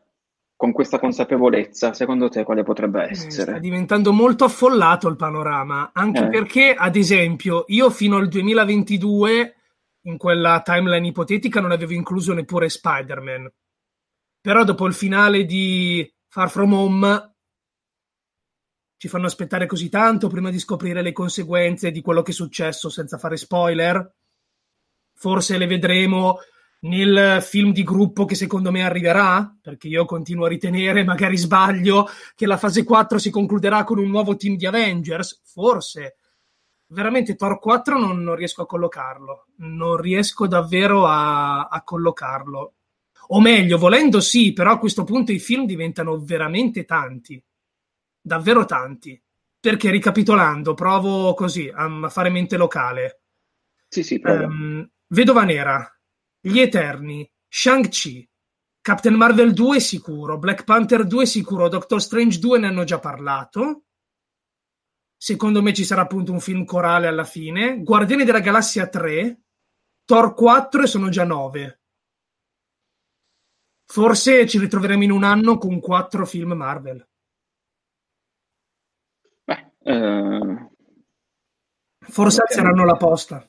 con 0.55 0.73
questa 0.73 0.99
consapevolezza, 0.99 1.93
secondo 1.93 2.29
te 2.29 2.43
quale 2.43 2.61
potrebbe 2.61 3.07
eh, 3.07 3.09
essere? 3.09 3.53
Sta 3.53 3.57
diventando 3.57 4.13
molto 4.13 4.43
affollato 4.43 5.07
il 5.07 5.15
panorama, 5.15 5.89
anche 5.91 6.25
eh. 6.25 6.29
perché, 6.29 6.75
ad 6.77 6.95
esempio, 6.95 7.63
io 7.69 7.89
fino 7.89 8.17
al 8.17 8.27
2022, 8.27 9.55
in 10.01 10.17
quella 10.17 10.61
timeline 10.63 11.07
ipotetica, 11.07 11.61
non 11.61 11.71
avevo 11.71 11.93
incluso 11.93 12.31
neppure 12.33 12.69
Spider-Man. 12.69 13.51
Però 14.41 14.63
dopo 14.63 14.87
il 14.87 14.93
finale 14.93 15.45
di 15.45 16.11
Far 16.27 16.49
From 16.49 16.73
Home 16.73 17.35
ci 18.97 19.07
fanno 19.07 19.27
aspettare 19.27 19.67
così 19.67 19.89
tanto 19.89 20.27
prima 20.27 20.49
di 20.49 20.59
scoprire 20.59 21.01
le 21.01 21.11
conseguenze 21.11 21.91
di 21.91 22.01
quello 22.01 22.21
che 22.21 22.31
è 22.31 22.33
successo 22.33 22.89
senza 22.89 23.17
fare 23.17 23.37
spoiler. 23.37 24.15
Forse 25.13 25.57
le 25.57 25.67
vedremo 25.67 26.39
nel 26.81 27.41
film 27.41 27.71
di 27.71 27.83
gruppo 27.83 28.25
che 28.25 28.35
secondo 28.35 28.71
me 28.71 28.83
arriverà, 28.83 29.55
perché 29.61 29.87
io 29.87 30.05
continuo 30.05 30.45
a 30.45 30.49
ritenere, 30.49 31.03
magari 31.03 31.37
sbaglio, 31.37 32.07
che 32.35 32.47
la 32.47 32.57
fase 32.57 32.83
4 32.83 33.19
si 33.19 33.29
concluderà 33.29 33.83
con 33.83 33.99
un 33.99 34.09
nuovo 34.09 34.35
team 34.35 34.55
di 34.55 34.65
Avengers, 34.65 35.41
forse. 35.43 36.17
Veramente 36.87 37.35
Thor 37.35 37.59
4 37.59 37.97
non, 37.97 38.21
non 38.21 38.35
riesco 38.35 38.63
a 38.63 38.65
collocarlo, 38.65 39.47
non 39.57 39.97
riesco 39.97 40.47
davvero 40.47 41.05
a, 41.05 41.67
a 41.67 41.83
collocarlo. 41.83 42.73
O 43.33 43.39
meglio, 43.39 43.77
volendo 43.77 44.19
sì, 44.19 44.51
però 44.51 44.71
a 44.73 44.79
questo 44.79 45.03
punto 45.03 45.31
i 45.31 45.39
film 45.39 45.65
diventano 45.65 46.19
veramente 46.19 46.83
tanti, 46.83 47.41
davvero 48.21 48.65
tanti. 48.65 49.21
Perché 49.59 49.89
ricapitolando, 49.89 50.73
provo 50.73 51.33
così 51.33 51.71
a 51.73 52.09
fare 52.09 52.29
mente 52.29 52.57
locale. 52.57 53.21
Sì, 53.87 54.03
sì, 54.03 54.19
um, 54.23 54.89
Vedova 55.07 55.43
Nera, 55.43 55.87
Gli 56.39 56.59
Eterni, 56.59 57.29
Shang-Chi, 57.47 58.27
Captain 58.81 59.15
Marvel 59.15 59.53
2 59.53 59.79
sicuro, 59.79 60.39
Black 60.39 60.63
Panther 60.63 61.05
2 61.05 61.25
sicuro, 61.25 61.69
Doctor 61.69 62.01
Strange 62.01 62.39
2 62.39 62.59
ne 62.59 62.67
hanno 62.67 62.83
già 62.83 62.99
parlato. 62.99 63.83
Secondo 65.15 65.61
me 65.61 65.73
ci 65.73 65.85
sarà 65.85 66.01
appunto 66.01 66.31
un 66.31 66.39
film 66.39 66.65
corale 66.65 67.07
alla 67.07 67.23
fine. 67.23 67.83
Guardiani 67.83 68.23
della 68.25 68.39
Galassia 68.39 68.87
3, 68.87 69.41
Thor 70.03 70.33
4 70.33 70.83
e 70.83 70.87
sono 70.87 71.09
già 71.09 71.23
9. 71.23 71.80
Forse 73.91 74.47
ci 74.47 74.57
ritroveremo 74.57 75.03
in 75.03 75.11
un 75.11 75.25
anno 75.25 75.57
con 75.57 75.81
quattro 75.81 76.25
film 76.25 76.53
Marvel. 76.53 77.05
Beh, 79.43 79.71
eh... 79.83 80.69
Forse 81.99 82.41
alzeranno 82.41 82.85
la 82.85 82.95
posta. 82.95 83.45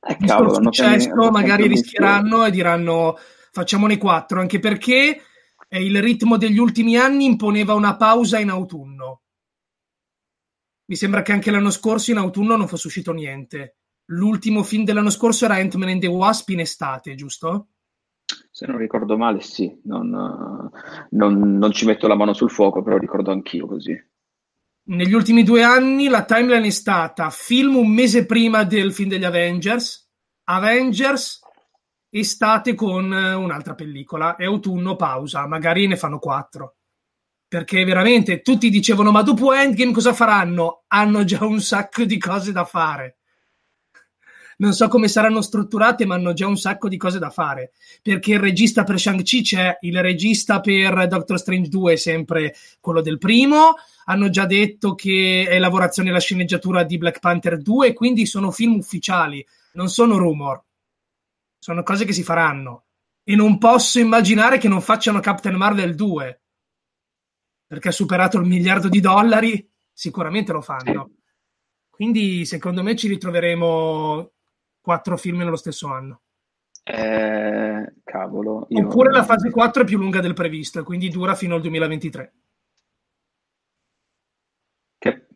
Eh, 0.00 0.16
cavolo, 0.16 0.58
il 0.58 0.64
successo 0.64 1.30
magari 1.30 1.68
rischieranno 1.68 2.44
e 2.44 2.50
diranno 2.50 3.16
facciamone 3.52 3.98
quattro, 3.98 4.40
anche 4.40 4.58
perché 4.58 5.22
eh, 5.68 5.84
il 5.84 6.02
ritmo 6.02 6.36
degli 6.38 6.58
ultimi 6.58 6.96
anni 6.96 7.26
imponeva 7.26 7.74
una 7.74 7.96
pausa 7.96 8.40
in 8.40 8.50
autunno. 8.50 9.22
Mi 10.86 10.96
sembra 10.96 11.22
che 11.22 11.30
anche 11.30 11.52
l'anno 11.52 11.70
scorso 11.70 12.10
in 12.10 12.16
autunno 12.16 12.56
non 12.56 12.66
fosse 12.66 12.88
uscito 12.88 13.12
niente. 13.12 13.76
L'ultimo 14.06 14.64
film 14.64 14.82
dell'anno 14.82 15.10
scorso 15.10 15.44
era 15.44 15.54
Ant-Man 15.54 15.90
and 15.90 16.00
the 16.00 16.08
Wasp 16.08 16.48
in 16.48 16.58
estate, 16.58 17.14
giusto? 17.14 17.68
Se 18.58 18.66
non 18.66 18.76
ricordo 18.76 19.16
male, 19.16 19.40
sì. 19.40 19.72
Non, 19.84 20.10
non, 21.10 21.58
non 21.58 21.70
ci 21.70 21.86
metto 21.86 22.08
la 22.08 22.16
mano 22.16 22.32
sul 22.32 22.50
fuoco, 22.50 22.82
però 22.82 22.96
ricordo 22.96 23.30
anch'io 23.30 23.68
così. 23.68 23.96
Negli 24.86 25.12
ultimi 25.12 25.44
due 25.44 25.62
anni 25.62 26.08
la 26.08 26.24
timeline 26.24 26.66
è 26.66 26.70
stata 26.70 27.30
film 27.30 27.76
un 27.76 27.88
mese 27.88 28.26
prima 28.26 28.64
del 28.64 28.92
film 28.92 29.10
degli 29.10 29.22
Avengers, 29.22 30.10
Avengers, 30.48 31.38
estate 32.10 32.74
con 32.74 33.12
un'altra 33.12 33.76
pellicola 33.76 34.34
e 34.34 34.46
autunno 34.46 34.96
pausa, 34.96 35.46
magari 35.46 35.86
ne 35.86 35.96
fanno 35.96 36.18
quattro. 36.18 36.78
Perché 37.46 37.84
veramente 37.84 38.40
tutti 38.40 38.70
dicevano 38.70 39.12
ma 39.12 39.22
dopo 39.22 39.52
Endgame 39.52 39.92
cosa 39.92 40.12
faranno? 40.12 40.82
Hanno 40.88 41.22
già 41.22 41.44
un 41.44 41.60
sacco 41.60 42.02
di 42.02 42.18
cose 42.18 42.50
da 42.50 42.64
fare 42.64 43.18
non 44.58 44.72
so 44.72 44.88
come 44.88 45.08
saranno 45.08 45.40
strutturate, 45.40 46.04
ma 46.04 46.14
hanno 46.14 46.32
già 46.32 46.46
un 46.46 46.56
sacco 46.56 46.88
di 46.88 46.96
cose 46.96 47.18
da 47.18 47.30
fare. 47.30 47.72
Perché 48.02 48.32
il 48.32 48.40
regista 48.40 48.84
per 48.84 48.98
Shang-Chi 48.98 49.42
c'è, 49.42 49.78
il 49.80 50.00
regista 50.00 50.60
per 50.60 51.06
Doctor 51.06 51.38
Strange 51.38 51.68
2 51.68 51.92
è 51.92 51.96
sempre 51.96 52.54
quello 52.80 53.00
del 53.00 53.18
primo. 53.18 53.74
Hanno 54.06 54.30
già 54.30 54.46
detto 54.46 54.94
che 54.94 55.46
è 55.48 55.58
lavorazione 55.58 56.10
la 56.10 56.18
sceneggiatura 56.18 56.82
di 56.82 56.98
Black 56.98 57.20
Panther 57.20 57.60
2, 57.60 57.92
quindi 57.92 58.26
sono 58.26 58.50
film 58.50 58.76
ufficiali, 58.76 59.44
non 59.74 59.88
sono 59.88 60.16
rumor. 60.16 60.62
Sono 61.58 61.82
cose 61.82 62.04
che 62.04 62.12
si 62.12 62.22
faranno. 62.24 62.84
E 63.22 63.36
non 63.36 63.58
posso 63.58 64.00
immaginare 64.00 64.58
che 64.58 64.68
non 64.68 64.80
facciano 64.80 65.20
Captain 65.20 65.54
Marvel 65.54 65.94
2. 65.94 66.40
Perché 67.66 67.88
ha 67.88 67.92
superato 67.92 68.38
il 68.38 68.46
miliardo 68.46 68.88
di 68.88 69.00
dollari, 69.00 69.70
sicuramente 69.92 70.52
lo 70.52 70.62
fanno. 70.62 71.10
Quindi 71.90 72.44
secondo 72.44 72.82
me 72.82 72.96
ci 72.96 73.06
ritroveremo 73.08 74.32
quattro 74.88 75.18
film 75.18 75.36
nello 75.36 75.56
stesso 75.56 75.88
anno. 75.88 76.22
Eh, 76.82 77.92
cavolo. 78.04 78.64
Io... 78.70 78.86
Oppure 78.86 79.12
la 79.12 79.22
fase 79.22 79.50
4 79.50 79.82
è 79.82 79.84
più 79.84 79.98
lunga 79.98 80.20
del 80.20 80.32
previsto, 80.32 80.82
quindi 80.82 81.10
dura 81.10 81.34
fino 81.34 81.56
al 81.56 81.60
2023. 81.60 82.32
Che... 84.96 85.26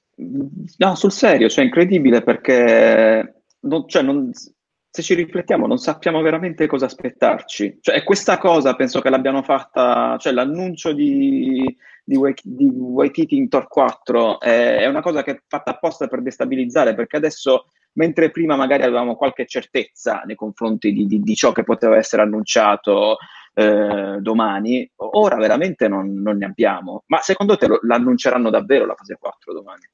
No, 0.78 0.94
sul 0.94 1.12
serio, 1.12 1.50
cioè 1.50 1.66
incredibile 1.66 2.22
perché 2.22 3.42
non, 3.60 3.86
cioè, 3.86 4.00
non, 4.00 4.30
se 4.32 5.02
ci 5.02 5.12
riflettiamo 5.12 5.66
non 5.66 5.76
sappiamo 5.76 6.22
veramente 6.22 6.66
cosa 6.66 6.86
aspettarci. 6.86 7.76
Cioè, 7.82 8.02
questa 8.04 8.38
cosa 8.38 8.74
penso 8.74 9.02
che 9.02 9.10
l'abbiano 9.10 9.42
fatta, 9.42 10.16
cioè 10.18 10.32
l'annuncio 10.32 10.94
di, 10.94 11.62
di, 12.02 12.18
di 12.42 12.64
Waititi 12.64 13.36
in 13.36 13.50
Tor 13.50 13.68
4 13.68 14.40
è, 14.40 14.78
è 14.78 14.86
una 14.86 15.02
cosa 15.02 15.22
che 15.22 15.32
è 15.32 15.42
fatta 15.46 15.72
apposta 15.72 16.06
per 16.06 16.22
destabilizzare 16.22 16.94
perché 16.94 17.18
adesso 17.18 17.66
mentre 17.94 18.30
prima 18.30 18.56
magari 18.56 18.82
avevamo 18.82 19.16
qualche 19.16 19.46
certezza 19.46 20.22
nei 20.24 20.36
confronti 20.36 20.92
di, 20.92 21.06
di, 21.06 21.20
di 21.20 21.34
ciò 21.34 21.52
che 21.52 21.64
poteva 21.64 21.96
essere 21.96 22.22
annunciato 22.22 23.18
eh, 23.54 24.16
domani, 24.20 24.90
ora 24.96 25.36
veramente 25.36 25.88
non, 25.88 26.20
non, 26.22 26.38
ne 26.38 26.46
abbiamo. 26.46 27.04
Ma 27.06 27.18
secondo 27.20 27.56
te 27.56 27.66
lo, 27.66 27.78
l'annunceranno 27.82 28.50
davvero 28.50 28.86
la 28.86 28.94
fase 28.94 29.16
4 29.18 29.52
domani? 29.52 29.88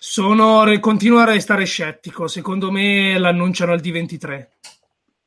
Sono, 0.00 0.64
continuo 0.80 1.18
a 1.18 1.24
restare 1.24 1.64
scettico, 1.64 2.28
secondo 2.28 2.70
me 2.70 3.18
l'annunciano 3.18 3.72
al 3.72 3.80
D23. 3.80 4.46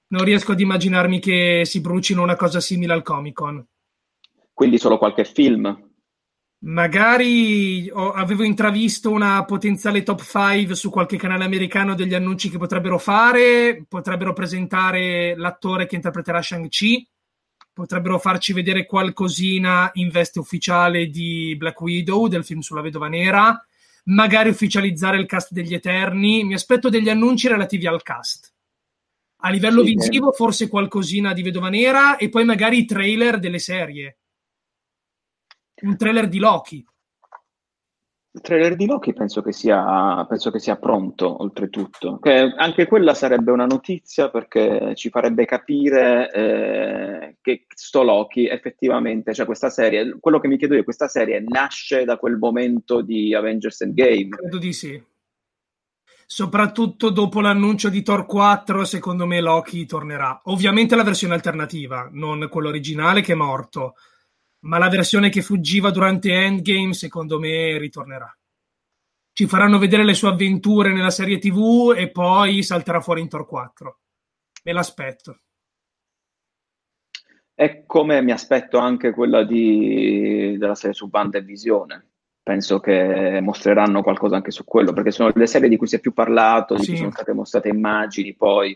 Non 0.07 0.23
riesco 0.23 0.53
ad 0.53 0.59
immaginarmi 0.59 1.19
che 1.19 1.61
si 1.65 1.81
brucino 1.81 2.21
una 2.21 2.35
cosa 2.35 2.59
simile 2.59 2.93
al 2.93 3.03
Comic 3.03 3.33
Con. 3.33 3.65
Quindi 4.53 4.77
solo 4.77 4.97
qualche 4.97 5.23
film? 5.23 5.90
Magari 6.63 7.89
ho, 7.89 8.11
avevo 8.11 8.43
intravisto 8.43 9.09
una 9.09 9.43
potenziale 9.45 10.03
top 10.03 10.21
5 10.23 10.75
su 10.75 10.91
qualche 10.91 11.17
canale 11.17 11.43
americano 11.43 11.95
degli 11.95 12.13
annunci 12.13 12.51
che 12.51 12.59
potrebbero 12.59 12.99
fare, 12.99 13.83
potrebbero 13.87 14.33
presentare 14.33 15.35
l'attore 15.35 15.87
che 15.87 15.95
interpreterà 15.95 16.39
Shang-Chi, 16.39 17.09
potrebbero 17.73 18.19
farci 18.19 18.53
vedere 18.53 18.85
qualcosina 18.85 19.89
in 19.93 20.09
veste 20.09 20.37
ufficiale 20.37 21.07
di 21.07 21.55
Black 21.57 21.81
Widow, 21.81 22.27
del 22.27 22.45
film 22.45 22.59
sulla 22.59 22.81
Vedova 22.81 23.07
Nera, 23.07 23.59
magari 24.05 24.49
ufficializzare 24.49 25.17
il 25.17 25.25
cast 25.25 25.53
degli 25.53 25.73
Eterni. 25.73 26.43
Mi 26.43 26.53
aspetto 26.53 26.89
degli 26.89 27.09
annunci 27.09 27.47
relativi 27.47 27.87
al 27.87 28.03
cast. 28.03 28.53
A 29.43 29.49
livello 29.49 29.83
sì, 29.83 29.95
visivo, 29.95 30.31
eh. 30.31 30.35
forse 30.35 30.67
qualcosina 30.67 31.33
di 31.33 31.41
Vedova 31.41 31.69
Nera 31.69 32.17
e 32.17 32.29
poi 32.29 32.45
magari 32.45 32.77
i 32.77 32.85
trailer 32.85 33.39
delle 33.39 33.57
serie 33.57 34.17
un 35.81 35.97
trailer 35.97 36.27
di 36.27 36.39
Loki. 36.39 36.85
Il 38.33 38.39
trailer 38.39 38.77
di 38.77 38.85
Loki 38.85 39.11
penso 39.11 39.41
che 39.41 39.51
sia, 39.51 40.25
penso 40.25 40.51
che 40.51 40.59
sia 40.59 40.77
pronto, 40.77 41.41
oltretutto. 41.41 42.17
Che 42.19 42.53
anche 42.55 42.87
quella 42.87 43.13
sarebbe 43.13 43.51
una 43.51 43.65
notizia 43.65 44.29
perché 44.29 44.93
ci 44.95 45.09
farebbe 45.09 45.43
capire 45.43 46.31
eh, 46.31 47.37
che 47.41 47.65
sto 47.75 48.03
Loki 48.03 48.47
effettivamente, 48.47 49.33
cioè 49.33 49.45
questa 49.45 49.69
serie, 49.69 50.15
quello 50.21 50.39
che 50.39 50.47
mi 50.47 50.57
chiedo 50.57 50.75
io, 50.75 50.85
questa 50.85 51.09
serie 51.09 51.43
nasce 51.45 52.05
da 52.05 52.15
quel 52.15 52.37
momento 52.37 53.01
di 53.01 53.35
Avengers 53.35 53.81
Endgame. 53.81 54.29
Credo 54.29 54.57
di 54.57 54.71
sì. 54.71 55.03
Soprattutto 56.25 57.09
dopo 57.09 57.41
l'annuncio 57.41 57.89
di 57.89 58.01
Thor 58.01 58.25
4, 58.25 58.85
secondo 58.85 59.25
me 59.25 59.41
Loki 59.41 59.85
tornerà. 59.85 60.39
Ovviamente 60.45 60.95
la 60.95 61.03
versione 61.03 61.33
alternativa, 61.33 62.07
non 62.13 62.47
quello 62.49 62.69
originale 62.69 63.19
che 63.19 63.33
è 63.33 63.35
morto 63.35 63.95
ma 64.61 64.77
la 64.77 64.89
versione 64.89 65.29
che 65.29 65.41
fuggiva 65.41 65.91
durante 65.91 66.31
Endgame 66.31 66.93
secondo 66.93 67.39
me 67.39 67.77
ritornerà. 67.77 68.35
Ci 69.33 69.47
faranno 69.47 69.79
vedere 69.79 70.03
le 70.03 70.13
sue 70.13 70.29
avventure 70.29 70.91
nella 70.91 71.09
serie 71.09 71.39
TV 71.39 71.93
e 71.95 72.09
poi 72.11 72.61
salterà 72.63 72.99
fuori 72.99 73.21
in 73.21 73.29
Thor 73.29 73.47
4. 73.47 73.99
Me 74.63 74.73
l'aspetto. 74.73 75.39
È 77.53 77.85
come 77.85 78.21
mi 78.21 78.31
aspetto 78.31 78.77
anche 78.77 79.11
quella 79.11 79.43
di, 79.43 80.57
della 80.57 80.75
serie 80.75 80.95
su 80.95 81.07
Banda 81.07 81.37
e 81.37 81.43
Visione. 81.43 82.07
Penso 82.43 82.79
che 82.79 83.39
mostreranno 83.41 84.01
qualcosa 84.01 84.35
anche 84.35 84.51
su 84.51 84.63
quello, 84.63 84.93
perché 84.93 85.11
sono 85.11 85.31
le 85.33 85.47
serie 85.47 85.69
di 85.69 85.77
cui 85.77 85.87
si 85.87 85.95
è 85.95 85.99
più 85.99 86.11
parlato, 86.11 86.75
di 86.75 86.81
sì. 86.81 86.89
cui 86.89 86.97
sono 86.97 87.11
state 87.11 87.33
mostrate 87.33 87.69
immagini, 87.69 88.33
poi 88.33 88.75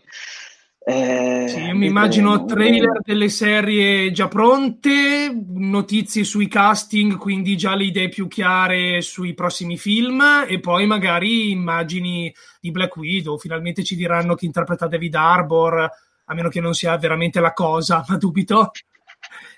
eh, 0.88 1.46
sì, 1.48 1.62
io 1.62 1.74
mi 1.74 1.86
immagino 1.86 2.44
trailer 2.44 3.00
delle 3.02 3.28
serie 3.28 4.12
già 4.12 4.28
pronte, 4.28 5.36
notizie 5.54 6.22
sui 6.22 6.46
casting, 6.46 7.16
quindi 7.16 7.56
già 7.56 7.74
le 7.74 7.86
idee 7.86 8.08
più 8.08 8.28
chiare 8.28 9.00
sui 9.00 9.34
prossimi 9.34 9.76
film 9.78 10.22
e 10.46 10.60
poi 10.60 10.86
magari 10.86 11.50
immagini 11.50 12.32
di 12.60 12.70
Black 12.70 12.94
Widow. 12.98 13.36
Finalmente 13.36 13.82
ci 13.82 13.96
diranno 13.96 14.36
chi 14.36 14.46
interpreta 14.46 14.86
David 14.86 15.16
Arbor, 15.16 15.90
a 16.24 16.34
meno 16.34 16.48
che 16.50 16.60
non 16.60 16.72
sia 16.72 16.96
veramente 16.98 17.40
la 17.40 17.52
cosa, 17.52 18.04
ma 18.06 18.16
dubito. 18.16 18.70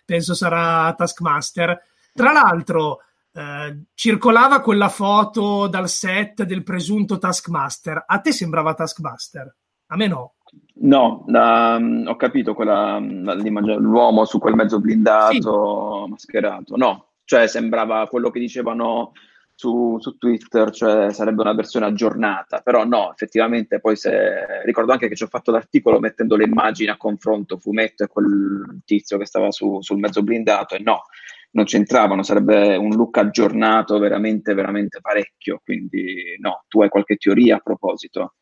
Penso 0.06 0.32
sarà 0.32 0.94
Taskmaster. 0.94 1.78
Tra 2.14 2.32
l'altro, 2.32 3.00
eh, 3.34 3.82
circolava 3.92 4.62
quella 4.62 4.88
foto 4.88 5.66
dal 5.66 5.90
set 5.90 6.44
del 6.44 6.62
presunto 6.62 7.18
Taskmaster. 7.18 8.02
A 8.06 8.18
te 8.20 8.32
sembrava 8.32 8.72
Taskmaster? 8.72 9.54
A 9.88 9.96
me 9.96 10.06
no. 10.06 10.32
No, 10.80 11.24
um, 11.26 12.04
ho 12.06 12.16
capito 12.16 12.54
quella, 12.54 12.98
l'uomo 13.00 14.24
su 14.24 14.38
quel 14.38 14.54
mezzo 14.54 14.80
blindato 14.80 16.02
sì. 16.04 16.10
mascherato. 16.10 16.76
No, 16.76 17.08
cioè 17.24 17.48
sembrava 17.48 18.06
quello 18.06 18.30
che 18.30 18.38
dicevano 18.38 19.12
su, 19.54 19.98
su, 19.98 20.16
Twitter, 20.18 20.70
cioè 20.70 21.12
sarebbe 21.12 21.40
una 21.42 21.52
versione 21.52 21.86
aggiornata, 21.86 22.60
però 22.60 22.84
no, 22.84 23.10
effettivamente 23.10 23.80
poi 23.80 23.96
se 23.96 24.62
ricordo 24.64 24.92
anche 24.92 25.08
che 25.08 25.16
ci 25.16 25.24
ho 25.24 25.28
fatto 25.28 25.50
l'articolo 25.50 25.98
mettendo 25.98 26.36
le 26.36 26.44
immagini 26.44 26.90
a 26.90 26.96
confronto, 26.96 27.58
fumetto 27.58 28.04
e 28.04 28.06
quel 28.06 28.80
tizio 28.84 29.18
che 29.18 29.26
stava 29.26 29.50
su, 29.50 29.80
sul 29.80 29.98
mezzo 29.98 30.22
blindato 30.22 30.76
e 30.76 30.78
no, 30.78 31.06
non 31.52 31.64
c'entravano, 31.64 32.22
sarebbe 32.22 32.76
un 32.76 32.94
look 32.94 33.16
aggiornato 33.18 33.98
veramente, 33.98 34.54
veramente 34.54 35.00
parecchio, 35.00 35.60
quindi 35.64 36.36
no, 36.38 36.64
tu 36.68 36.82
hai 36.82 36.88
qualche 36.88 37.16
teoria 37.16 37.56
a 37.56 37.60
proposito? 37.60 38.34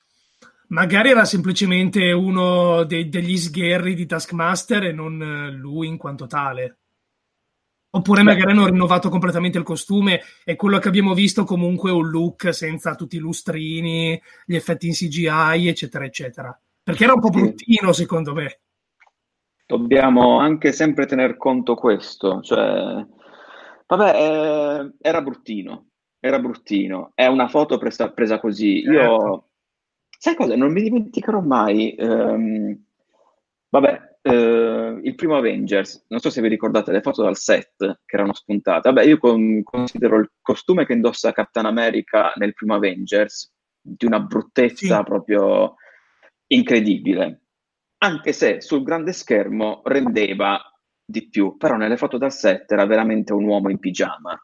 Magari 0.69 1.11
era 1.11 1.25
semplicemente 1.25 2.11
uno 2.13 2.85
de- 2.85 3.09
degli 3.09 3.37
sgherri 3.37 3.95
di 3.95 4.07
Taskmaster 4.07 4.85
e 4.85 4.93
non 4.93 5.57
lui 5.59 5.87
in 5.87 5.97
quanto 5.97 6.27
tale. 6.27 6.79
Oppure 7.91 8.23
Beh. 8.23 8.33
magari 8.33 8.51
hanno 8.51 8.67
rinnovato 8.67 9.09
completamente 9.09 9.57
il 9.57 9.65
costume 9.65 10.21
e 10.45 10.55
quello 10.55 10.79
che 10.79 10.89
abbiamo 10.89 11.15
visto 11.15 11.45
comunque 11.45 11.91
è 11.91 11.95
un 11.95 12.11
look 12.11 12.53
senza 12.53 12.95
tutti 12.95 13.17
i 13.17 13.21
lustrini, 13.21 14.21
gli 14.45 14.55
effetti 14.55 14.87
in 14.87 14.93
CGI, 14.93 15.69
eccetera, 15.69 16.05
eccetera. 16.05 16.61
Perché 16.83 17.05
era 17.05 17.15
un 17.15 17.21
po' 17.21 17.31
bruttino, 17.31 17.93
secondo 17.93 18.35
me. 18.35 18.61
Dobbiamo 19.67 20.39
anche 20.39 20.73
sempre 20.73 21.07
tener 21.07 21.37
conto 21.37 21.75
questo, 21.75 22.41
cioè, 22.43 23.05
vabbè, 23.87 24.15
eh, 24.15 24.93
era 25.01 25.23
bruttino, 25.23 25.87
era 26.21 26.39
bruttino. 26.39 27.13
È 27.15 27.27
una 27.27 27.49
foto 27.49 27.79
presa, 27.79 28.13
presa 28.13 28.39
così. 28.39 28.83
Certo. 28.83 29.01
Io, 29.01 29.46
sai 30.19 30.35
cosa? 30.35 30.57
Non 30.57 30.73
mi 30.73 30.83
dimenticherò 30.83 31.41
mai. 31.41 31.95
Ehm, 31.95 32.85
vabbè, 33.69 34.15
Uh, 34.27 34.99
il 35.05 35.15
primo 35.15 35.37
Avengers, 35.37 36.05
non 36.09 36.19
so 36.19 36.31
se 36.31 36.43
vi 36.43 36.49
ricordate 36.49 36.91
le 36.91 37.01
foto 37.01 37.23
dal 37.23 37.37
set 37.37 37.77
che 38.05 38.17
erano 38.17 38.35
spuntate. 38.35 38.91
Vabbè, 38.91 39.07
io 39.07 39.19
con, 39.19 39.63
considero 39.63 40.19
il 40.19 40.33
costume 40.43 40.85
che 40.85 40.95
indossa 40.95 41.31
Captain 41.31 41.65
America 41.65 42.33
nel 42.35 42.53
primo 42.53 42.75
Avengers 42.75 43.55
di 43.81 44.05
una 44.05 44.19
bruttezza 44.19 44.97
sì. 44.97 45.03
proprio 45.05 45.77
incredibile. 46.49 47.43
Anche 47.99 48.33
se 48.33 48.61
sul 48.61 48.83
grande 48.83 49.13
schermo 49.13 49.83
rendeva 49.85 50.61
di 51.05 51.29
più, 51.29 51.57
però 51.57 51.77
nelle 51.77 51.97
foto 51.97 52.19
dal 52.19 52.33
set 52.33 52.73
era 52.73 52.85
veramente 52.85 53.33
un 53.33 53.45
uomo 53.45 53.71
in 53.71 53.79
pigiama 53.79 54.37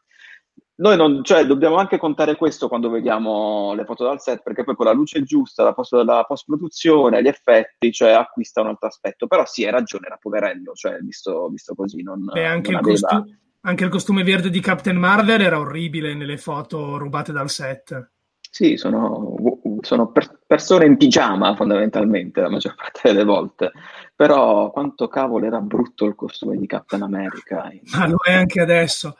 noi 0.75 0.97
non, 0.97 1.23
cioè, 1.23 1.45
dobbiamo 1.45 1.75
anche 1.75 1.97
contare 1.97 2.35
questo 2.35 2.67
quando 2.67 2.89
vediamo 2.89 3.73
le 3.75 3.85
foto 3.85 4.05
dal 4.05 4.19
set, 4.19 4.41
perché 4.41 4.63
poi 4.63 4.75
con 4.75 4.87
la 4.87 4.93
luce 4.93 5.23
giusta, 5.23 5.63
la, 5.63 5.73
post, 5.73 5.93
la 5.93 6.23
post-produzione, 6.27 7.21
gli 7.21 7.27
effetti, 7.27 7.91
cioè, 7.91 8.11
acquista 8.11 8.61
un 8.61 8.67
altro 8.67 8.87
aspetto. 8.87 9.27
Però 9.27 9.45
sì, 9.45 9.65
hai 9.65 9.71
ragione, 9.71 10.07
era 10.07 10.17
poverello, 10.19 10.73
cioè, 10.73 10.97
visto, 10.99 11.47
visto 11.49 11.75
così. 11.75 12.01
Non, 12.01 12.25
Beh, 12.25 12.45
anche, 12.45 12.71
non 12.71 12.81
il 12.81 12.87
aveva... 12.87 13.07
costu- 13.07 13.41
anche 13.65 13.83
il 13.83 13.89
costume 13.89 14.23
verde 14.23 14.49
di 14.49 14.59
Captain 14.59 14.97
Marvel 14.97 15.41
era 15.41 15.59
orribile 15.59 16.15
nelle 16.15 16.37
foto 16.37 16.97
rubate 16.97 17.31
dal 17.31 17.49
set. 17.49 18.11
Sì, 18.49 18.75
sono, 18.75 19.35
sono 19.79 20.11
per 20.11 20.41
persone 20.45 20.85
in 20.85 20.97
pigiama 20.97 21.55
fondamentalmente 21.55 22.41
la 22.41 22.49
maggior 22.49 22.75
parte 22.75 23.01
delle 23.03 23.23
volte. 23.23 23.71
Però 24.15 24.69
quanto 24.69 25.07
cavolo 25.07 25.45
era 25.45 25.59
brutto 25.59 26.05
il 26.05 26.13
costume 26.13 26.57
di 26.57 26.67
Captain 26.67 27.03
America. 27.03 27.71
Ma 27.93 28.07
lo 28.07 28.17
è 28.21 28.33
anche 28.33 28.59
adesso. 28.59 29.15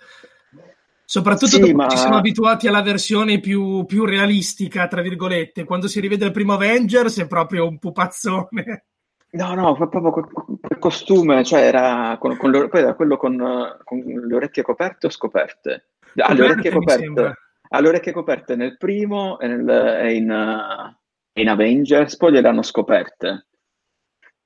Soprattutto 1.13 1.63
sì, 1.63 1.73
ma... 1.75 1.87
ci 1.89 1.97
siamo 1.97 2.15
abituati 2.15 2.67
alla 2.67 2.81
versione 2.81 3.39
più, 3.39 3.85
più, 3.85 4.03
realistica, 4.03 4.87
tra 4.87 5.03
virgolette. 5.03 5.63
Quando 5.63 5.87
si 5.87 5.99
rivede 5.99 6.25
il 6.25 6.31
primo 6.31 6.53
Avengers 6.53 7.19
è 7.19 7.27
proprio 7.27 7.67
un 7.67 7.77
pupazzone. 7.77 8.85
No, 9.33 9.53
no, 9.53 9.75
proprio 9.75 10.09
quel, 10.09 10.79
costume, 10.79 11.43
cioè 11.43 11.61
era, 11.61 12.17
con, 12.19 12.35
con 12.35 12.49
le, 12.49 12.67
era 12.71 12.95
quello 12.95 13.17
con, 13.17 13.37
con, 13.83 13.99
le 13.99 14.35
orecchie 14.35 14.63
coperte 14.63 15.05
o 15.05 15.11
scoperte? 15.11 15.89
Ah, 16.15 16.33
le 16.33 16.45
orecchie 16.45 16.71
coperte. 16.71 17.37
Ah, 17.69 17.79
le 17.79 17.87
orecchie 17.89 18.11
coperte 18.11 18.55
nel 18.55 18.77
primo 18.77 19.37
e, 19.39 19.45
nel, 19.45 19.69
e 19.69 20.15
in, 20.15 20.95
in 21.33 21.47
Avengers, 21.47 22.17
poi 22.17 22.31
le 22.31 22.47
hanno 22.47 22.63
scoperte. 22.63 23.49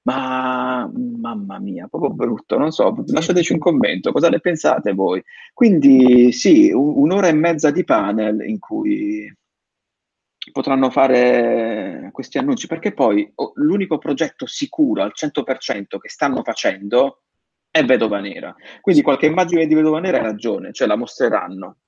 Ma 0.07 0.89
mamma 0.93 1.59
mia, 1.59 1.87
proprio 1.89 2.11
brutto, 2.11 2.57
non 2.57 2.71
so, 2.71 2.95
lasciateci 3.07 3.51
un 3.51 3.59
commento, 3.59 4.13
cosa 4.13 4.29
ne 4.29 4.39
pensate 4.39 4.93
voi? 4.93 5.21
Quindi 5.53 6.31
sì, 6.31 6.71
un'ora 6.71 7.27
e 7.27 7.33
mezza 7.33 7.71
di 7.71 7.83
panel 7.83 8.39
in 8.47 8.57
cui 8.57 9.29
potranno 10.53 10.89
fare 10.91 12.09
questi 12.13 12.37
annunci, 12.37 12.67
perché 12.67 12.93
poi 12.93 13.29
l'unico 13.55 13.97
progetto 13.97 14.45
sicuro 14.45 15.03
al 15.03 15.11
100% 15.13 15.97
che 15.99 16.07
stanno 16.07 16.41
facendo 16.41 17.23
è 17.69 17.83
Vedova 17.83 18.21
Nera. 18.21 18.55
Quindi 18.79 19.01
qualche 19.01 19.25
immagine 19.25 19.67
di 19.67 19.75
Vedova 19.75 19.99
Nera 19.99 20.19
hai 20.19 20.23
ragione, 20.23 20.71
cioè 20.71 20.87
la 20.87 20.95
mostreranno. 20.95 21.79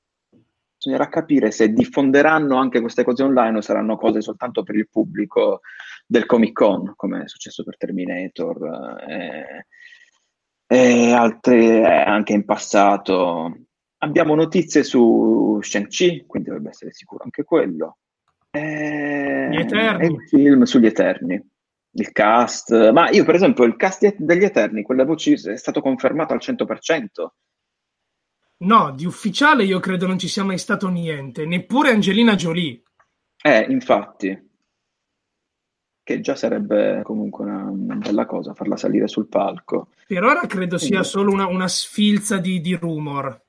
Bisognerà 0.79 1.09
capire 1.09 1.51
se 1.51 1.73
diffonderanno 1.73 2.55
anche 2.55 2.79
queste 2.79 3.03
cose 3.03 3.23
online 3.23 3.57
o 3.57 3.61
saranno 3.61 3.97
cose 3.97 4.21
soltanto 4.21 4.63
per 4.63 4.75
il 4.75 4.87
pubblico 4.89 5.59
del 6.07 6.25
Comic 6.25 6.53
Con, 6.53 6.93
come 6.95 7.23
è 7.23 7.27
successo 7.27 7.65
per 7.65 7.75
Terminator 7.75 8.97
eh, 9.05 9.65
e 10.65 11.11
altre 11.11 11.81
eh, 11.81 11.83
anche 11.83 12.31
in 12.31 12.45
passato. 12.45 13.57
Abbiamo 13.97 14.35
notizie 14.35 14.83
su 14.83 15.59
Shang-Chi, 15.61 16.23
quindi 16.25 16.47
dovrebbe 16.47 16.69
essere 16.69 16.93
sicuro 16.93 17.25
anche 17.25 17.43
quello. 17.43 17.97
Eh, 18.49 19.49
Gli 19.51 19.59
Eterni. 19.59 20.05
il 20.05 20.27
film 20.29 20.63
sugli 20.63 20.85
Eterni. 20.85 21.45
Il 21.91 22.11
cast, 22.13 22.91
ma 22.91 23.09
io 23.09 23.25
per 23.25 23.35
esempio 23.35 23.65
il 23.65 23.75
cast 23.75 24.15
degli 24.17 24.45
Eterni, 24.45 24.83
quelle 24.83 25.03
voci 25.03 25.33
è 25.33 25.57
stato 25.57 25.81
confermato 25.81 26.31
al 26.31 26.39
100%. 26.41 27.27
No, 28.61 28.91
di 28.91 29.05
ufficiale 29.05 29.63
io 29.63 29.79
credo 29.79 30.05
non 30.07 30.19
ci 30.19 30.27
sia 30.27 30.43
mai 30.43 30.57
stato 30.57 30.87
niente, 30.89 31.45
neppure 31.45 31.91
Angelina 31.91 32.35
Jolie. 32.35 32.81
Eh, 33.41 33.65
infatti 33.69 34.47
che 36.09 36.21
già 36.21 36.35
sarebbe 36.35 37.01
comunque 37.03 37.45
una, 37.45 37.65
una, 37.65 37.95
bella 37.95 38.25
cosa 38.25 38.55
farla 38.55 38.75
salire 38.75 39.07
sul 39.07 39.27
palco. 39.27 39.89
Per 40.07 40.23
ora 40.23 40.47
credo 40.47 40.79
sia 40.79 41.03
solo 41.03 41.31
una, 41.31 41.45
una 41.45 41.67
sfilza 41.67 42.39
di, 42.39 42.61
di, 42.61 42.73
rumor. 42.73 43.39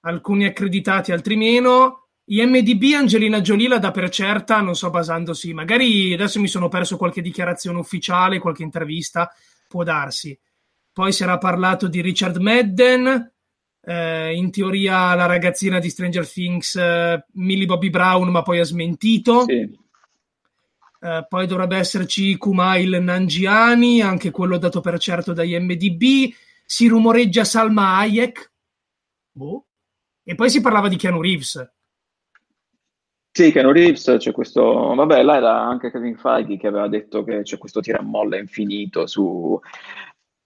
Alcuni 0.00 0.46
accreditati, 0.46 1.12
altri 1.12 1.36
meno. 1.36 2.08
IMDB 2.24 2.92
Angelina 2.96 3.40
Jolie 3.40 3.68
la 3.68 3.78
dà 3.78 3.92
per 3.92 4.08
certa, 4.08 4.60
non 4.60 4.74
so 4.74 4.90
basandosi. 4.90 5.54
Magari 5.54 6.12
adesso 6.12 6.40
mi 6.40 6.48
sono 6.48 6.66
perso 6.66 6.96
qualche 6.96 7.22
dichiarazione 7.22 7.78
ufficiale, 7.78 8.40
qualche 8.40 8.64
intervista, 8.64 9.32
può 9.68 9.84
darsi. 9.84 10.36
Poi 10.92 11.12
si 11.12 11.22
era 11.22 11.38
parlato 11.38 11.86
di 11.86 12.00
Richard 12.00 12.38
Madden, 12.38 13.32
eh, 13.86 14.34
in 14.34 14.50
teoria 14.50 15.14
la 15.14 15.26
ragazzina 15.26 15.78
di 15.78 15.88
Stranger 15.88 16.28
Things, 16.28 16.74
eh, 16.76 17.24
Millie 17.34 17.66
Bobby 17.66 17.90
Brown, 17.90 18.28
ma 18.28 18.42
poi 18.42 18.60
ha 18.60 18.64
smentito. 18.64 19.44
Sì 19.46 19.84
eh, 21.06 21.24
poi 21.28 21.46
dovrebbe 21.46 21.76
esserci 21.76 22.36
Kumail 22.36 23.00
Nangiani, 23.00 24.00
anche 24.00 24.30
quello 24.30 24.58
dato 24.58 24.80
per 24.80 24.98
certo 24.98 25.32
dagli 25.32 25.56
MDB. 25.56 26.32
Si 26.64 26.88
rumoreggia 26.88 27.44
Salma 27.44 27.96
Hayek. 27.98 28.52
Boh. 29.30 29.66
E 30.24 30.34
poi 30.34 30.50
si 30.50 30.60
parlava 30.60 30.88
di 30.88 30.96
Keanu 30.96 31.20
Reeves. 31.20 31.72
Sì, 33.30 33.52
Keanu 33.52 33.70
Reeves, 33.70 34.16
c'è 34.18 34.32
questo... 34.32 34.94
Vabbè, 34.94 35.22
là 35.22 35.36
era 35.36 35.60
anche 35.60 35.90
Kevin 35.90 36.16
Feige 36.16 36.56
che 36.56 36.66
aveva 36.66 36.88
detto 36.88 37.22
che 37.22 37.42
c'è 37.42 37.58
questo 37.58 37.80
tiramolla 37.80 38.38
infinito 38.38 39.06
su... 39.06 39.60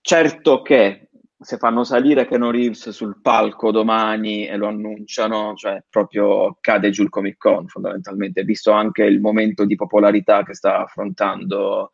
Certo 0.03 0.62
che 0.62 1.09
se 1.43 1.57
fanno 1.57 1.84
salire 1.84 2.26
Keanu 2.26 2.51
Reeves 2.51 2.91
sul 2.91 3.20
palco 3.22 3.70
domani 3.70 4.47
e 4.47 4.57
lo 4.57 4.66
annunciano, 4.66 5.55
cioè 5.55 5.82
proprio 5.88 6.59
cade 6.61 6.91
giù 6.91 7.03
il 7.03 7.09
Comic 7.09 7.38
Con 7.38 7.66
fondamentalmente, 7.66 8.45
visto 8.45 8.72
anche 8.72 9.05
il 9.05 9.20
momento 9.20 9.64
di 9.64 9.74
popolarità 9.74 10.43
che 10.43 10.55
sta 10.55 10.82
affrontando 10.82 11.93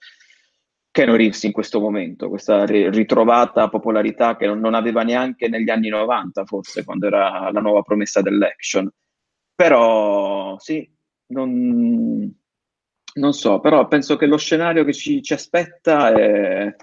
Keanu 0.90 1.14
Reeves 1.14 1.44
in 1.44 1.52
questo 1.52 1.78
momento, 1.78 2.28
questa 2.28 2.64
ritrovata 2.64 3.68
popolarità 3.68 4.34
che 4.36 4.46
non 4.46 4.74
aveva 4.74 5.02
neanche 5.02 5.48
negli 5.48 5.70
anni 5.70 5.90
90 5.90 6.44
forse, 6.44 6.84
quando 6.84 7.06
era 7.06 7.48
la 7.52 7.60
nuova 7.60 7.82
promessa 7.82 8.22
dell'action. 8.22 8.90
Però 9.54 10.58
sì, 10.58 10.90
non, 11.28 12.34
non 13.14 13.32
so, 13.32 13.60
però 13.60 13.86
penso 13.86 14.16
che 14.16 14.26
lo 14.26 14.38
scenario 14.38 14.84
che 14.84 14.92
ci, 14.92 15.22
ci 15.22 15.34
aspetta 15.34 16.12
è 16.12 16.74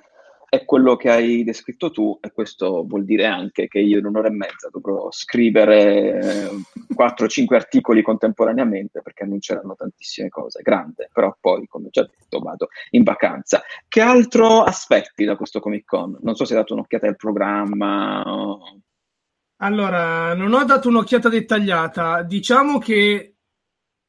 è 0.54 0.66
quello 0.66 0.96
che 0.96 1.10
hai 1.10 1.44
descritto 1.44 1.90
tu 1.90 2.20
e 2.22 2.32
questo 2.32 2.86
vuol 2.86 3.06
dire 3.06 3.26
anche 3.26 3.68
che 3.68 3.80
io 3.80 3.98
in 3.98 4.06
un'ora 4.06 4.28
e 4.28 4.34
mezza 4.34 4.70
dovrò 4.72 5.10
scrivere 5.10 6.52
4-5 6.96 7.56
articoli 7.56 8.04
contemporaneamente 8.04 9.02
perché 9.02 9.24
annunceranno 9.24 9.74
tantissime 9.74 10.30
cose, 10.30 10.62
grande, 10.62 11.10
però 11.12 11.36
poi 11.40 11.66
come 11.66 11.88
già 11.90 12.04
detto 12.04 12.38
vado 12.38 12.68
in 12.92 13.02
vacanza. 13.02 13.64
Che 13.88 14.00
altro 14.00 14.62
aspetti 14.62 15.26
da 15.26 15.36
questo 15.36 15.60
Comic 15.60 15.86
Con? 15.86 16.20
Non 16.22 16.36
so 16.36 16.46
se 16.46 16.54
hai 16.54 16.60
dato 16.60 16.76
un'occhiata 16.76 17.08
al 17.08 17.16
programma. 17.16 18.24
Allora, 19.56 20.36
non 20.36 20.54
ho 20.54 20.64
dato 20.66 20.88
un'occhiata 20.88 21.30
dettagliata, 21.30 22.22
diciamo 22.22 22.78
che 22.78 23.38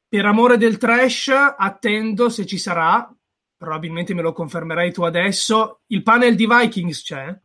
per 0.07 0.25
amore 0.25 0.57
del 0.57 0.77
trash 0.77 1.29
attendo 1.57 2.29
se 2.29 2.45
ci 2.45 2.59
sarà, 2.59 3.11
probabilmente 3.57 4.13
me 4.13 4.21
lo 4.21 4.33
confermerai 4.33 4.91
tu 4.91 5.03
adesso. 5.03 5.81
Il 5.87 6.03
panel 6.03 6.35
di 6.35 6.47
Vikings 6.47 7.03
c'è? 7.03 7.39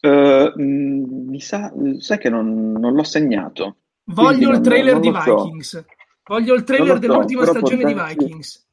Uh, 0.00 0.52
mi 0.56 1.40
sa, 1.40 1.72
sai 1.98 2.18
che 2.18 2.28
non, 2.28 2.72
non 2.72 2.94
l'ho 2.94 3.04
segnato. 3.04 3.76
Voglio 4.04 4.50
il 4.50 4.60
trailer 4.60 5.00
di 5.00 5.10
Vikings. 5.10 5.68
So. 5.68 5.84
Voglio 6.24 6.54
il 6.54 6.64
trailer 6.64 6.94
so, 6.94 6.98
dell'ultima 6.98 7.44
stagione 7.46 7.84
di 7.84 7.94
Vikings. 7.94 8.66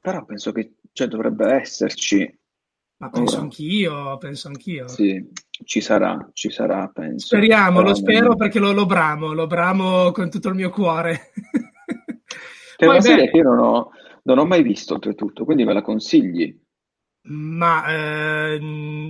Però 0.00 0.24
penso 0.24 0.52
che 0.52 0.74
cioè, 0.92 1.08
dovrebbe 1.08 1.52
esserci. 1.52 2.38
Ma 2.98 3.08
penso 3.08 3.36
Ora. 3.36 3.42
anch'io, 3.44 4.18
penso 4.18 4.48
anch'io. 4.48 4.88
Sì, 4.88 5.26
ci 5.64 5.80
sarà, 5.80 6.28
ci 6.34 6.50
sarà, 6.50 6.88
penso. 6.88 7.28
Speriamo, 7.28 7.78
Però 7.78 7.88
lo 7.88 7.94
spero 7.94 8.28
non... 8.28 8.36
perché 8.36 8.58
lo, 8.58 8.72
lo 8.72 8.84
bramo, 8.84 9.32
lo 9.32 9.46
bramo 9.46 10.10
con 10.12 10.28
tutto 10.28 10.48
il 10.48 10.54
mio 10.54 10.68
cuore. 10.70 11.32
È 12.76 12.86
una 12.86 13.00
serie 13.00 13.30
che 13.30 13.36
io 13.38 13.42
non 13.42 13.58
ho, 13.58 13.90
non 14.24 14.38
ho 14.38 14.44
mai 14.44 14.62
visto, 14.62 14.94
oltretutto, 14.94 15.44
quindi 15.44 15.64
me 15.64 15.72
la 15.72 15.82
consigli? 15.82 16.58
Ma 17.22 17.84
eh, 17.86 18.58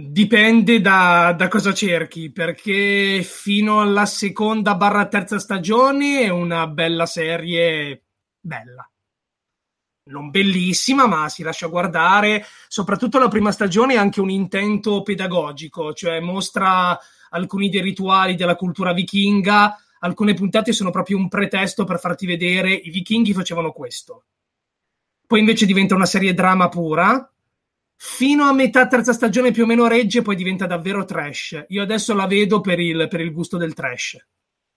dipende 0.09 0.81
da, 0.81 1.33
da, 1.33 1.47
cosa 1.47 1.73
cerchi, 1.73 2.33
perché 2.33 3.23
fino 3.23 3.81
alla 3.81 4.05
seconda 4.05 4.75
barra 4.75 5.07
terza 5.07 5.39
stagione 5.39 6.23
è 6.23 6.29
una 6.29 6.67
bella 6.67 7.07
serie, 7.07 8.03
bella. 8.41 8.85
Non 10.11 10.31
bellissima, 10.31 11.07
ma 11.07 11.29
si 11.29 11.45
lascia 11.45 11.69
guardare. 11.69 12.45
Soprattutto 12.67 13.21
la 13.21 13.29
prima 13.29 13.53
stagione 13.53 13.97
ha 13.97 14.01
anche 14.01 14.21
un 14.21 14.31
intento 14.31 15.03
pedagogico, 15.03 15.93
cioè 15.93 16.19
mostra 16.19 16.99
alcuni 17.31 17.69
dei 17.69 17.81
rituali 17.81 18.35
della 18.35 18.57
cultura 18.57 18.93
vichinga. 18.93 19.77
Alcune 20.01 20.35
puntate 20.35 20.73
sono 20.73 20.91
proprio 20.91 21.17
un 21.17 21.29
pretesto 21.29 21.85
per 21.85 22.01
farti 22.01 22.27
vedere 22.27 22.73
i 22.73 22.91
vichinghi 22.91 23.33
facevano 23.33 23.71
questo. 23.71 24.25
Poi 25.31 25.39
invece 25.39 25.65
diventa 25.65 25.95
una 25.95 26.07
serie 26.07 26.35
drama 26.35 26.69
pura, 26.69 27.33
fino 27.95 28.49
a 28.49 28.53
metà 28.53 28.89
terza 28.89 29.13
stagione 29.13 29.53
più 29.53 29.63
o 29.63 29.67
meno 29.67 29.87
regge, 29.87 30.23
poi 30.23 30.35
diventa 30.35 30.67
davvero 30.67 31.05
trash. 31.05 31.67
Io 31.69 31.83
adesso 31.83 32.17
la 32.17 32.27
vedo 32.27 32.61
per 32.61 32.81
il, 32.81 33.07
per 33.09 33.21
il 33.21 33.31
gusto 33.31 33.57
del 33.57 33.73
trash, 33.73 34.17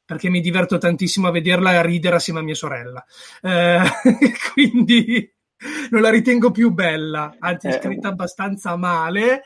perché 0.06 0.30
mi 0.30 0.42
diverto 0.42 0.78
tantissimo 0.78 1.28
a 1.28 1.32
vederla 1.32 1.72
e 1.72 1.76
a 1.78 1.82
ridere 1.82 2.18
assieme 2.18 2.42
a 2.42 2.44
mia 2.44 2.54
sorella. 2.54 3.04
Eh, 3.42 3.80
quindi 4.54 5.28
non 5.90 6.02
la 6.02 6.12
ritengo 6.12 6.52
più 6.52 6.70
bella, 6.70 7.36
anzi 7.40 7.70
è 7.70 7.74
eh, 7.74 7.80
scritta 7.82 8.10
abbastanza 8.10 8.76
male. 8.76 9.46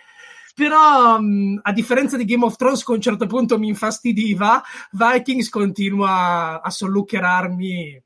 Però, 0.53 1.17
a 1.61 1.71
differenza 1.71 2.17
di 2.17 2.25
Game 2.25 2.43
of 2.43 2.57
Thrones, 2.57 2.83
che 2.83 2.91
a 2.91 2.95
un 2.95 3.01
certo 3.01 3.27
punto 3.27 3.57
mi 3.57 3.69
infastidiva, 3.69 4.61
Vikings 4.91 5.47
continua 5.47 6.61
a 6.61 6.69
solluccherarmi 6.69 8.03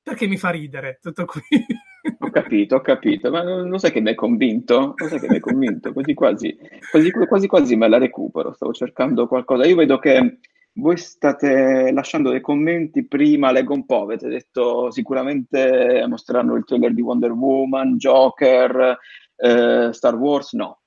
perché 0.00 0.28
mi 0.28 0.36
fa 0.38 0.50
ridere. 0.50 1.00
Tutto 1.02 1.24
qui. 1.24 1.42
Ho 2.20 2.30
capito, 2.30 2.76
ho 2.76 2.80
capito, 2.80 3.30
ma 3.30 3.42
non, 3.42 3.78
sai 3.78 3.92
che 3.92 4.00
mi 4.00 4.10
hai 4.10 4.14
convinto? 4.14 4.94
Non 4.96 5.08
sai 5.08 5.20
che 5.20 5.28
mi 5.28 5.34
hai 5.34 5.40
convinto? 5.40 5.92
Quasi 5.92 6.14
quasi, 6.14 6.58
quasi, 6.90 7.10
quasi 7.10 7.46
quasi 7.46 7.76
me 7.76 7.88
la 7.88 7.98
recupero, 7.98 8.52
stavo 8.54 8.72
cercando 8.72 9.26
qualcosa. 9.26 9.66
Io 9.66 9.76
vedo 9.76 9.98
che 9.98 10.38
voi 10.72 10.96
state 10.96 11.90
lasciando 11.92 12.30
dei 12.30 12.40
commenti, 12.40 13.06
prima 13.06 13.50
leggo 13.50 13.74
un 13.74 13.84
po', 13.84 14.02
avete 14.02 14.28
detto 14.28 14.90
sicuramente 14.90 16.04
mostreranno 16.08 16.54
il 16.56 16.64
trailer 16.64 16.94
di 16.94 17.02
Wonder 17.02 17.32
Woman, 17.32 17.96
Joker, 17.96 18.98
eh, 19.36 19.90
Star 19.92 20.14
Wars, 20.14 20.52
no. 20.52 20.80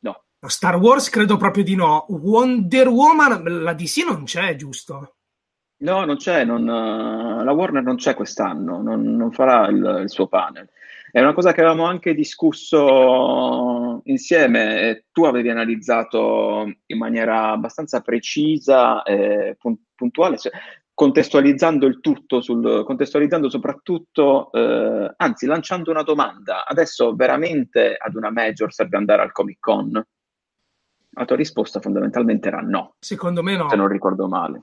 No. 0.00 0.24
Star 0.46 0.76
Wars 0.76 1.08
credo 1.08 1.36
proprio 1.36 1.64
di 1.64 1.74
no. 1.74 2.06
Wonder 2.08 2.88
Woman, 2.88 3.62
la 3.62 3.72
DC 3.72 4.04
non 4.06 4.24
c'è, 4.24 4.54
giusto? 4.56 5.14
No, 5.80 6.04
non 6.04 6.16
c'è, 6.16 6.44
non, 6.44 6.62
uh, 6.62 7.42
la 7.42 7.52
Warner 7.52 7.82
non 7.82 7.96
c'è 7.96 8.14
quest'anno, 8.14 8.82
non, 8.82 9.16
non 9.16 9.32
farà 9.32 9.66
il, 9.68 10.00
il, 10.02 10.10
suo 10.10 10.26
panel. 10.26 10.68
È 11.10 11.20
una 11.20 11.32
cosa 11.32 11.52
che 11.52 11.60
avevamo 11.60 11.86
anche 11.86 12.14
discusso 12.14 14.00
insieme. 14.04 15.06
Tu 15.10 15.24
avevi 15.24 15.48
analizzato 15.48 16.70
in 16.86 16.98
maniera 16.98 17.50
abbastanza 17.50 18.00
precisa 18.00 19.02
e 19.02 19.56
puntuale, 19.94 20.36
cioè, 20.36 20.52
contestualizzando 20.92 21.86
il 21.86 22.00
tutto, 22.00 22.42
sul, 22.42 22.84
contestualizzando 22.84 23.48
soprattutto, 23.48 24.52
eh, 24.52 25.14
anzi 25.16 25.46
lanciando 25.46 25.90
una 25.90 26.02
domanda. 26.02 26.66
Adesso 26.66 27.16
veramente 27.16 27.96
ad 27.98 28.14
una 28.14 28.30
major 28.30 28.70
serve 28.70 28.98
andare 28.98 29.22
al 29.22 29.32
Comic 29.32 29.58
Con? 29.60 30.06
La 31.12 31.24
tua 31.24 31.36
risposta 31.36 31.80
fondamentalmente 31.80 32.48
era 32.48 32.60
no. 32.60 32.96
Secondo 32.98 33.42
me 33.42 33.56
no. 33.56 33.70
Se 33.70 33.76
non 33.76 33.88
ricordo 33.88 34.28
male. 34.28 34.62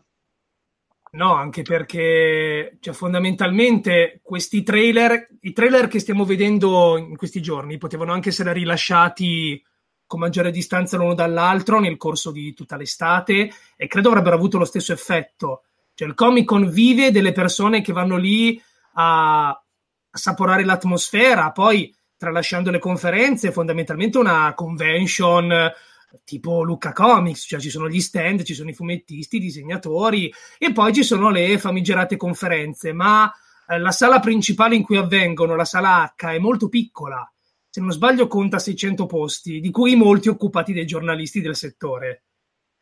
No, 1.17 1.33
anche 1.33 1.63
perché 1.63 2.77
cioè, 2.79 2.93
fondamentalmente 2.93 4.19
questi 4.21 4.61
trailer, 4.61 5.27
i 5.41 5.51
trailer 5.51 5.87
che 5.87 5.97
stiamo 5.97 6.25
vedendo 6.25 6.95
in 6.95 7.17
questi 7.17 7.41
giorni, 7.41 7.79
potevano 7.79 8.13
anche 8.13 8.29
essere 8.29 8.53
rilasciati 8.53 9.59
con 10.05 10.19
maggiore 10.19 10.51
distanza 10.51 10.95
l'uno 10.95 11.15
dall'altro 11.15 11.79
nel 11.79 11.97
corso 11.97 12.29
di 12.29 12.53
tutta 12.53 12.77
l'estate 12.77 13.49
e 13.75 13.87
credo 13.87 14.09
avrebbero 14.09 14.35
avuto 14.35 14.59
lo 14.59 14.63
stesso 14.63 14.93
effetto. 14.93 15.63
Cioè, 15.95 16.07
il 16.07 16.13
Comic 16.13 16.45
Con 16.45 16.69
vive 16.69 17.09
delle 17.09 17.31
persone 17.31 17.81
che 17.81 17.93
vanno 17.93 18.17
lì 18.17 18.61
a 18.93 19.59
assaporare 20.11 20.63
l'atmosfera, 20.65 21.51
poi 21.51 21.91
tralasciando 22.15 22.69
le 22.69 22.77
conferenze, 22.77 23.51
fondamentalmente 23.51 24.19
una 24.19 24.53
convention 24.53 25.51
tipo 26.23 26.63
Lucca 26.63 26.93
Comics, 26.93 27.45
cioè 27.47 27.59
ci 27.59 27.69
sono 27.69 27.89
gli 27.89 27.99
stand, 27.99 28.43
ci 28.43 28.53
sono 28.53 28.69
i 28.69 28.73
fumettisti, 28.73 29.37
i 29.37 29.41
disegnatori 29.41 30.31
e 30.57 30.71
poi 30.71 30.93
ci 30.93 31.03
sono 31.03 31.29
le 31.29 31.57
famigerate 31.57 32.17
conferenze, 32.17 32.93
ma 32.93 33.31
eh, 33.67 33.79
la 33.79 33.91
sala 33.91 34.19
principale 34.19 34.75
in 34.75 34.83
cui 34.83 34.97
avvengono, 34.97 35.55
la 35.55 35.65
sala 35.65 36.13
H, 36.15 36.25
è 36.25 36.39
molto 36.39 36.69
piccola. 36.69 37.29
Se 37.69 37.81
non 37.81 37.91
sbaglio 37.91 38.27
conta 38.27 38.59
600 38.59 39.05
posti, 39.05 39.59
di 39.59 39.69
cui 39.71 39.95
molti 39.95 40.29
occupati 40.29 40.73
dai 40.73 40.85
giornalisti 40.85 41.41
del 41.41 41.55
settore. 41.55 42.23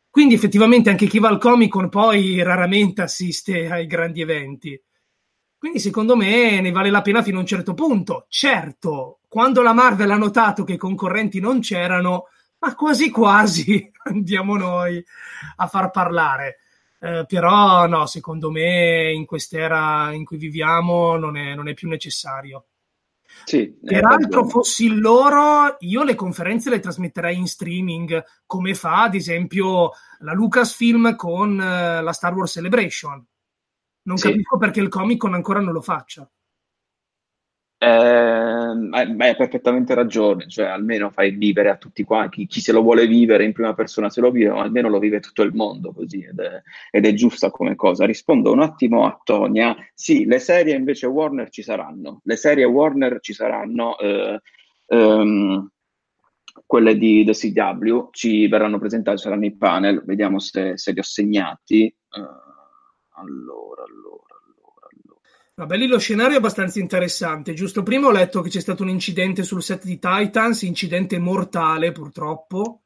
Quindi 0.08 0.34
effettivamente 0.34 0.88
anche 0.88 1.06
chi 1.06 1.18
va 1.18 1.28
al 1.28 1.38
Comic 1.38 1.68
Con 1.70 1.90
poi 1.90 2.42
raramente 2.42 3.02
assiste 3.02 3.68
ai 3.68 3.86
grandi 3.86 4.22
eventi. 4.22 4.80
Quindi 5.58 5.78
secondo 5.78 6.16
me 6.16 6.60
ne 6.60 6.70
vale 6.70 6.90
la 6.90 7.02
pena 7.02 7.22
fino 7.22 7.38
a 7.38 7.40
un 7.40 7.46
certo 7.46 7.74
punto. 7.74 8.24
Certo, 8.28 9.20
quando 9.28 9.60
la 9.60 9.74
Marvel 9.74 10.10
ha 10.10 10.16
notato 10.16 10.64
che 10.64 10.74
i 10.74 10.78
concorrenti 10.78 11.40
non 11.40 11.60
c'erano, 11.60 12.28
ma 12.66 12.74
quasi 12.74 13.10
quasi 13.10 13.90
andiamo 14.04 14.56
noi 14.56 15.02
a 15.56 15.66
far 15.68 15.90
parlare. 15.90 16.58
Eh, 16.98 17.24
però 17.28 17.86
no, 17.86 18.06
secondo 18.06 18.50
me 18.50 19.12
in 19.12 19.24
quest'era 19.24 20.12
in 20.12 20.24
cui 20.24 20.36
viviamo 20.38 21.16
non 21.16 21.36
è, 21.36 21.54
non 21.54 21.68
è 21.68 21.74
più 21.74 21.88
necessario. 21.88 22.66
Sì, 23.44 23.78
Peraltro, 23.82 24.48
fossi 24.48 24.88
loro, 24.88 25.76
io 25.80 26.02
le 26.02 26.14
conferenze 26.14 26.70
le 26.70 26.80
trasmetterei 26.80 27.36
in 27.36 27.46
streaming, 27.46 28.24
come 28.46 28.74
fa 28.74 29.02
ad 29.02 29.14
esempio 29.14 29.92
la 30.20 30.32
Lucasfilm 30.32 31.14
con 31.16 31.52
uh, 31.52 32.02
la 32.02 32.12
Star 32.12 32.34
Wars 32.34 32.52
Celebration. 32.52 33.24
Non 34.02 34.16
sì. 34.16 34.28
capisco 34.28 34.56
perché 34.56 34.80
il 34.80 34.88
Comic 34.88 35.18
Con 35.18 35.34
ancora 35.34 35.60
non 35.60 35.72
lo 35.72 35.82
faccia. 35.82 36.28
Eh, 37.78 37.86
hai 37.86 39.36
perfettamente 39.36 39.94
ragione, 39.94 40.48
cioè 40.48 40.64
almeno 40.66 41.10
fai 41.10 41.32
vivere 41.32 41.68
a 41.68 41.76
tutti 41.76 42.04
quanti, 42.04 42.36
chi, 42.38 42.46
chi, 42.46 42.60
se 42.60 42.72
lo 42.72 42.80
vuole 42.80 43.06
vivere 43.06 43.44
in 43.44 43.52
prima 43.52 43.74
persona 43.74 44.08
se 44.08 44.22
lo 44.22 44.30
vive, 44.30 44.48
almeno 44.48 44.88
lo 44.88 44.98
vive 44.98 45.20
tutto 45.20 45.42
il 45.42 45.52
mondo 45.54 45.92
così 45.92 46.22
ed 46.24 46.38
è, 46.40 46.62
ed 46.90 47.04
è 47.04 47.12
giusta 47.12 47.50
come 47.50 47.74
cosa. 47.74 48.06
Rispondo 48.06 48.50
un 48.50 48.60
attimo 48.62 49.04
a 49.04 49.20
Tonia, 49.22 49.76
sì, 49.92 50.24
le 50.24 50.38
serie 50.38 50.74
invece 50.74 51.06
Warner 51.06 51.50
ci 51.50 51.62
saranno, 51.62 52.20
le 52.24 52.36
serie 52.36 52.64
Warner 52.64 53.18
ci 53.20 53.34
saranno, 53.34 53.98
eh, 53.98 54.40
ehm, 54.86 55.70
quelle 56.64 56.96
di 56.96 57.24
The 57.26 57.32
CW 57.32 58.08
ci 58.12 58.48
verranno 58.48 58.78
presentate, 58.78 59.18
saranno 59.18 59.44
i 59.44 59.54
panel, 59.54 60.02
vediamo 60.06 60.38
se, 60.38 60.78
se 60.78 60.92
li 60.92 60.98
ho 60.98 61.02
segnati. 61.02 61.94
Uh, 62.10 63.20
allora, 63.20 63.82
allora. 63.84 64.35
Vabbè, 65.58 65.78
lì 65.78 65.86
lo 65.86 65.98
scenario 65.98 66.34
è 66.34 66.36
abbastanza 66.36 66.78
interessante. 66.80 67.54
Giusto 67.54 67.82
prima 67.82 68.08
ho 68.08 68.10
letto 68.10 68.42
che 68.42 68.50
c'è 68.50 68.60
stato 68.60 68.82
un 68.82 68.90
incidente 68.90 69.42
sul 69.42 69.62
set 69.62 69.84
di 69.84 69.98
Titans, 69.98 70.60
incidente 70.62 71.18
mortale 71.18 71.92
purtroppo, 71.92 72.82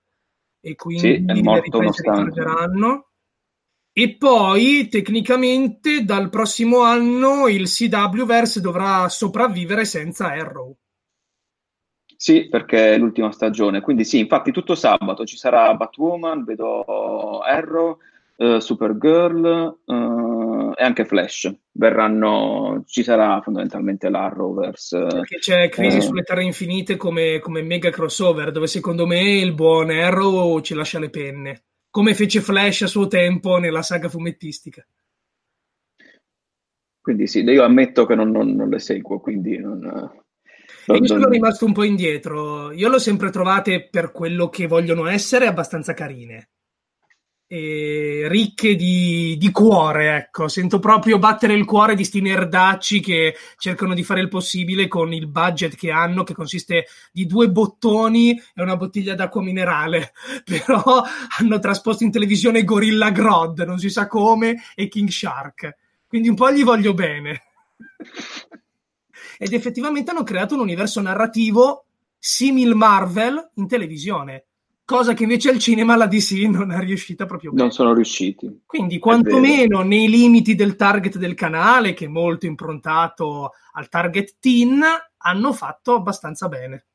e 0.60 0.76
quindi 0.76 1.00
sì, 1.00 1.24
le 1.24 1.60
riprese 1.60 2.02
ritarderanno. 2.02 3.08
E 3.92 4.16
poi, 4.16 4.86
tecnicamente, 4.88 6.04
dal 6.04 6.28
prossimo 6.30 6.82
anno 6.82 7.48
il 7.48 7.64
CW-verse 7.64 8.60
dovrà 8.60 9.08
sopravvivere 9.08 9.84
senza 9.84 10.28
Arrow. 10.28 10.76
Sì, 12.14 12.48
perché 12.48 12.94
è 12.94 12.98
l'ultima 12.98 13.32
stagione. 13.32 13.80
Quindi 13.80 14.04
sì, 14.04 14.20
infatti 14.20 14.52
tutto 14.52 14.76
sabato 14.76 15.24
ci 15.24 15.36
sarà 15.36 15.74
Batwoman, 15.74 16.44
vedo 16.44 17.40
Arrow, 17.40 17.98
uh, 18.40 18.58
Supergirl 18.58 19.78
uh, 19.84 20.72
e 20.74 20.82
anche 20.82 21.04
Flash. 21.04 21.52
Verranno, 21.72 22.82
ci 22.86 23.02
sarà 23.02 23.40
fondamentalmente 23.42 24.08
l'Arrowverse. 24.08 24.98
Perché 24.98 25.38
c'è 25.38 25.68
Crisi 25.68 25.98
uh, 25.98 26.02
sulle 26.02 26.22
Terre 26.22 26.44
Infinite 26.44 26.96
come, 26.96 27.38
come, 27.38 27.62
mega 27.62 27.90
crossover, 27.90 28.50
dove 28.50 28.66
secondo 28.66 29.06
me 29.06 29.38
il 29.38 29.54
buon 29.54 29.90
Arrow 29.90 30.60
ci 30.60 30.74
lascia 30.74 30.98
le 30.98 31.10
penne, 31.10 31.64
come 31.90 32.14
fece 32.14 32.40
Flash 32.40 32.82
a 32.82 32.86
suo 32.86 33.06
tempo 33.06 33.58
nella 33.58 33.82
saga 33.82 34.08
fumettistica. 34.08 34.86
Quindi 37.02 37.26
sì, 37.26 37.42
io 37.42 37.64
ammetto 37.64 38.04
che 38.04 38.14
non, 38.14 38.30
non, 38.30 38.54
non 38.54 38.68
le 38.68 38.78
seguo, 38.78 39.20
quindi 39.20 39.58
non... 39.58 40.18
Io 40.86 41.06
sono 41.06 41.28
rimasto 41.28 41.66
un 41.66 41.72
po' 41.72 41.84
indietro. 41.84 42.72
Io 42.72 42.88
l'ho 42.88 42.98
sempre 42.98 43.30
trovate 43.30 43.88
per 43.88 44.10
quello 44.12 44.48
che 44.48 44.66
vogliono 44.66 45.06
essere 45.06 45.46
abbastanza 45.46 45.94
carine 45.94 46.48
e 47.52 48.26
ricche 48.28 48.76
di, 48.76 49.36
di, 49.36 49.50
cuore, 49.50 50.14
ecco. 50.14 50.46
Sento 50.46 50.78
proprio 50.78 51.18
battere 51.18 51.54
il 51.54 51.64
cuore 51.64 51.96
di 51.96 52.04
sti 52.04 52.20
nerdacci 52.20 53.00
che 53.00 53.34
cercano 53.58 53.92
di 53.92 54.04
fare 54.04 54.20
il 54.20 54.28
possibile 54.28 54.86
con 54.86 55.12
il 55.12 55.26
budget 55.26 55.74
che 55.74 55.90
hanno, 55.90 56.22
che 56.22 56.32
consiste 56.32 56.86
di 57.10 57.26
due 57.26 57.50
bottoni 57.50 58.40
e 58.54 58.62
una 58.62 58.76
bottiglia 58.76 59.16
d'acqua 59.16 59.42
minerale. 59.42 60.12
Però 60.46 61.02
hanno 61.40 61.58
trasposto 61.58 62.04
in 62.04 62.12
televisione 62.12 62.62
Gorilla 62.62 63.10
Grodd, 63.10 63.58
non 63.62 63.80
si 63.80 63.90
sa 63.90 64.06
come, 64.06 64.62
e 64.76 64.86
King 64.86 65.08
Shark. 65.08 65.76
Quindi 66.06 66.28
un 66.28 66.36
po' 66.36 66.52
gli 66.52 66.62
voglio 66.62 66.94
bene. 66.94 67.42
Ed 69.38 69.52
effettivamente 69.52 70.12
hanno 70.12 70.22
creato 70.22 70.54
un 70.54 70.60
universo 70.60 71.00
narrativo 71.00 71.86
simil 72.16 72.76
Marvel 72.76 73.50
in 73.54 73.66
televisione 73.66 74.44
cosa 74.90 75.14
che 75.14 75.22
invece 75.22 75.50
al 75.50 75.60
cinema 75.60 75.94
la 75.94 76.08
DC 76.08 76.32
non 76.48 76.72
è 76.72 76.80
riuscita 76.80 77.24
proprio 77.24 77.50
bene. 77.50 77.62
Non 77.62 77.70
sono 77.70 77.94
riusciti. 77.94 78.62
Quindi, 78.66 78.98
quantomeno 78.98 79.82
nei 79.82 80.08
limiti 80.08 80.56
del 80.56 80.74
target 80.74 81.16
del 81.16 81.34
canale, 81.34 81.94
che 81.94 82.06
è 82.06 82.08
molto 82.08 82.46
improntato 82.46 83.52
al 83.74 83.88
target 83.88 84.38
teen, 84.40 84.82
hanno 85.18 85.52
fatto 85.52 85.94
abbastanza 85.94 86.48
bene. 86.48 86.86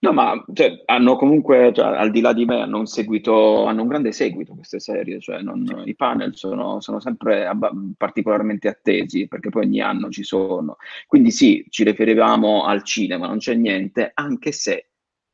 No, 0.00 0.12
ma 0.12 0.44
cioè, 0.52 0.82
hanno 0.86 1.16
comunque, 1.16 1.72
cioè, 1.72 1.96
al 1.96 2.10
di 2.10 2.20
là 2.20 2.32
di 2.32 2.44
me, 2.44 2.60
hanno 2.60 2.78
un 2.78 2.86
seguito, 2.86 3.66
hanno 3.66 3.82
un 3.82 3.88
grande 3.88 4.10
seguito 4.10 4.54
queste 4.54 4.80
serie, 4.80 5.20
cioè 5.20 5.40
non, 5.40 5.82
i 5.86 5.94
panel 5.94 6.34
sono, 6.34 6.80
sono 6.80 6.98
sempre 6.98 7.46
abba- 7.46 7.72
particolarmente 7.96 8.66
attesi, 8.66 9.28
perché 9.28 9.50
poi 9.50 9.66
ogni 9.66 9.80
anno 9.80 10.08
ci 10.08 10.24
sono. 10.24 10.76
Quindi 11.06 11.30
sì, 11.30 11.64
ci 11.68 11.84
riferivamo 11.84 12.64
al 12.64 12.82
cinema, 12.82 13.28
non 13.28 13.38
c'è 13.38 13.54
niente, 13.54 14.10
anche 14.14 14.50
se 14.50 14.87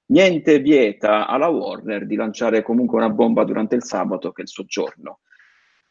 Niente 0.07 0.59
vieta 0.59 1.27
alla 1.27 1.49
Warner 1.49 2.07
di 2.07 2.17
lanciare 2.17 2.63
comunque 2.63 2.99
una 2.99 3.11
bomba 3.11 3.45
durante 3.45 3.75
il 3.75 3.85
sabato, 3.85 4.33
che 4.33 4.43
è 4.43 4.45
il 4.45 4.51
suo 4.51 4.65
giorno. 4.65 5.21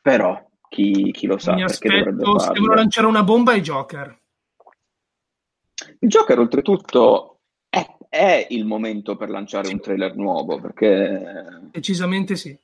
Però 0.02 0.50
chi, 0.70 1.12
chi 1.12 1.28
lo 1.28 1.38
sa 1.38 1.54
Mi 1.54 1.64
perché 1.66 1.88
aspetto, 1.88 2.40
se 2.40 2.52
devono 2.52 2.74
lanciare 2.76 3.08
una 3.08 3.24
bomba 3.24 3.54
ai 3.54 3.62
Joker. 3.62 4.22
Il 6.00 6.10
Joker, 6.10 6.40
oltretutto, 6.40 7.40
è, 7.70 7.86
è 8.10 8.48
il 8.50 8.66
momento 8.66 9.16
per 9.16 9.30
lanciare 9.30 9.68
sì. 9.68 9.74
un 9.74 9.80
trailer 9.80 10.16
nuovo, 10.16 10.60
perché... 10.60 11.70
Decisamente 11.72 12.36
sì. 12.36 12.58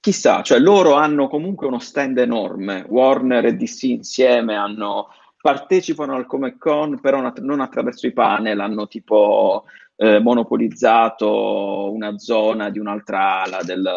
Chissà, 0.00 0.42
cioè 0.42 0.58
loro 0.58 0.94
hanno 0.94 1.28
comunque 1.28 1.66
uno 1.66 1.78
stand 1.78 2.16
enorme, 2.18 2.86
Warner 2.88 3.44
e 3.44 3.56
DC 3.56 3.82
insieme 3.82 4.56
hanno 4.56 5.08
partecipano 5.40 6.14
al 6.14 6.26
Comic 6.26 6.58
Con, 6.58 7.00
però 7.00 7.32
non 7.40 7.60
attraverso 7.60 8.06
i 8.06 8.12
panel, 8.12 8.60
hanno 8.60 8.86
tipo 8.86 9.64
eh, 9.96 10.18
monopolizzato 10.18 11.92
una 11.92 12.18
zona 12.18 12.70
di 12.70 12.78
un'altra 12.78 13.42
ala 13.42 13.62
del, 13.62 13.88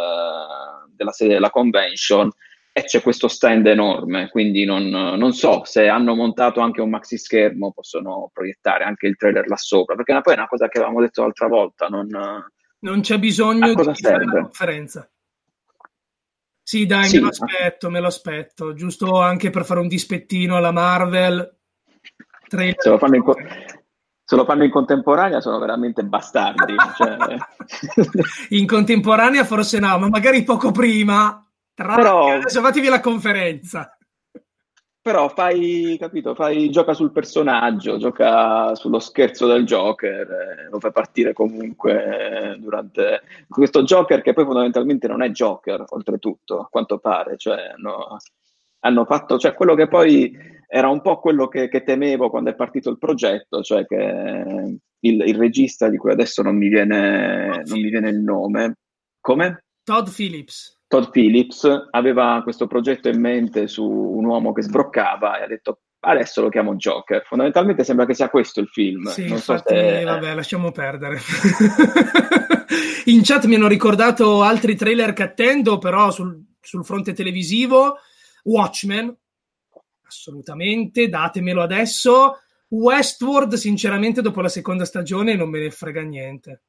della 0.89 1.11
sede 1.11 1.33
della 1.33 1.49
convention 1.49 2.29
e 2.75 2.83
c'è 2.85 3.01
questo 3.01 3.27
stand 3.27 3.67
enorme, 3.67 4.29
quindi 4.29 4.65
non, 4.65 4.87
non, 4.89 5.31
so 5.33 5.63
se 5.63 5.87
hanno 5.87 6.15
montato 6.15 6.59
anche 6.59 6.81
un 6.81 6.89
maxi 6.89 7.19
schermo, 7.19 7.71
possono 7.71 8.31
proiettare 8.33 8.83
anche 8.83 9.05
il 9.05 9.15
trailer 9.15 9.47
là 9.47 9.57
sopra, 9.57 9.95
perché 9.95 10.19
poi 10.21 10.33
è 10.33 10.37
una 10.37 10.47
cosa 10.47 10.67
che 10.67 10.79
avevamo 10.79 10.99
detto 10.99 11.21
l'altra 11.21 11.47
volta, 11.47 11.85
non, 11.87 12.07
non 12.79 13.01
c'è 13.01 13.19
bisogno 13.19 13.75
di 13.75 13.93
fare 13.93 14.23
una 14.23 14.41
conferenza. 14.41 15.07
Sì, 16.63 16.85
dai, 16.85 17.05
sì. 17.05 17.15
me 17.17 17.23
lo 17.23 17.27
aspetto, 17.27 17.89
me 17.89 17.99
lo 17.99 18.07
aspetto, 18.07 18.73
giusto 18.73 19.19
anche 19.19 19.49
per 19.49 19.65
fare 19.65 19.81
un 19.81 19.87
dispettino 19.89 20.55
alla 20.55 20.71
Marvel. 20.71 21.57
Se 22.47 22.89
lo 22.89 22.97
fanno 22.97 23.15
in, 23.15 23.23
co- 23.23 23.35
se 24.23 24.35
lo 24.35 24.45
fanno 24.45 24.63
in 24.63 24.71
contemporanea 24.71 25.41
sono 25.41 25.59
veramente 25.59 26.03
bastardi. 26.03 26.75
cioè... 26.95 27.17
in 28.55 28.65
contemporanea 28.65 29.43
forse 29.43 29.79
no, 29.79 29.99
ma 29.99 30.07
magari 30.07 30.43
poco 30.43 30.71
prima. 30.71 31.45
Tra 31.73 31.95
Però... 31.95 32.33
adesso 32.33 32.61
fatevi 32.61 32.87
la 32.87 32.99
conferenza. 33.01 33.97
Però 35.03 35.27
fai, 35.27 35.97
capito, 35.99 36.33
fai, 36.33 36.69
gioca 36.69 36.93
sul 36.93 37.11
personaggio, 37.11 37.97
gioca 37.97 38.73
sullo 38.73 38.99
scherzo 38.99 39.47
del 39.47 39.65
Joker, 39.65 40.31
eh, 40.31 40.69
lo 40.69 40.79
fai 40.79 40.93
partire 40.93 41.33
comunque 41.33 42.53
eh, 42.53 42.57
durante 42.57 43.21
questo 43.49 43.83
Joker 43.83 44.21
che 44.21 44.31
poi 44.31 44.45
fondamentalmente 44.45 45.09
non 45.09 45.21
è 45.21 45.29
Joker, 45.29 45.83
oltretutto, 45.89 46.61
a 46.61 46.67
quanto 46.69 46.99
pare, 46.99 47.35
cioè 47.35 47.73
no, 47.79 48.17
hanno 48.79 49.03
fatto, 49.03 49.37
cioè 49.37 49.53
quello 49.53 49.75
che 49.75 49.89
poi 49.89 50.33
era 50.69 50.87
un 50.87 51.01
po' 51.01 51.19
quello 51.19 51.49
che, 51.49 51.67
che 51.67 51.83
temevo 51.83 52.29
quando 52.29 52.51
è 52.51 52.55
partito 52.55 52.89
il 52.89 52.97
progetto, 52.97 53.61
cioè 53.61 53.85
che 53.85 53.95
il, 53.95 55.21
il 55.21 55.35
regista 55.35 55.89
di 55.89 55.97
cui 55.97 56.11
adesso 56.11 56.41
non 56.41 56.55
mi 56.55 56.69
viene, 56.69 57.61
non 57.65 57.81
mi 57.81 57.89
viene 57.89 58.07
il 58.07 58.21
nome, 58.21 58.77
come? 59.19 59.65
Todd 59.83 60.07
Phillips. 60.07 60.79
Todd 60.93 61.09
Phillips 61.09 61.87
aveva 61.89 62.41
questo 62.43 62.67
progetto 62.67 63.09
in 63.09 63.19
mente 63.19 63.67
su 63.67 63.83
un 63.83 64.25
uomo 64.25 64.53
che 64.53 64.61
sbroccava 64.61 65.39
e 65.39 65.43
ha 65.43 65.47
detto 65.47 65.79
adesso 66.01 66.43
lo 66.43 66.49
chiamo 66.49 66.75
Joker. 66.75 67.23
Fondamentalmente 67.25 67.83
sembra 67.83 68.05
che 68.05 68.13
sia 68.13 68.29
questo 68.29 68.59
il 68.59 68.67
film. 68.67 69.09
Sì, 69.09 69.23
non 69.23 69.37
infatti, 69.37 69.73
so 69.73 69.79
se... 69.79 70.03
vabbè, 70.03 70.35
lasciamo 70.35 70.71
perdere. 70.71 71.19
in 73.05 73.21
chat 73.23 73.45
mi 73.45 73.55
hanno 73.55 73.67
ricordato 73.67 74.43
altri 74.43 74.75
trailer 74.75 75.13
che 75.13 75.23
attendo, 75.23 75.79
però 75.79 76.11
sul, 76.11 76.39
sul 76.61 76.85
fronte 76.85 77.13
televisivo, 77.13 77.97
Watchmen, 78.43 79.17
assolutamente, 80.05 81.09
datemelo 81.09 81.63
adesso. 81.63 82.37
Westworld, 82.67 83.55
sinceramente, 83.55 84.21
dopo 84.21 84.41
la 84.41 84.49
seconda 84.49 84.85
stagione 84.85 85.33
non 85.33 85.49
me 85.49 85.59
ne 85.59 85.71
frega 85.71 86.01
niente 86.01 86.61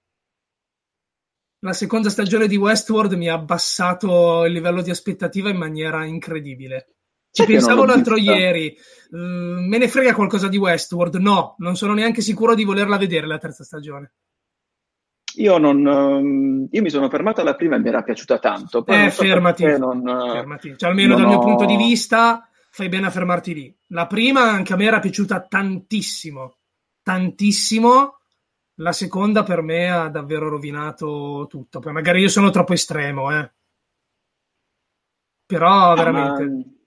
la 1.65 1.73
seconda 1.73 2.11
stagione 2.11 2.47
di 2.47 2.57
Westworld 2.57 3.15
mi 3.15 3.29
ha 3.29 3.35
abbassato 3.35 4.45
il 4.45 4.53
livello 4.53 4.83
di 4.83 4.91
aspettativa 4.91 5.49
in 5.49 5.57
maniera 5.57 6.05
incredibile. 6.05 6.89
Ci 7.31 7.47
pensavo 7.47 7.85
l'altro 7.85 8.17
vista. 8.17 8.35
ieri, 8.35 8.77
uh, 9.11 9.17
me 9.17 9.79
ne 9.79 9.89
frega 9.89 10.15
qualcosa 10.15 10.47
di 10.49 10.59
Westworld? 10.59 11.17
No, 11.17 11.55
non 11.59 11.75
sono 11.75 11.95
neanche 11.95 12.21
sicuro 12.21 12.55
di 12.55 12.65
volerla 12.65 12.99
vedere 12.99 13.27
la 13.27 13.39
terza 13.39 13.65
stagione. 13.65 14.13
Io, 15.37 15.57
non, 15.57 15.85
um, 15.85 16.69
io 16.71 16.83
mi 16.83 16.91
sono 16.91 17.09
fermato 17.09 17.41
alla 17.41 17.55
prima 17.55 17.77
e 17.77 17.79
mi 17.81 17.89
era 17.89 18.03
piaciuta 18.03 18.39
tanto. 18.39 18.85
Poi 18.85 19.07
eh, 19.07 19.11
so 19.11 19.23
fermati, 19.23 19.65
non, 19.65 20.03
fermati. 20.05 20.75
Cioè, 20.77 20.91
almeno 20.91 21.17
dal 21.17 21.25
ho... 21.25 21.29
mio 21.29 21.39
punto 21.39 21.65
di 21.65 21.77
vista, 21.77 22.47
fai 22.71 22.89
bene 22.91 23.07
a 23.07 23.11
fermarti 23.11 23.55
lì. 23.55 23.77
La 23.89 24.07
prima 24.07 24.43
anche 24.43 24.75
a 24.75 24.77
me 24.77 24.85
era 24.85 25.01
piaciuta 25.01 25.47
tantissimo, 25.49 26.59
tantissimo 27.03 28.19
la 28.77 28.93
seconda 28.93 29.43
per 29.43 29.63
me 29.63 29.91
ha 29.91 30.09
davvero 30.09 30.49
rovinato 30.49 31.47
tutto. 31.49 31.79
Poi 31.81 31.93
magari 31.93 32.21
io 32.21 32.29
sono 32.29 32.51
troppo 32.51 32.73
estremo, 32.73 33.31
eh. 33.37 33.53
Però 35.47 35.91
ah, 35.91 35.95
veramente. 35.95 36.43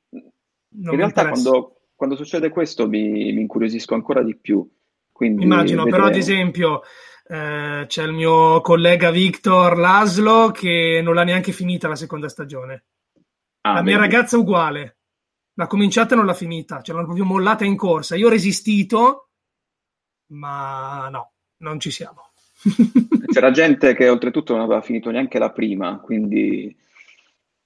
in 0.10 0.96
realtà 0.96 1.30
quando, 1.30 1.76
quando, 1.96 2.16
succede 2.16 2.50
questo 2.50 2.88
mi, 2.88 3.32
mi, 3.32 3.42
incuriosisco 3.42 3.94
ancora 3.94 4.24
di 4.24 4.36
più. 4.36 4.68
Quindi 5.12 5.44
Immagino, 5.44 5.84
vedremo. 5.84 5.96
però 5.96 6.06
ad 6.10 6.16
esempio 6.16 6.82
eh, 7.28 7.86
c'è 7.88 8.04
il 8.04 8.14
mio 8.14 8.62
collega 8.62 9.12
Victor 9.12 9.78
Laszlo 9.78 10.52
che 10.52 11.02
non 11.04 11.14
l'ha 11.14 11.24
neanche 11.24 11.52
finita 11.52 11.88
la 11.88 11.96
seconda 11.96 12.30
stagione. 12.30 12.86
Ah, 13.62 13.74
la 13.74 13.82
mia 13.84 13.98
vedi. 13.98 14.12
ragazza 14.12 14.36
è 14.36 14.40
uguale. 14.40 14.98
L'ha 15.54 15.68
cominciata 15.68 16.14
e 16.14 16.18
non 16.18 16.26
l'ha 16.26 16.34
finita, 16.34 16.82
cioè 16.82 16.94
l'hanno 16.94 17.08
proprio 17.08 17.26
mollata 17.26 17.66
in 17.66 17.76
corsa. 17.76 18.16
Io 18.16 18.28
ho 18.28 18.32
resistito, 18.32 19.30
ma 20.28 21.10
no, 21.10 21.37
non 21.58 21.80
ci 21.80 21.92
siamo. 21.92 22.30
C'era 23.32 23.52
gente 23.52 23.94
che 23.94 24.10
oltretutto 24.10 24.54
non 24.54 24.64
aveva 24.64 24.82
finito 24.82 25.12
neanche 25.12 25.40
la 25.40 25.52
prima, 25.52 26.00
quindi 26.00 26.76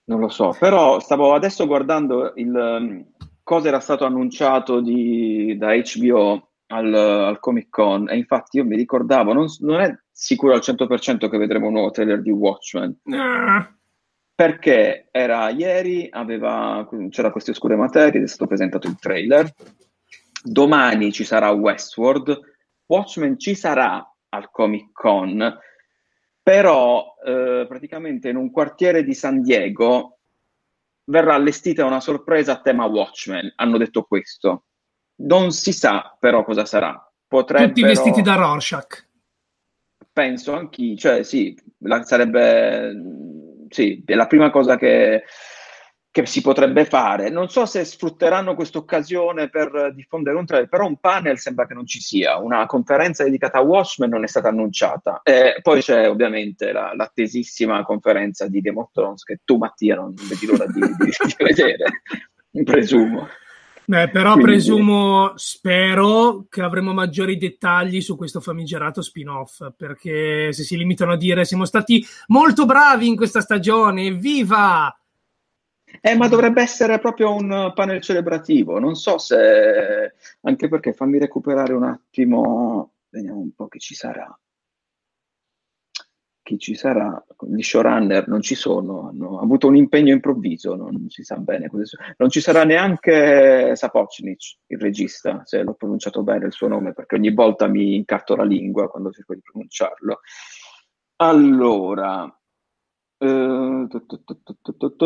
non 0.05 0.19
lo 0.19 0.29
so. 0.29 0.55
Però 0.57 0.99
stavo 0.99 1.33
adesso 1.33 1.65
guardando 1.65 2.33
il, 2.35 2.53
um, 2.53 3.05
cosa 3.43 3.69
era 3.69 3.79
stato 3.79 4.05
annunciato 4.05 4.81
di, 4.81 5.55
da 5.57 5.73
HBO 5.73 6.49
al, 6.67 6.93
al, 6.93 7.39
Comic 7.39 7.69
Con 7.69 8.09
e 8.09 8.17
infatti 8.17 8.57
io 8.57 8.65
mi 8.65 8.75
ricordavo, 8.75 9.33
non, 9.33 9.47
non, 9.59 9.81
è 9.81 9.97
sicuro 10.11 10.53
al 10.53 10.61
100% 10.63 11.29
che 11.29 11.37
vedremo 11.37 11.67
un 11.67 11.73
nuovo 11.73 11.91
trailer 11.91 12.21
di 12.21 12.31
Watchmen. 12.31 12.97
Ah. 13.09 13.73
Perché 14.33 15.09
era 15.11 15.49
ieri, 15.49 16.07
aveva, 16.09 16.87
c'era 17.09 17.31
queste 17.31 17.51
oscure 17.51 17.75
materie, 17.75 18.23
è 18.23 18.27
stato 18.27 18.47
presentato 18.47 18.87
il 18.87 18.97
trailer. 18.97 19.53
Domani 20.43 21.11
ci 21.11 21.23
sarà 21.23 21.51
Westworld, 21.51 22.39
Watchmen 22.91 23.39
ci 23.39 23.55
sarà 23.55 24.05
al 24.29 24.51
Comic 24.51 24.91
Con, 24.91 25.59
però 26.43 27.15
eh, 27.25 27.65
praticamente 27.65 28.27
in 28.27 28.35
un 28.35 28.51
quartiere 28.51 29.05
di 29.05 29.13
San 29.13 29.41
Diego 29.41 30.19
verrà 31.05 31.35
allestita 31.35 31.85
una 31.85 32.01
sorpresa 32.01 32.53
a 32.53 32.61
tema 32.61 32.85
Watchmen. 32.85 33.53
Hanno 33.55 33.77
detto 33.77 34.03
questo. 34.03 34.65
Non 35.21 35.53
si 35.53 35.71
sa 35.71 36.17
però 36.19 36.43
cosa 36.43 36.65
sarà. 36.65 37.01
Potrebbero... 37.27 37.69
Tutti 37.69 37.83
vestiti 37.83 38.21
da 38.21 38.35
Rorschach. 38.35 39.07
Penso 40.11 40.53
anch'io, 40.53 40.97
cioè 40.97 41.23
sì, 41.23 41.57
la, 41.83 42.03
sarebbe 42.03 42.93
sì, 43.69 44.03
è 44.05 44.15
la 44.15 44.27
prima 44.27 44.49
cosa 44.49 44.75
che, 44.75 45.23
che 46.11 46.25
si 46.25 46.41
potrebbe 46.41 46.83
fare. 46.83 47.29
Non 47.29 47.47
so 47.47 47.65
se 47.65 47.85
sfrutteranno 47.85 48.53
questa 48.53 48.77
occasione 48.77 49.49
per 49.49 49.93
diffondere 49.95 50.37
un 50.37 50.45
trailer, 50.45 50.67
però 50.67 50.85
un 50.85 50.97
panel 50.97 51.39
sembra 51.39 51.65
che 51.65 51.73
non 51.73 51.87
ci 51.87 52.01
sia. 52.01 52.37
Una 52.37 52.65
conferenza 52.65 53.23
dedicata 53.23 53.59
a 53.59 53.61
Watchmen 53.61 54.09
non 54.09 54.25
è 54.25 54.27
stata 54.27 54.49
annunciata. 54.49 55.21
E 55.23 55.59
poi 55.61 55.81
c'è 55.81 56.09
ovviamente 56.09 56.73
la, 56.73 56.93
l'attesissima 56.93 57.81
conferenza 57.83 58.47
di 58.47 58.59
Game 58.59 58.79
of 58.79 58.91
Thrones 58.91 59.23
che 59.23 59.39
tu, 59.45 59.55
Mattia, 59.55 59.95
non 59.95 60.13
vedi 60.13 60.45
l'ora 60.45 60.65
di, 60.65 60.81
di, 60.81 61.05
di 61.05 61.35
vedere, 61.43 62.01
presumo. 62.65 63.29
Beh, 63.85 64.09
però 64.09 64.33
Quindi... 64.33 64.51
presumo, 64.51 65.31
spero 65.35 66.45
che 66.49 66.61
avremo 66.61 66.93
maggiori 66.93 67.37
dettagli 67.37 68.01
su 68.01 68.15
questo 68.15 68.41
famigerato 68.41 69.01
spin-off, 69.01 69.71
perché 69.75 70.51
se 70.51 70.63
si 70.63 70.77
limitano 70.77 71.13
a 71.13 71.17
dire 71.17 71.45
siamo 71.45 71.65
stati 71.65 72.05
molto 72.27 72.65
bravi 72.65 73.07
in 73.07 73.15
questa 73.15 73.41
stagione, 73.41 74.11
viva! 74.11 74.93
Eh, 75.99 76.15
ma 76.15 76.27
dovrebbe 76.27 76.61
essere 76.61 76.99
proprio 76.99 77.33
un 77.33 77.71
panel 77.75 78.01
celebrativo, 78.01 78.79
non 78.79 78.95
so 78.95 79.17
se... 79.17 80.13
anche 80.41 80.67
perché 80.69 80.93
fammi 80.93 81.19
recuperare 81.19 81.73
un 81.73 81.83
attimo, 81.83 82.93
vediamo 83.09 83.39
un 83.39 83.53
po' 83.53 83.67
che 83.67 83.79
ci 83.79 83.93
sarà. 83.93 84.33
Chi 86.43 86.57
ci 86.57 86.73
sarà? 86.73 87.23
Gli 87.47 87.61
showrunner 87.61 88.27
non 88.27 88.41
ci 88.41 88.55
sono, 88.55 89.09
hanno 89.09 89.39
avuto 89.39 89.67
un 89.67 89.75
impegno 89.75 90.11
improvviso, 90.11 90.75
non 90.75 91.07
si 91.07 91.23
sa 91.23 91.35
bene. 91.35 91.69
Non 92.17 92.29
ci 92.29 92.41
sarà 92.41 92.63
neanche 92.63 93.75
Sapocnic, 93.75 94.57
il 94.67 94.79
regista, 94.79 95.43
se 95.45 95.61
l'ho 95.61 95.75
pronunciato 95.75 96.23
bene 96.23 96.47
il 96.47 96.51
suo 96.51 96.67
nome, 96.67 96.93
perché 96.93 97.15
ogni 97.15 97.31
volta 97.31 97.67
mi 97.67 97.95
incarto 97.95 98.35
la 98.35 98.43
lingua 98.43 98.89
quando 98.89 99.11
cerco 99.11 99.35
di 99.35 99.41
pronunciarlo. 99.41 100.21
Allora, 101.17 102.40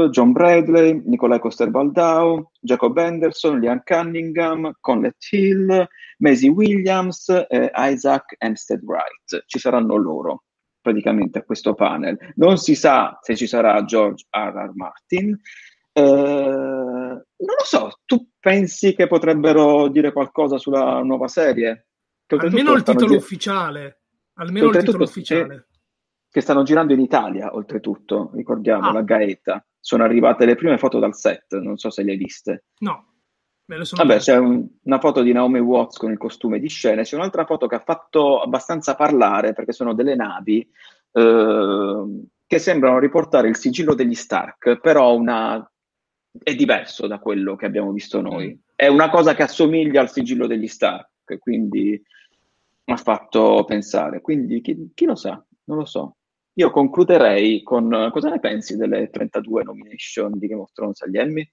John 0.09 0.31
Bradley, 0.31 1.01
Nicolai 1.05 1.39
Coster-Baldau, 1.39 2.51
Jacob 2.61 2.97
Anderson, 2.97 3.59
Liam 3.59 3.81
Cunningham, 3.83 4.71
Conlett 4.79 5.17
Hill, 5.31 5.85
Maisie 6.19 6.49
Williams 6.49 7.27
e 7.27 7.71
Isaac 7.75 8.35
Hempstead 8.37 8.81
Wright. 8.83 9.43
Ci 9.45 9.59
saranno 9.59 9.97
loro 9.97 10.43
praticamente 10.79 11.39
a 11.39 11.43
questo 11.43 11.73
panel. 11.73 12.17
Non 12.35 12.57
si 12.57 12.75
sa 12.75 13.19
se 13.21 13.35
ci 13.35 13.47
sarà 13.47 13.83
George 13.83 14.25
R. 14.29 14.53
R. 14.53 14.71
Martin. 14.75 15.37
Uh, 15.91 16.01
non 16.03 17.21
lo 17.37 17.63
so, 17.63 17.99
tu 18.05 18.29
pensi 18.39 18.93
che 18.95 19.07
potrebbero 19.07 19.87
dire 19.89 20.13
qualcosa 20.13 20.57
sulla 20.57 21.01
nuova 21.01 21.27
serie? 21.27 21.87
Almeno 22.27 22.73
il 22.73 22.83
titolo 22.83 23.11
gi- 23.11 23.15
ufficiale. 23.15 24.03
Almeno 24.35 24.69
il 24.69 24.77
titolo 24.77 25.03
ufficiale 25.03 25.67
che 26.35 26.41
stanno 26.41 26.63
girando 26.63 26.91
in 26.91 26.99
Italia, 26.99 27.55
oltretutto, 27.55 28.29
ricordiamo, 28.33 28.89
ah. 28.89 28.91
la 28.91 29.03
Gaeta. 29.03 29.65
Sono 29.79 30.03
arrivate 30.03 30.43
le 30.43 30.55
prime 30.55 30.77
foto 30.77 30.99
dal 30.99 31.15
set, 31.15 31.57
non 31.59 31.77
so 31.77 31.89
se 31.89 32.03
le 32.03 32.11
hai 32.11 32.17
viste. 32.17 32.65
No. 32.79 33.13
Vabbè, 33.65 34.17
c'è 34.17 34.35
un, 34.35 34.67
una 34.83 34.99
foto 34.99 35.21
di 35.21 35.31
Naomi 35.31 35.59
Watts 35.59 35.95
con 35.95 36.11
il 36.11 36.17
costume 36.17 36.59
di 36.59 36.67
scena, 36.67 37.03
c'è 37.03 37.15
un'altra 37.15 37.45
foto 37.45 37.67
che 37.67 37.75
ha 37.75 37.79
fatto 37.79 38.41
abbastanza 38.41 38.95
parlare 38.95 39.53
perché 39.53 39.71
sono 39.71 39.93
delle 39.93 40.13
navi 40.13 40.69
eh, 41.13 42.23
che 42.45 42.59
sembrano 42.59 42.99
riportare 42.99 43.47
il 43.47 43.55
sigillo 43.55 43.93
degli 43.93 44.13
Stark, 44.13 44.81
però 44.81 45.15
una... 45.15 45.65
è 46.43 46.53
diverso 46.53 47.07
da 47.07 47.19
quello 47.19 47.55
che 47.55 47.65
abbiamo 47.65 47.93
visto 47.93 48.19
noi. 48.19 48.47
Mm. 48.49 48.59
È 48.75 48.87
una 48.87 49.09
cosa 49.09 49.33
che 49.35 49.43
assomiglia 49.43 50.01
al 50.01 50.11
sigillo 50.11 50.47
degli 50.47 50.67
Stark, 50.67 51.37
quindi 51.39 51.91
mi 52.83 52.93
ha 52.93 52.97
fatto 52.97 53.63
pensare. 53.63 54.19
Quindi 54.19 54.59
chi, 54.59 54.91
chi 54.93 55.05
lo 55.05 55.15
sa? 55.15 55.41
Non 55.67 55.77
lo 55.77 55.85
so. 55.85 56.17
Io 56.57 56.71
concluderei 56.71 57.63
con 57.63 58.09
cosa 58.11 58.29
ne 58.29 58.39
pensi 58.39 58.77
delle 58.77 59.09
32 59.09 59.63
nomination 59.63 60.37
di 60.37 60.47
Game 60.47 60.61
of 60.61 60.71
Thrones 60.71 61.01
agli 61.01 61.17
Emmy? 61.17 61.49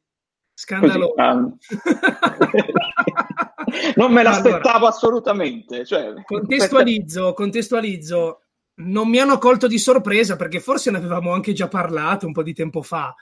Scandaloso. 0.55 1.15
Um... 1.17 1.57
non 3.97 4.13
me 4.13 4.23
l'aspettavo 4.23 4.77
allora, 4.77 4.89
assolutamente. 4.89 5.85
Cioè, 5.85 6.13
contestualizzo, 6.25 7.33
contestualizzo. 7.33 8.43
Non 8.75 9.09
mi 9.09 9.19
hanno 9.19 9.39
colto 9.39 9.67
di 9.67 9.79
sorpresa 9.79 10.37
perché 10.37 10.61
forse 10.61 10.91
ne 10.91 10.99
avevamo 10.99 11.33
anche 11.33 11.53
già 11.53 11.69
parlato 11.69 12.27
un 12.27 12.33
po' 12.33 12.45
di 12.45 12.55
tempo 12.55 12.83
fa. 12.83 13.15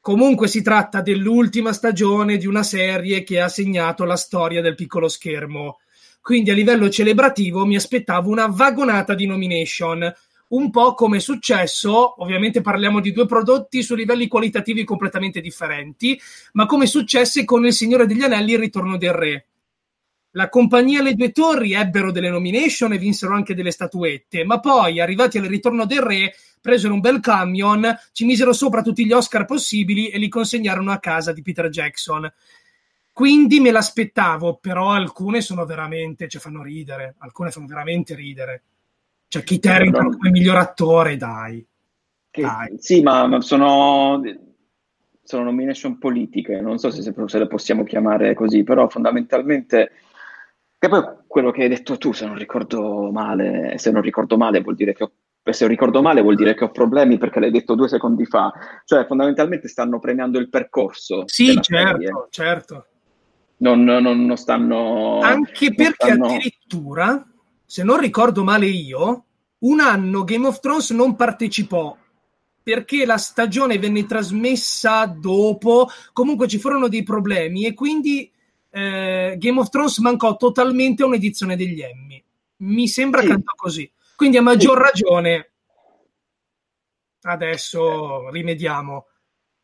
Comunque 0.00 0.48
si 0.48 0.62
tratta 0.62 1.00
dell'ultima 1.00 1.72
stagione 1.72 2.36
di 2.36 2.46
una 2.46 2.62
serie 2.62 3.24
che 3.24 3.40
ha 3.40 3.48
segnato 3.48 4.04
la 4.04 4.16
storia 4.16 4.60
del 4.60 4.74
piccolo 4.74 5.08
schermo. 5.08 5.78
Quindi 6.20 6.50
a 6.50 6.54
livello 6.54 6.90
celebrativo 6.90 7.64
mi 7.64 7.76
aspettavo 7.76 8.30
una 8.30 8.46
vagonata 8.46 9.14
di 9.14 9.26
nomination 9.26 10.12
un 10.48 10.70
po' 10.70 10.94
come 10.94 11.16
è 11.16 11.20
successo, 11.20 12.22
ovviamente 12.22 12.60
parliamo 12.60 13.00
di 13.00 13.12
due 13.12 13.26
prodotti 13.26 13.82
su 13.82 13.94
livelli 13.94 14.28
qualitativi 14.28 14.84
completamente 14.84 15.40
differenti, 15.40 16.20
ma 16.52 16.66
come 16.66 16.86
successe 16.86 17.44
con 17.44 17.66
Il 17.66 17.72
Signore 17.72 18.06
degli 18.06 18.22
Anelli 18.22 18.52
Il 18.52 18.58
Ritorno 18.60 18.96
del 18.96 19.12
Re. 19.12 19.46
La 20.36 20.50
compagnia 20.50 21.00
Le 21.00 21.14
Due 21.14 21.32
Torri 21.32 21.72
ebbero 21.72 22.12
delle 22.12 22.28
nomination 22.28 22.92
e 22.92 22.98
vinsero 22.98 23.34
anche 23.34 23.54
delle 23.54 23.70
statuette, 23.70 24.44
ma 24.44 24.60
poi, 24.60 25.00
arrivati 25.00 25.38
al 25.38 25.46
Ritorno 25.46 25.86
del 25.86 26.02
Re, 26.02 26.34
presero 26.60 26.92
un 26.92 27.00
bel 27.00 27.20
camion, 27.20 27.98
ci 28.12 28.26
misero 28.26 28.52
sopra 28.52 28.82
tutti 28.82 29.06
gli 29.06 29.12
Oscar 29.12 29.46
possibili 29.46 30.08
e 30.08 30.18
li 30.18 30.28
consegnarono 30.28 30.92
a 30.92 30.98
casa 30.98 31.32
di 31.32 31.40
Peter 31.40 31.70
Jackson. 31.70 32.30
Quindi 33.12 33.60
me 33.60 33.70
l'aspettavo, 33.70 34.58
però 34.60 34.90
alcune 34.90 35.40
sono 35.40 35.64
veramente, 35.64 36.28
cioè 36.28 36.38
fanno 36.38 36.62
ridere, 36.62 37.14
alcune 37.20 37.50
fanno 37.50 37.66
veramente 37.66 38.14
ridere. 38.14 38.62
Cioè, 39.28 39.42
Kit 39.42 39.66
Harington 39.66 40.16
come 40.16 40.30
miglior 40.30 40.56
attore, 40.56 41.16
dai. 41.16 41.66
Che, 42.30 42.40
dai. 42.40 42.76
Sì, 42.78 43.02
ma, 43.02 43.26
ma 43.26 43.40
sono, 43.40 44.20
sono, 45.22 45.44
nomination 45.44 45.98
politiche, 45.98 46.60
non 46.60 46.78
so 46.78 46.90
se, 46.90 47.02
se, 47.02 47.38
le 47.38 47.46
possiamo 47.46 47.84
chiamare 47.84 48.34
così, 48.34 48.62
però 48.62 48.88
fondamentalmente... 48.88 49.90
Che 50.78 50.88
poi 50.88 51.02
quello 51.26 51.50
che 51.50 51.62
hai 51.62 51.68
detto 51.68 51.96
tu, 51.96 52.12
se 52.12 52.26
non 52.26 52.36
ricordo 52.36 53.10
male, 53.10 53.78
se 53.78 53.90
non 53.90 54.02
ricordo 54.02 54.36
male 54.36 54.60
vuol 54.60 54.76
dire 54.76 54.92
che 54.92 55.04
ho 55.04 55.12
se 55.52 55.66
ricordo 55.66 56.02
male 56.02 56.22
vuol 56.22 56.34
dire 56.34 56.54
che 56.54 56.64
ho 56.64 56.70
problemi 56.70 57.18
perché 57.18 57.38
l'hai 57.38 57.50
detto 57.50 57.74
due 57.74 57.88
secondi 57.88 58.24
fa, 58.26 58.52
cioè 58.84 59.06
fondamentalmente 59.06 59.68
stanno 59.68 59.98
premiando 59.98 60.38
il 60.38 60.48
percorso. 60.48 61.22
Sì, 61.26 61.58
certo, 61.60 61.98
serie. 61.98 62.10
certo. 62.30 62.86
Non, 63.58 63.84
non, 63.84 64.02
non, 64.02 64.36
stanno... 64.36 65.20
Anche 65.20 65.72
perché 65.72 65.94
stanno... 66.06 66.26
addirittura 66.26 67.26
se 67.66 67.82
non 67.82 67.98
ricordo 67.98 68.44
male 68.44 68.66
io, 68.66 69.24
un 69.58 69.80
anno 69.80 70.24
Game 70.24 70.46
of 70.46 70.60
Thrones 70.60 70.90
non 70.90 71.16
partecipò 71.16 71.96
perché 72.62 73.06
la 73.06 73.16
stagione 73.16 73.78
venne 73.78 74.06
trasmessa 74.06 75.06
dopo, 75.06 75.88
comunque 76.12 76.48
ci 76.48 76.58
furono 76.58 76.88
dei 76.88 77.04
problemi 77.04 77.64
e 77.64 77.74
quindi 77.74 78.28
eh, 78.70 79.36
Game 79.38 79.60
of 79.60 79.68
Thrones 79.68 79.98
mancò 79.98 80.36
totalmente 80.36 81.04
a 81.04 81.06
un'edizione 81.06 81.54
degli 81.54 81.80
Emmy. 81.80 82.20
Mi 82.58 82.88
sembra 82.88 83.20
sì. 83.20 83.28
canto 83.28 83.52
così. 83.54 83.88
Quindi 84.16 84.38
a 84.38 84.42
maggior 84.42 84.78
ragione 84.78 85.50
adesso 87.22 88.30
rimediamo. 88.30 89.06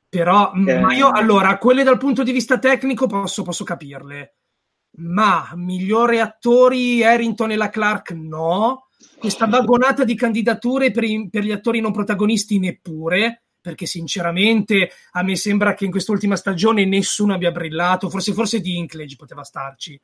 Però, 0.09 0.53
eh. 0.55 0.94
io 0.94 1.11
allora, 1.11 1.59
quelle 1.59 1.82
dal 1.82 1.98
punto 1.98 2.22
di 2.22 2.30
vista 2.30 2.59
tecnico 2.59 3.07
posso, 3.07 3.42
posso 3.42 3.64
capirle 3.64 4.34
ma 4.97 5.51
migliore 5.55 6.20
attori 6.20 7.03
Harrington 7.03 7.53
e 7.53 7.57
la 7.57 7.70
Clark 7.70 8.11
no. 8.12 8.88
Questa 9.18 9.47
vagonata 9.47 10.05
di 10.05 10.14
candidature 10.14 10.90
per, 10.90 11.05
i, 11.05 11.28
per, 11.30 11.45
gli 11.45 11.53
attori 11.53 11.80
non 11.80 11.93
protagonisti 11.93 12.59
neppure, 12.59 13.43
perché 13.61 13.86
sinceramente 13.86 14.90
a 15.12 15.22
me 15.22 15.36
sembra 15.36 15.74
che 15.74 15.84
in 15.84 15.90
quest'ultima 15.90 16.36
stagione 16.36 16.84
nessuno 16.84 17.34
abbia 17.34 17.53
brillato, 17.53 18.11
forse, 18.11 18.32
forse 18.32 18.61
Dinklage 18.61 19.16
poteva 19.16 19.45
starci, 19.45 19.99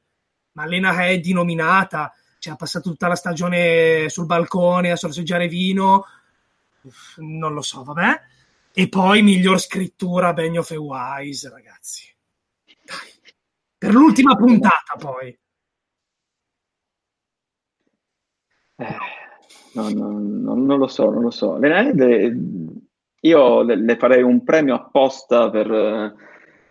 ma 0.52 0.66
Lena 0.66 0.92
Headey 0.92 1.32
nominata, 1.32 2.12
cioè 2.38 2.52
ha 2.52 2.56
passato 2.56 2.90
tutta 2.90 3.08
la 3.08 3.16
stagione 3.16 4.08
sul 4.08 4.26
balcone 4.26 4.92
a 4.92 4.96
sorseggiare 4.96 5.48
vino, 5.48 6.04
non 7.16 7.52
lo 7.52 7.62
so, 7.62 7.82
vabbè. 7.82 8.20
E 8.72 8.88
poi 8.88 9.22
miglior 9.22 9.58
scrittura 9.60 10.32
Benioff 10.32 10.70
e 10.70 10.76
Wise, 10.76 11.50
ragazzi. 11.50 12.14
Per 13.78 13.92
l'ultima 13.92 14.34
puntata, 14.34 14.96
poi. 14.98 15.38
Eh, 18.76 18.96
no, 19.74 19.88
no, 19.90 20.18
no, 20.18 20.54
non 20.54 20.78
lo 20.78 20.86
so, 20.88 21.10
non 21.10 21.22
lo 21.22 21.30
so. 21.30 21.58
Le, 21.58 21.92
le, 21.94 22.36
io 23.20 23.62
le, 23.62 23.76
le, 23.76 23.96
farei 23.96 24.22
un 24.22 24.42
premio 24.42 24.74
apposta 24.74 25.48
per 25.50 25.70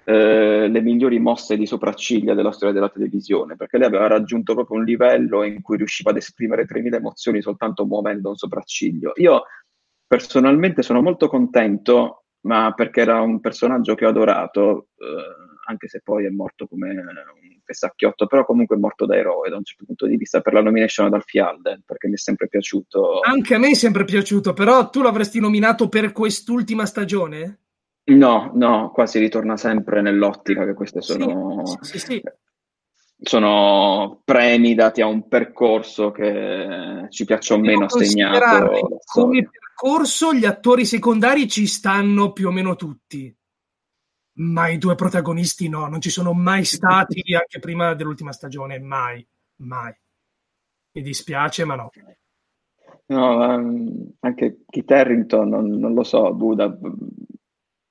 eh, 0.03 0.67
le 0.69 0.81
migliori 0.81 1.19
mosse 1.19 1.57
di 1.57 1.65
sopracciglia 1.65 2.33
della 2.33 2.51
storia 2.51 2.73
della 2.73 2.89
televisione, 2.89 3.55
perché 3.55 3.77
lei 3.77 3.87
aveva 3.87 4.07
raggiunto 4.07 4.53
proprio 4.53 4.77
un 4.77 4.85
livello 4.85 5.43
in 5.43 5.61
cui 5.61 5.77
riusciva 5.77 6.11
ad 6.11 6.17
esprimere 6.17 6.65
3.000 6.65 6.95
emozioni 6.95 7.41
soltanto 7.41 7.85
muovendo 7.85 8.29
un 8.29 8.35
sopracciglio. 8.35 9.11
Io 9.15 9.43
personalmente 10.05 10.81
sono 10.81 11.01
molto 11.01 11.27
contento, 11.27 12.23
ma 12.41 12.71
perché 12.73 13.01
era 13.01 13.21
un 13.21 13.39
personaggio 13.41 13.95
che 13.95 14.05
ho 14.05 14.09
adorato. 14.09 14.89
Eh, 14.97 15.46
anche 15.69 15.87
se 15.87 16.01
poi 16.03 16.25
è 16.25 16.29
morto 16.29 16.65
come 16.67 16.91
un 16.91 17.59
fessacchiotto, 17.63 18.25
però 18.27 18.45
comunque 18.45 18.77
è 18.77 18.79
morto 18.79 19.05
da 19.05 19.17
eroe 19.17 19.49
da 19.49 19.57
un 19.57 19.63
certo 19.63 19.83
punto 19.85 20.05
di 20.05 20.15
vista 20.15 20.39
per 20.39 20.53
la 20.53 20.61
nomination 20.61 21.07
ad 21.07 21.13
Alfie 21.13 21.41
Alden, 21.41 21.83
perché 21.85 22.07
mi 22.07 22.13
è 22.13 22.17
sempre 22.17 22.47
piaciuto. 22.47 23.19
Anche 23.19 23.55
a 23.55 23.59
me 23.59 23.71
è 23.71 23.75
sempre 23.75 24.05
piaciuto, 24.05 24.53
però 24.53 24.89
tu 24.89 25.01
l'avresti 25.01 25.39
nominato 25.39 25.89
per 25.89 26.13
quest'ultima 26.13 26.85
stagione? 26.85 27.59
No, 28.05 28.51
no, 28.55 28.91
qua 28.93 29.05
si 29.05 29.19
ritorna 29.19 29.57
sempre 29.57 30.01
nell'ottica 30.01 30.63
che 30.63 30.73
queste 30.73 31.01
sono, 31.01 31.65
sì, 31.81 31.99
sì, 31.99 31.99
sì. 31.99 32.23
sono 33.21 34.21
premi 34.23 34.73
dati 34.75 35.01
a 35.01 35.07
un 35.07 35.27
percorso 35.27 36.11
che 36.11 37.07
ci 37.09 37.25
piaccia 37.25 37.55
o 37.55 37.59
meno 37.59 37.89
segnato. 37.89 38.99
Come 39.03 39.49
percorso 39.49 40.33
gli 40.33 40.45
attori 40.45 40.85
secondari 40.85 41.49
ci 41.49 41.67
stanno 41.67 42.31
più 42.31 42.47
o 42.47 42.51
meno 42.51 42.77
tutti, 42.77 43.36
ma 44.37 44.67
i 44.67 44.77
due 44.77 44.95
protagonisti 44.95 45.69
no, 45.69 45.87
non 45.87 46.01
ci 46.01 46.09
sono 46.09 46.33
mai 46.33 46.63
stati 46.63 47.21
anche 47.33 47.59
prima 47.59 47.93
dell'ultima 47.93 48.31
stagione, 48.31 48.79
mai, 48.79 49.25
mai. 49.57 49.93
Mi 50.91 51.01
dispiace, 51.01 51.65
ma 51.65 51.75
no. 51.75 51.89
No, 53.07 53.55
um, 53.55 54.11
anche 54.19 54.63
Kit 54.67 54.91
Harrington, 54.91 55.47
non, 55.47 55.69
non 55.69 55.93
lo 55.93 56.03
so, 56.03 56.33
Buda, 56.33 56.77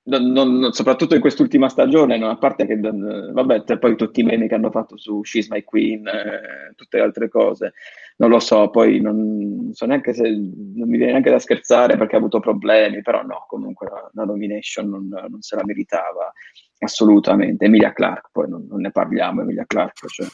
non, 0.06 0.32
non, 0.32 0.72
soprattutto 0.72 1.14
in 1.14 1.20
quest'ultima 1.20 1.68
stagione, 1.68 2.18
no? 2.18 2.28
a 2.28 2.36
parte 2.36 2.66
che, 2.66 2.78
vabbè, 2.78 3.78
poi 3.78 3.96
tutti 3.96 4.20
i 4.20 4.24
meme 4.24 4.46
che 4.46 4.54
hanno 4.54 4.70
fatto 4.70 4.96
su 4.96 5.22
She's 5.24 5.48
My 5.48 5.64
Queen, 5.64 6.06
eh, 6.06 6.72
tutte 6.74 6.98
le 6.98 7.02
altre 7.02 7.28
cose, 7.28 7.72
non 8.18 8.30
lo 8.30 8.38
so, 8.38 8.70
poi 8.70 9.00
non 9.00 9.70
so 9.72 9.84
neanche 9.84 10.14
se, 10.14 10.22
non 10.22 10.88
mi 10.88 10.96
viene 10.96 11.12
neanche 11.12 11.30
da 11.30 11.38
scherzare 11.38 11.96
perché 11.96 12.14
ha 12.14 12.18
avuto 12.18 12.40
problemi, 12.40 13.02
però 13.02 13.22
no, 13.22 13.44
comunque 13.46 13.88
la, 14.12 14.24
nomination 14.24 14.88
non, 14.88 15.08
non, 15.08 15.40
se 15.42 15.56
la 15.56 15.64
meritava 15.64 16.32
assolutamente. 16.78 17.66
Emilia 17.66 17.92
Clark, 17.92 18.30
poi 18.32 18.48
non, 18.48 18.66
ne 18.70 18.90
parliamo, 18.90 19.42
Emilia 19.42 19.66
Clark, 19.66 20.06
cioè, 20.06 20.26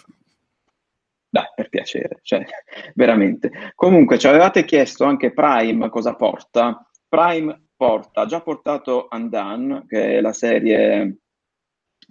dai, 1.28 1.46
per 1.56 1.68
piacere, 1.68 2.20
cioè, 2.22 2.44
veramente. 2.94 3.50
Comunque, 3.74 4.18
ci 4.18 4.28
avevate 4.28 4.64
chiesto 4.64 5.04
anche 5.04 5.32
Prime 5.32 5.88
cosa 5.88 6.14
porta. 6.14 6.88
Prime 7.08 7.68
porta, 7.74 8.20
ha 8.22 8.26
già 8.26 8.40
portato 8.42 9.08
Undone, 9.10 9.86
che 9.88 10.18
è 10.18 10.20
la 10.20 10.32
serie, 10.32 11.18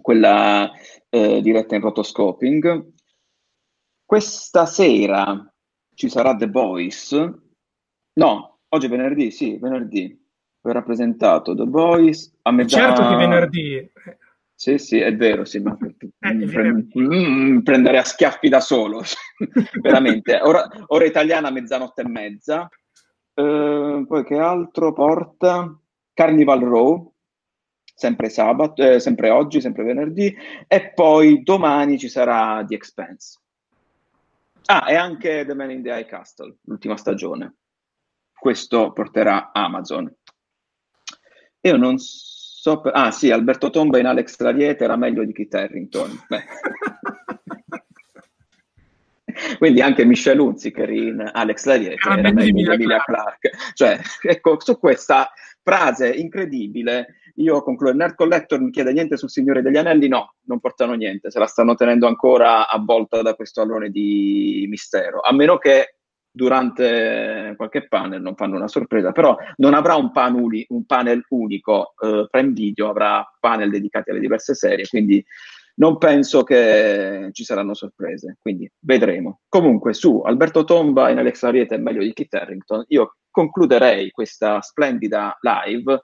quella 0.00 0.70
eh, 1.08 1.40
diretta 1.40 1.74
in 1.76 1.80
rotoscoping. 1.80 2.92
Questa 4.04 4.66
sera 4.66 5.51
ci 5.94 6.08
sarà 6.08 6.34
The 6.34 6.48
Boys. 6.48 7.12
No, 8.14 8.58
oggi 8.68 8.86
è 8.86 8.88
venerdì, 8.88 9.30
sì, 9.30 9.58
venerdì. 9.58 10.18
Verrà 10.60 10.82
presentato 10.82 11.54
The 11.54 11.64
Boys 11.64 12.32
a 12.42 12.52
metà... 12.52 12.68
Certo 12.68 13.08
che 13.08 13.16
venerdì. 13.16 13.90
Sì, 14.54 14.78
sì, 14.78 15.00
è 15.00 15.12
vero, 15.16 15.44
sì, 15.44 15.58
ma 15.58 15.76
eh, 16.20 16.32
mm, 17.00 17.58
prendere 17.62 17.98
a 17.98 18.04
schiaffi 18.04 18.48
da 18.48 18.60
solo, 18.60 19.02
veramente. 19.82 20.38
Ora, 20.40 20.68
ora, 20.86 21.04
italiana 21.04 21.50
mezzanotte 21.50 22.02
e 22.02 22.08
mezza. 22.08 22.68
Uh, 23.34 24.04
poi 24.06 24.24
che 24.24 24.38
altro 24.38 24.92
porta? 24.92 25.76
Carnival 26.14 26.60
Row, 26.60 27.12
sempre 27.92 28.28
sabato, 28.28 28.82
eh, 28.82 29.00
sempre 29.00 29.30
oggi, 29.30 29.60
sempre 29.60 29.82
venerdì. 29.82 30.32
E 30.68 30.92
poi 30.92 31.42
domani 31.42 31.98
ci 31.98 32.08
sarà 32.08 32.64
The 32.64 32.76
Expense. 32.76 33.40
Ah, 34.66 34.90
e 34.90 34.94
anche 34.94 35.44
The 35.46 35.54
Man 35.54 35.70
in 35.70 35.82
the 35.82 35.90
High 35.90 36.06
Castle, 36.06 36.56
l'ultima 36.64 36.96
stagione. 36.96 37.56
Questo 38.32 38.92
porterà 38.92 39.50
Amazon. 39.52 40.12
Io 41.60 41.76
non 41.76 41.98
so 41.98 42.80
per... 42.80 42.92
Ah 42.94 43.10
sì, 43.10 43.30
Alberto 43.30 43.70
Tomba 43.70 43.98
in 43.98 44.06
Alex 44.06 44.38
Lariete 44.38 44.84
era 44.84 44.96
meglio 44.96 45.24
di 45.24 45.32
Kit 45.32 45.54
Harrington. 45.54 46.18
Quindi 49.58 49.80
anche 49.80 50.04
Michelle 50.04 50.40
Hunziker 50.40 50.90
in 50.90 51.30
Alex 51.32 51.64
Lariete 51.66 51.96
era, 52.04 52.18
era 52.18 52.32
meglio 52.32 52.52
di 52.52 52.64
Emilia 52.64 53.02
Clark. 53.02 53.38
Clark. 53.38 53.74
Cioè, 53.74 54.00
ecco, 54.22 54.60
su 54.60 54.78
questa 54.78 55.32
frase 55.62 56.12
incredibile 56.12 57.16
io 57.36 57.62
concludo. 57.62 57.90
Il 57.92 57.98
Nerd 57.98 58.14
Collector 58.14 58.60
mi 58.60 58.70
chiede 58.70 58.92
niente 58.92 59.16
sul 59.16 59.30
Signore 59.30 59.62
degli 59.62 59.76
Anelli? 59.76 60.08
No, 60.08 60.34
non 60.46 60.60
portano 60.60 60.94
niente, 60.94 61.30
se 61.30 61.38
la 61.38 61.46
stanno 61.46 61.74
tenendo 61.74 62.06
ancora 62.06 62.68
avvolta 62.68 63.22
da 63.22 63.34
questo 63.34 63.60
allone 63.60 63.90
di 63.90 64.66
mistero. 64.68 65.20
A 65.20 65.32
meno 65.32 65.58
che 65.58 65.96
durante 66.34 67.52
qualche 67.56 67.86
panel 67.88 68.22
non 68.22 68.34
fanno 68.34 68.56
una 68.56 68.68
sorpresa, 68.68 69.12
però 69.12 69.36
non 69.56 69.74
avrà 69.74 69.96
un, 69.96 70.10
panuli, 70.10 70.64
un 70.70 70.86
panel 70.86 71.24
unico, 71.28 71.94
eh, 72.02 72.26
Prime 72.30 72.52
Video 72.52 72.88
avrà 72.88 73.24
panel 73.38 73.70
dedicati 73.70 74.10
alle 74.10 74.20
diverse 74.20 74.54
serie, 74.54 74.86
quindi 74.86 75.22
non 75.74 75.98
penso 75.98 76.42
che 76.42 77.28
ci 77.32 77.44
saranno 77.44 77.74
sorprese, 77.74 78.38
quindi 78.40 78.70
vedremo. 78.80 79.40
Comunque 79.48 79.92
su 79.92 80.20
Alberto 80.20 80.64
Tomba 80.64 81.10
in 81.10 81.18
Alex 81.18 81.42
Ariete 81.42 81.74
è 81.74 81.78
meglio 81.78 82.02
di 82.02 82.12
Kit 82.14 82.32
Harrington, 82.32 82.84
io 82.88 83.16
concluderei 83.30 84.10
questa 84.10 84.60
splendida 84.62 85.36
live 85.40 86.00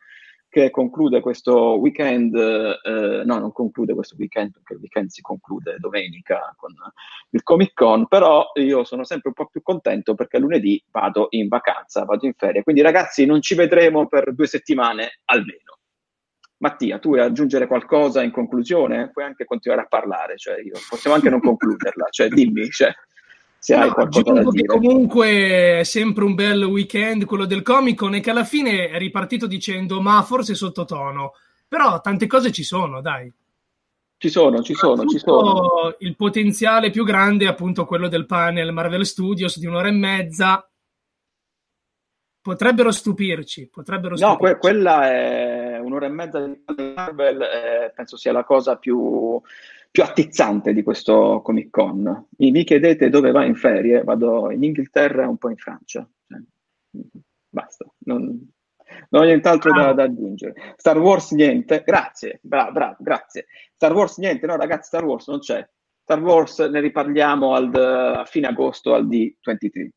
che 0.63 0.71
conclude 0.71 1.21
questo 1.21 1.79
weekend, 1.79 2.35
eh, 2.35 3.23
no, 3.25 3.39
non 3.39 3.53
conclude 3.53 3.95
questo 3.95 4.17
weekend 4.19 4.53
perché 4.53 4.75
il 4.75 4.81
weekend 4.81 5.09
si 5.09 5.21
conclude 5.21 5.77
domenica 5.79 6.55
con 6.57 6.73
il 7.31 7.43
Comic 7.43 7.73
Con, 7.75 8.07
però 8.07 8.51
io 8.55 8.85
sono 8.85 9.05
sempre 9.05 9.29
un 9.29 9.35
po' 9.35 9.47
più 9.47 9.63
contento 9.63 10.15
perché 10.15 10.39
lunedì 10.39 10.83
vado 10.91 11.27
in 11.31 11.49
vacanza, 11.49 12.05
vado 12.05 12.27
in 12.27 12.35
ferie. 12.37 12.63
Quindi 12.63 12.83
ragazzi 12.83 13.25
non 13.25 13.41
ci 13.41 13.55
vedremo 13.55 14.07
per 14.07 14.35
due 14.35 14.47
settimane 14.47 15.21
almeno. 15.27 15.79
Mattia, 16.59 16.99
tu 16.99 17.11
vuoi 17.11 17.21
aggiungere 17.21 17.67
qualcosa 17.67 18.23
in 18.23 18.33
conclusione? 18.33 19.11
Puoi 19.11 19.25
anche 19.25 19.45
continuare 19.45 19.83
a 19.83 19.87
parlare, 19.87 20.37
cioè 20.37 20.61
io, 20.61 20.75
possiamo 20.89 21.15
anche 21.15 21.31
non 21.31 21.41
concluderla, 21.41 22.07
cioè 22.11 22.29
dimmi. 22.29 22.69
Cioè 22.69 22.93
se 23.59 23.75
no, 23.75 23.83
hai 23.83 23.91
qualcosa 23.91 24.33
da 24.33 24.51
dire. 24.51 24.67
comunque 24.67 25.81
è 25.81 25.85
sempre 25.85 26.25
un 26.25 26.35
bel 26.35 26.63
weekend 26.63 27.25
quello 27.25 27.45
del 27.45 27.63
Comic 27.63 27.97
Con 27.97 28.15
e 28.15 28.21
che 28.21 28.31
alla 28.31 28.45
fine 28.45 28.89
è 28.89 28.99
ripartito 28.99 29.47
dicendo 29.47 30.01
ma 30.01 30.23
forse 30.23 30.55
sottotono, 30.55 31.33
però 31.67 32.01
tante 32.01 32.27
cose 32.27 32.53
ci 32.53 32.63
sono, 32.63 33.01
dai. 33.01 33.33
Ci 34.21 34.31
sono, 34.31 34.63
ci 34.63 34.75
sono, 34.75 35.07
ci 35.07 35.19
sono. 35.19 35.95
Il 35.99 36.17
potenziale 36.17 36.91
più 36.91 37.05
grande 37.05 37.45
è 37.45 37.49
appunto 37.49 37.85
quello 37.85 38.09
del 38.09 38.27
panel 38.27 38.73
Marvel 38.73 39.07
Studios 39.07 39.59
di 39.59 39.67
un'ora 39.67 39.89
e 39.89 39.93
mezza. 39.93 40.69
Potrebbero 42.41 42.91
stupirci, 42.91 43.69
potrebbero 43.69 44.17
stupirci. 44.17 44.43
No, 44.43 44.49
que- 44.49 44.59
quella 44.59 45.09
è 45.09 45.79
un'ora 45.79 46.07
e 46.07 46.09
mezza 46.09 46.41
di 46.41 46.93
Marvel, 46.97 47.43
eh, 47.43 47.93
penso 47.95 48.17
sia 48.17 48.33
la 48.33 48.43
cosa 48.43 48.77
più 48.77 49.41
più 49.91 50.03
attizzante 50.03 50.73
di 50.73 50.83
questo 50.83 51.41
Comic 51.43 51.71
Con. 51.71 52.29
Mi, 52.39 52.65
chiedete 52.65 53.09
dove 53.09 53.31
va 53.31 53.45
in 53.45 53.55
ferie? 53.55 54.05
Vado 54.05 54.51
in 54.51 54.63
Inghilterra 54.63 55.25
e 55.25 55.27
un 55.27 55.39
po' 55.39 55.51
in 55.51 55.57
Francia. 55.57 56.09
Cioè, 56.27 56.41
basta, 57.49 57.87
non, 58.05 58.51
non 59.11 59.23
ho 59.23 59.25
nient'altro 59.25 59.73
da, 59.73 59.93
da, 59.93 60.05
aggiungere. 60.05 60.75
Star 60.77 60.99
Wars 60.99 61.33
niente, 61.33 61.83
grazie, 61.85 62.39
bravo, 62.43 62.73
bravo, 62.73 62.97
grazie. 63.01 63.47
Star 63.75 63.93
Wars 63.93 64.19
niente, 64.19 64.47
no 64.47 64.57
ragazzi, 64.57 64.89
Star 64.89 65.05
Wars 65.05 65.27
non 65.29 65.41
c'è. 65.41 65.67
Star 66.03 66.23
Wars 66.23 66.59
ne 66.59 66.81
riparliamo 66.81 67.55
al, 67.55 67.75
a 67.75 68.25
fine 68.25 68.47
agosto 68.47 68.95
al 68.95 69.07
D23. 69.07 69.89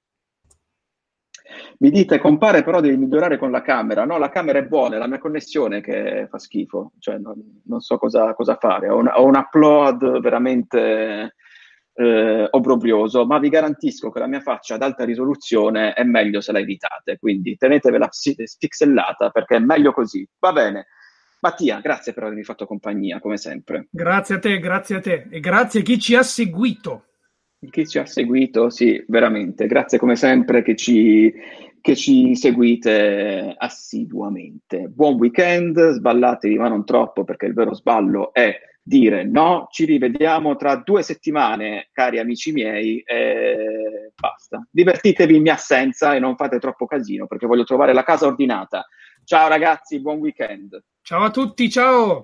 Mi 1.79 1.89
dite, 1.89 2.19
compare, 2.19 2.63
però 2.63 2.79
devi 2.79 2.97
migliorare 2.97 3.37
con 3.37 3.51
la 3.51 3.61
camera. 3.61 4.05
No, 4.05 4.17
la 4.17 4.29
camera 4.29 4.59
è 4.59 4.63
buona, 4.63 4.95
è 4.95 4.99
la 4.99 5.07
mia 5.07 5.19
connessione 5.19 5.81
che 5.81 6.27
fa 6.29 6.37
schifo. 6.37 6.93
Cioè, 6.99 7.17
non, 7.17 7.61
non 7.65 7.79
so 7.79 7.97
cosa, 7.97 8.33
cosa 8.33 8.55
fare. 8.55 8.89
Ho 8.89 8.97
un, 8.97 9.09
ho 9.13 9.25
un, 9.25 9.35
upload 9.35 10.19
veramente 10.19 11.35
eh, 11.93 12.47
obbrobrioso, 12.49 13.25
ma 13.25 13.39
vi 13.39 13.49
garantisco 13.49 14.11
che 14.11 14.19
la 14.19 14.27
mia 14.27 14.41
faccia 14.41 14.75
ad 14.75 14.81
alta 14.81 15.03
risoluzione 15.03 15.93
è 15.93 16.03
meglio 16.03 16.41
se 16.41 16.51
la 16.51 16.59
evitate. 16.59 17.17
Quindi 17.17 17.57
tenetevela 17.57 18.09
pixellata 18.57 19.29
perché 19.29 19.57
è 19.57 19.59
meglio 19.59 19.93
così. 19.93 20.27
Va 20.39 20.51
bene. 20.51 20.87
Mattia, 21.41 21.79
grazie 21.79 22.13
per 22.13 22.23
avermi 22.23 22.43
fatto 22.43 22.67
compagnia, 22.67 23.19
come 23.19 23.37
sempre. 23.37 23.87
Grazie 23.89 24.35
a 24.35 24.39
te, 24.39 24.59
grazie 24.59 24.97
a 24.97 24.99
te 24.99 25.27
e 25.29 25.39
grazie 25.39 25.79
a 25.79 25.83
chi 25.83 25.97
ci 25.99 26.15
ha 26.15 26.21
seguito 26.21 27.05
chi 27.69 27.87
ci 27.87 27.99
ha 27.99 28.05
seguito, 28.05 28.69
sì, 28.69 29.03
veramente. 29.07 29.67
Grazie 29.67 29.99
come 29.99 30.15
sempre 30.15 30.63
che 30.63 30.75
ci, 30.75 31.31
che 31.79 31.95
ci 31.95 32.35
seguite 32.35 33.53
assiduamente. 33.57 34.87
Buon 34.87 35.15
weekend, 35.15 35.91
sballatevi 35.91 36.57
ma 36.57 36.69
non 36.69 36.85
troppo 36.85 37.23
perché 37.23 37.45
il 37.45 37.53
vero 37.53 37.73
sballo 37.75 38.33
è 38.33 38.57
dire 38.81 39.23
no. 39.23 39.67
Ci 39.69 39.85
rivediamo 39.85 40.55
tra 40.55 40.75
due 40.77 41.03
settimane, 41.03 41.89
cari 41.91 42.17
amici 42.17 42.51
miei, 42.51 42.99
e 43.05 44.11
basta. 44.15 44.65
Divertitevi 44.69 45.35
in 45.35 45.43
mia 45.43 45.53
assenza 45.53 46.15
e 46.15 46.19
non 46.19 46.35
fate 46.35 46.57
troppo 46.57 46.87
casino 46.87 47.27
perché 47.27 47.45
voglio 47.45 47.63
trovare 47.63 47.93
la 47.93 48.03
casa 48.03 48.25
ordinata. 48.25 48.87
Ciao 49.23 49.47
ragazzi, 49.47 50.01
buon 50.01 50.17
weekend. 50.17 50.83
Ciao 51.03 51.25
a 51.25 51.29
tutti, 51.29 51.69
ciao. 51.69 52.23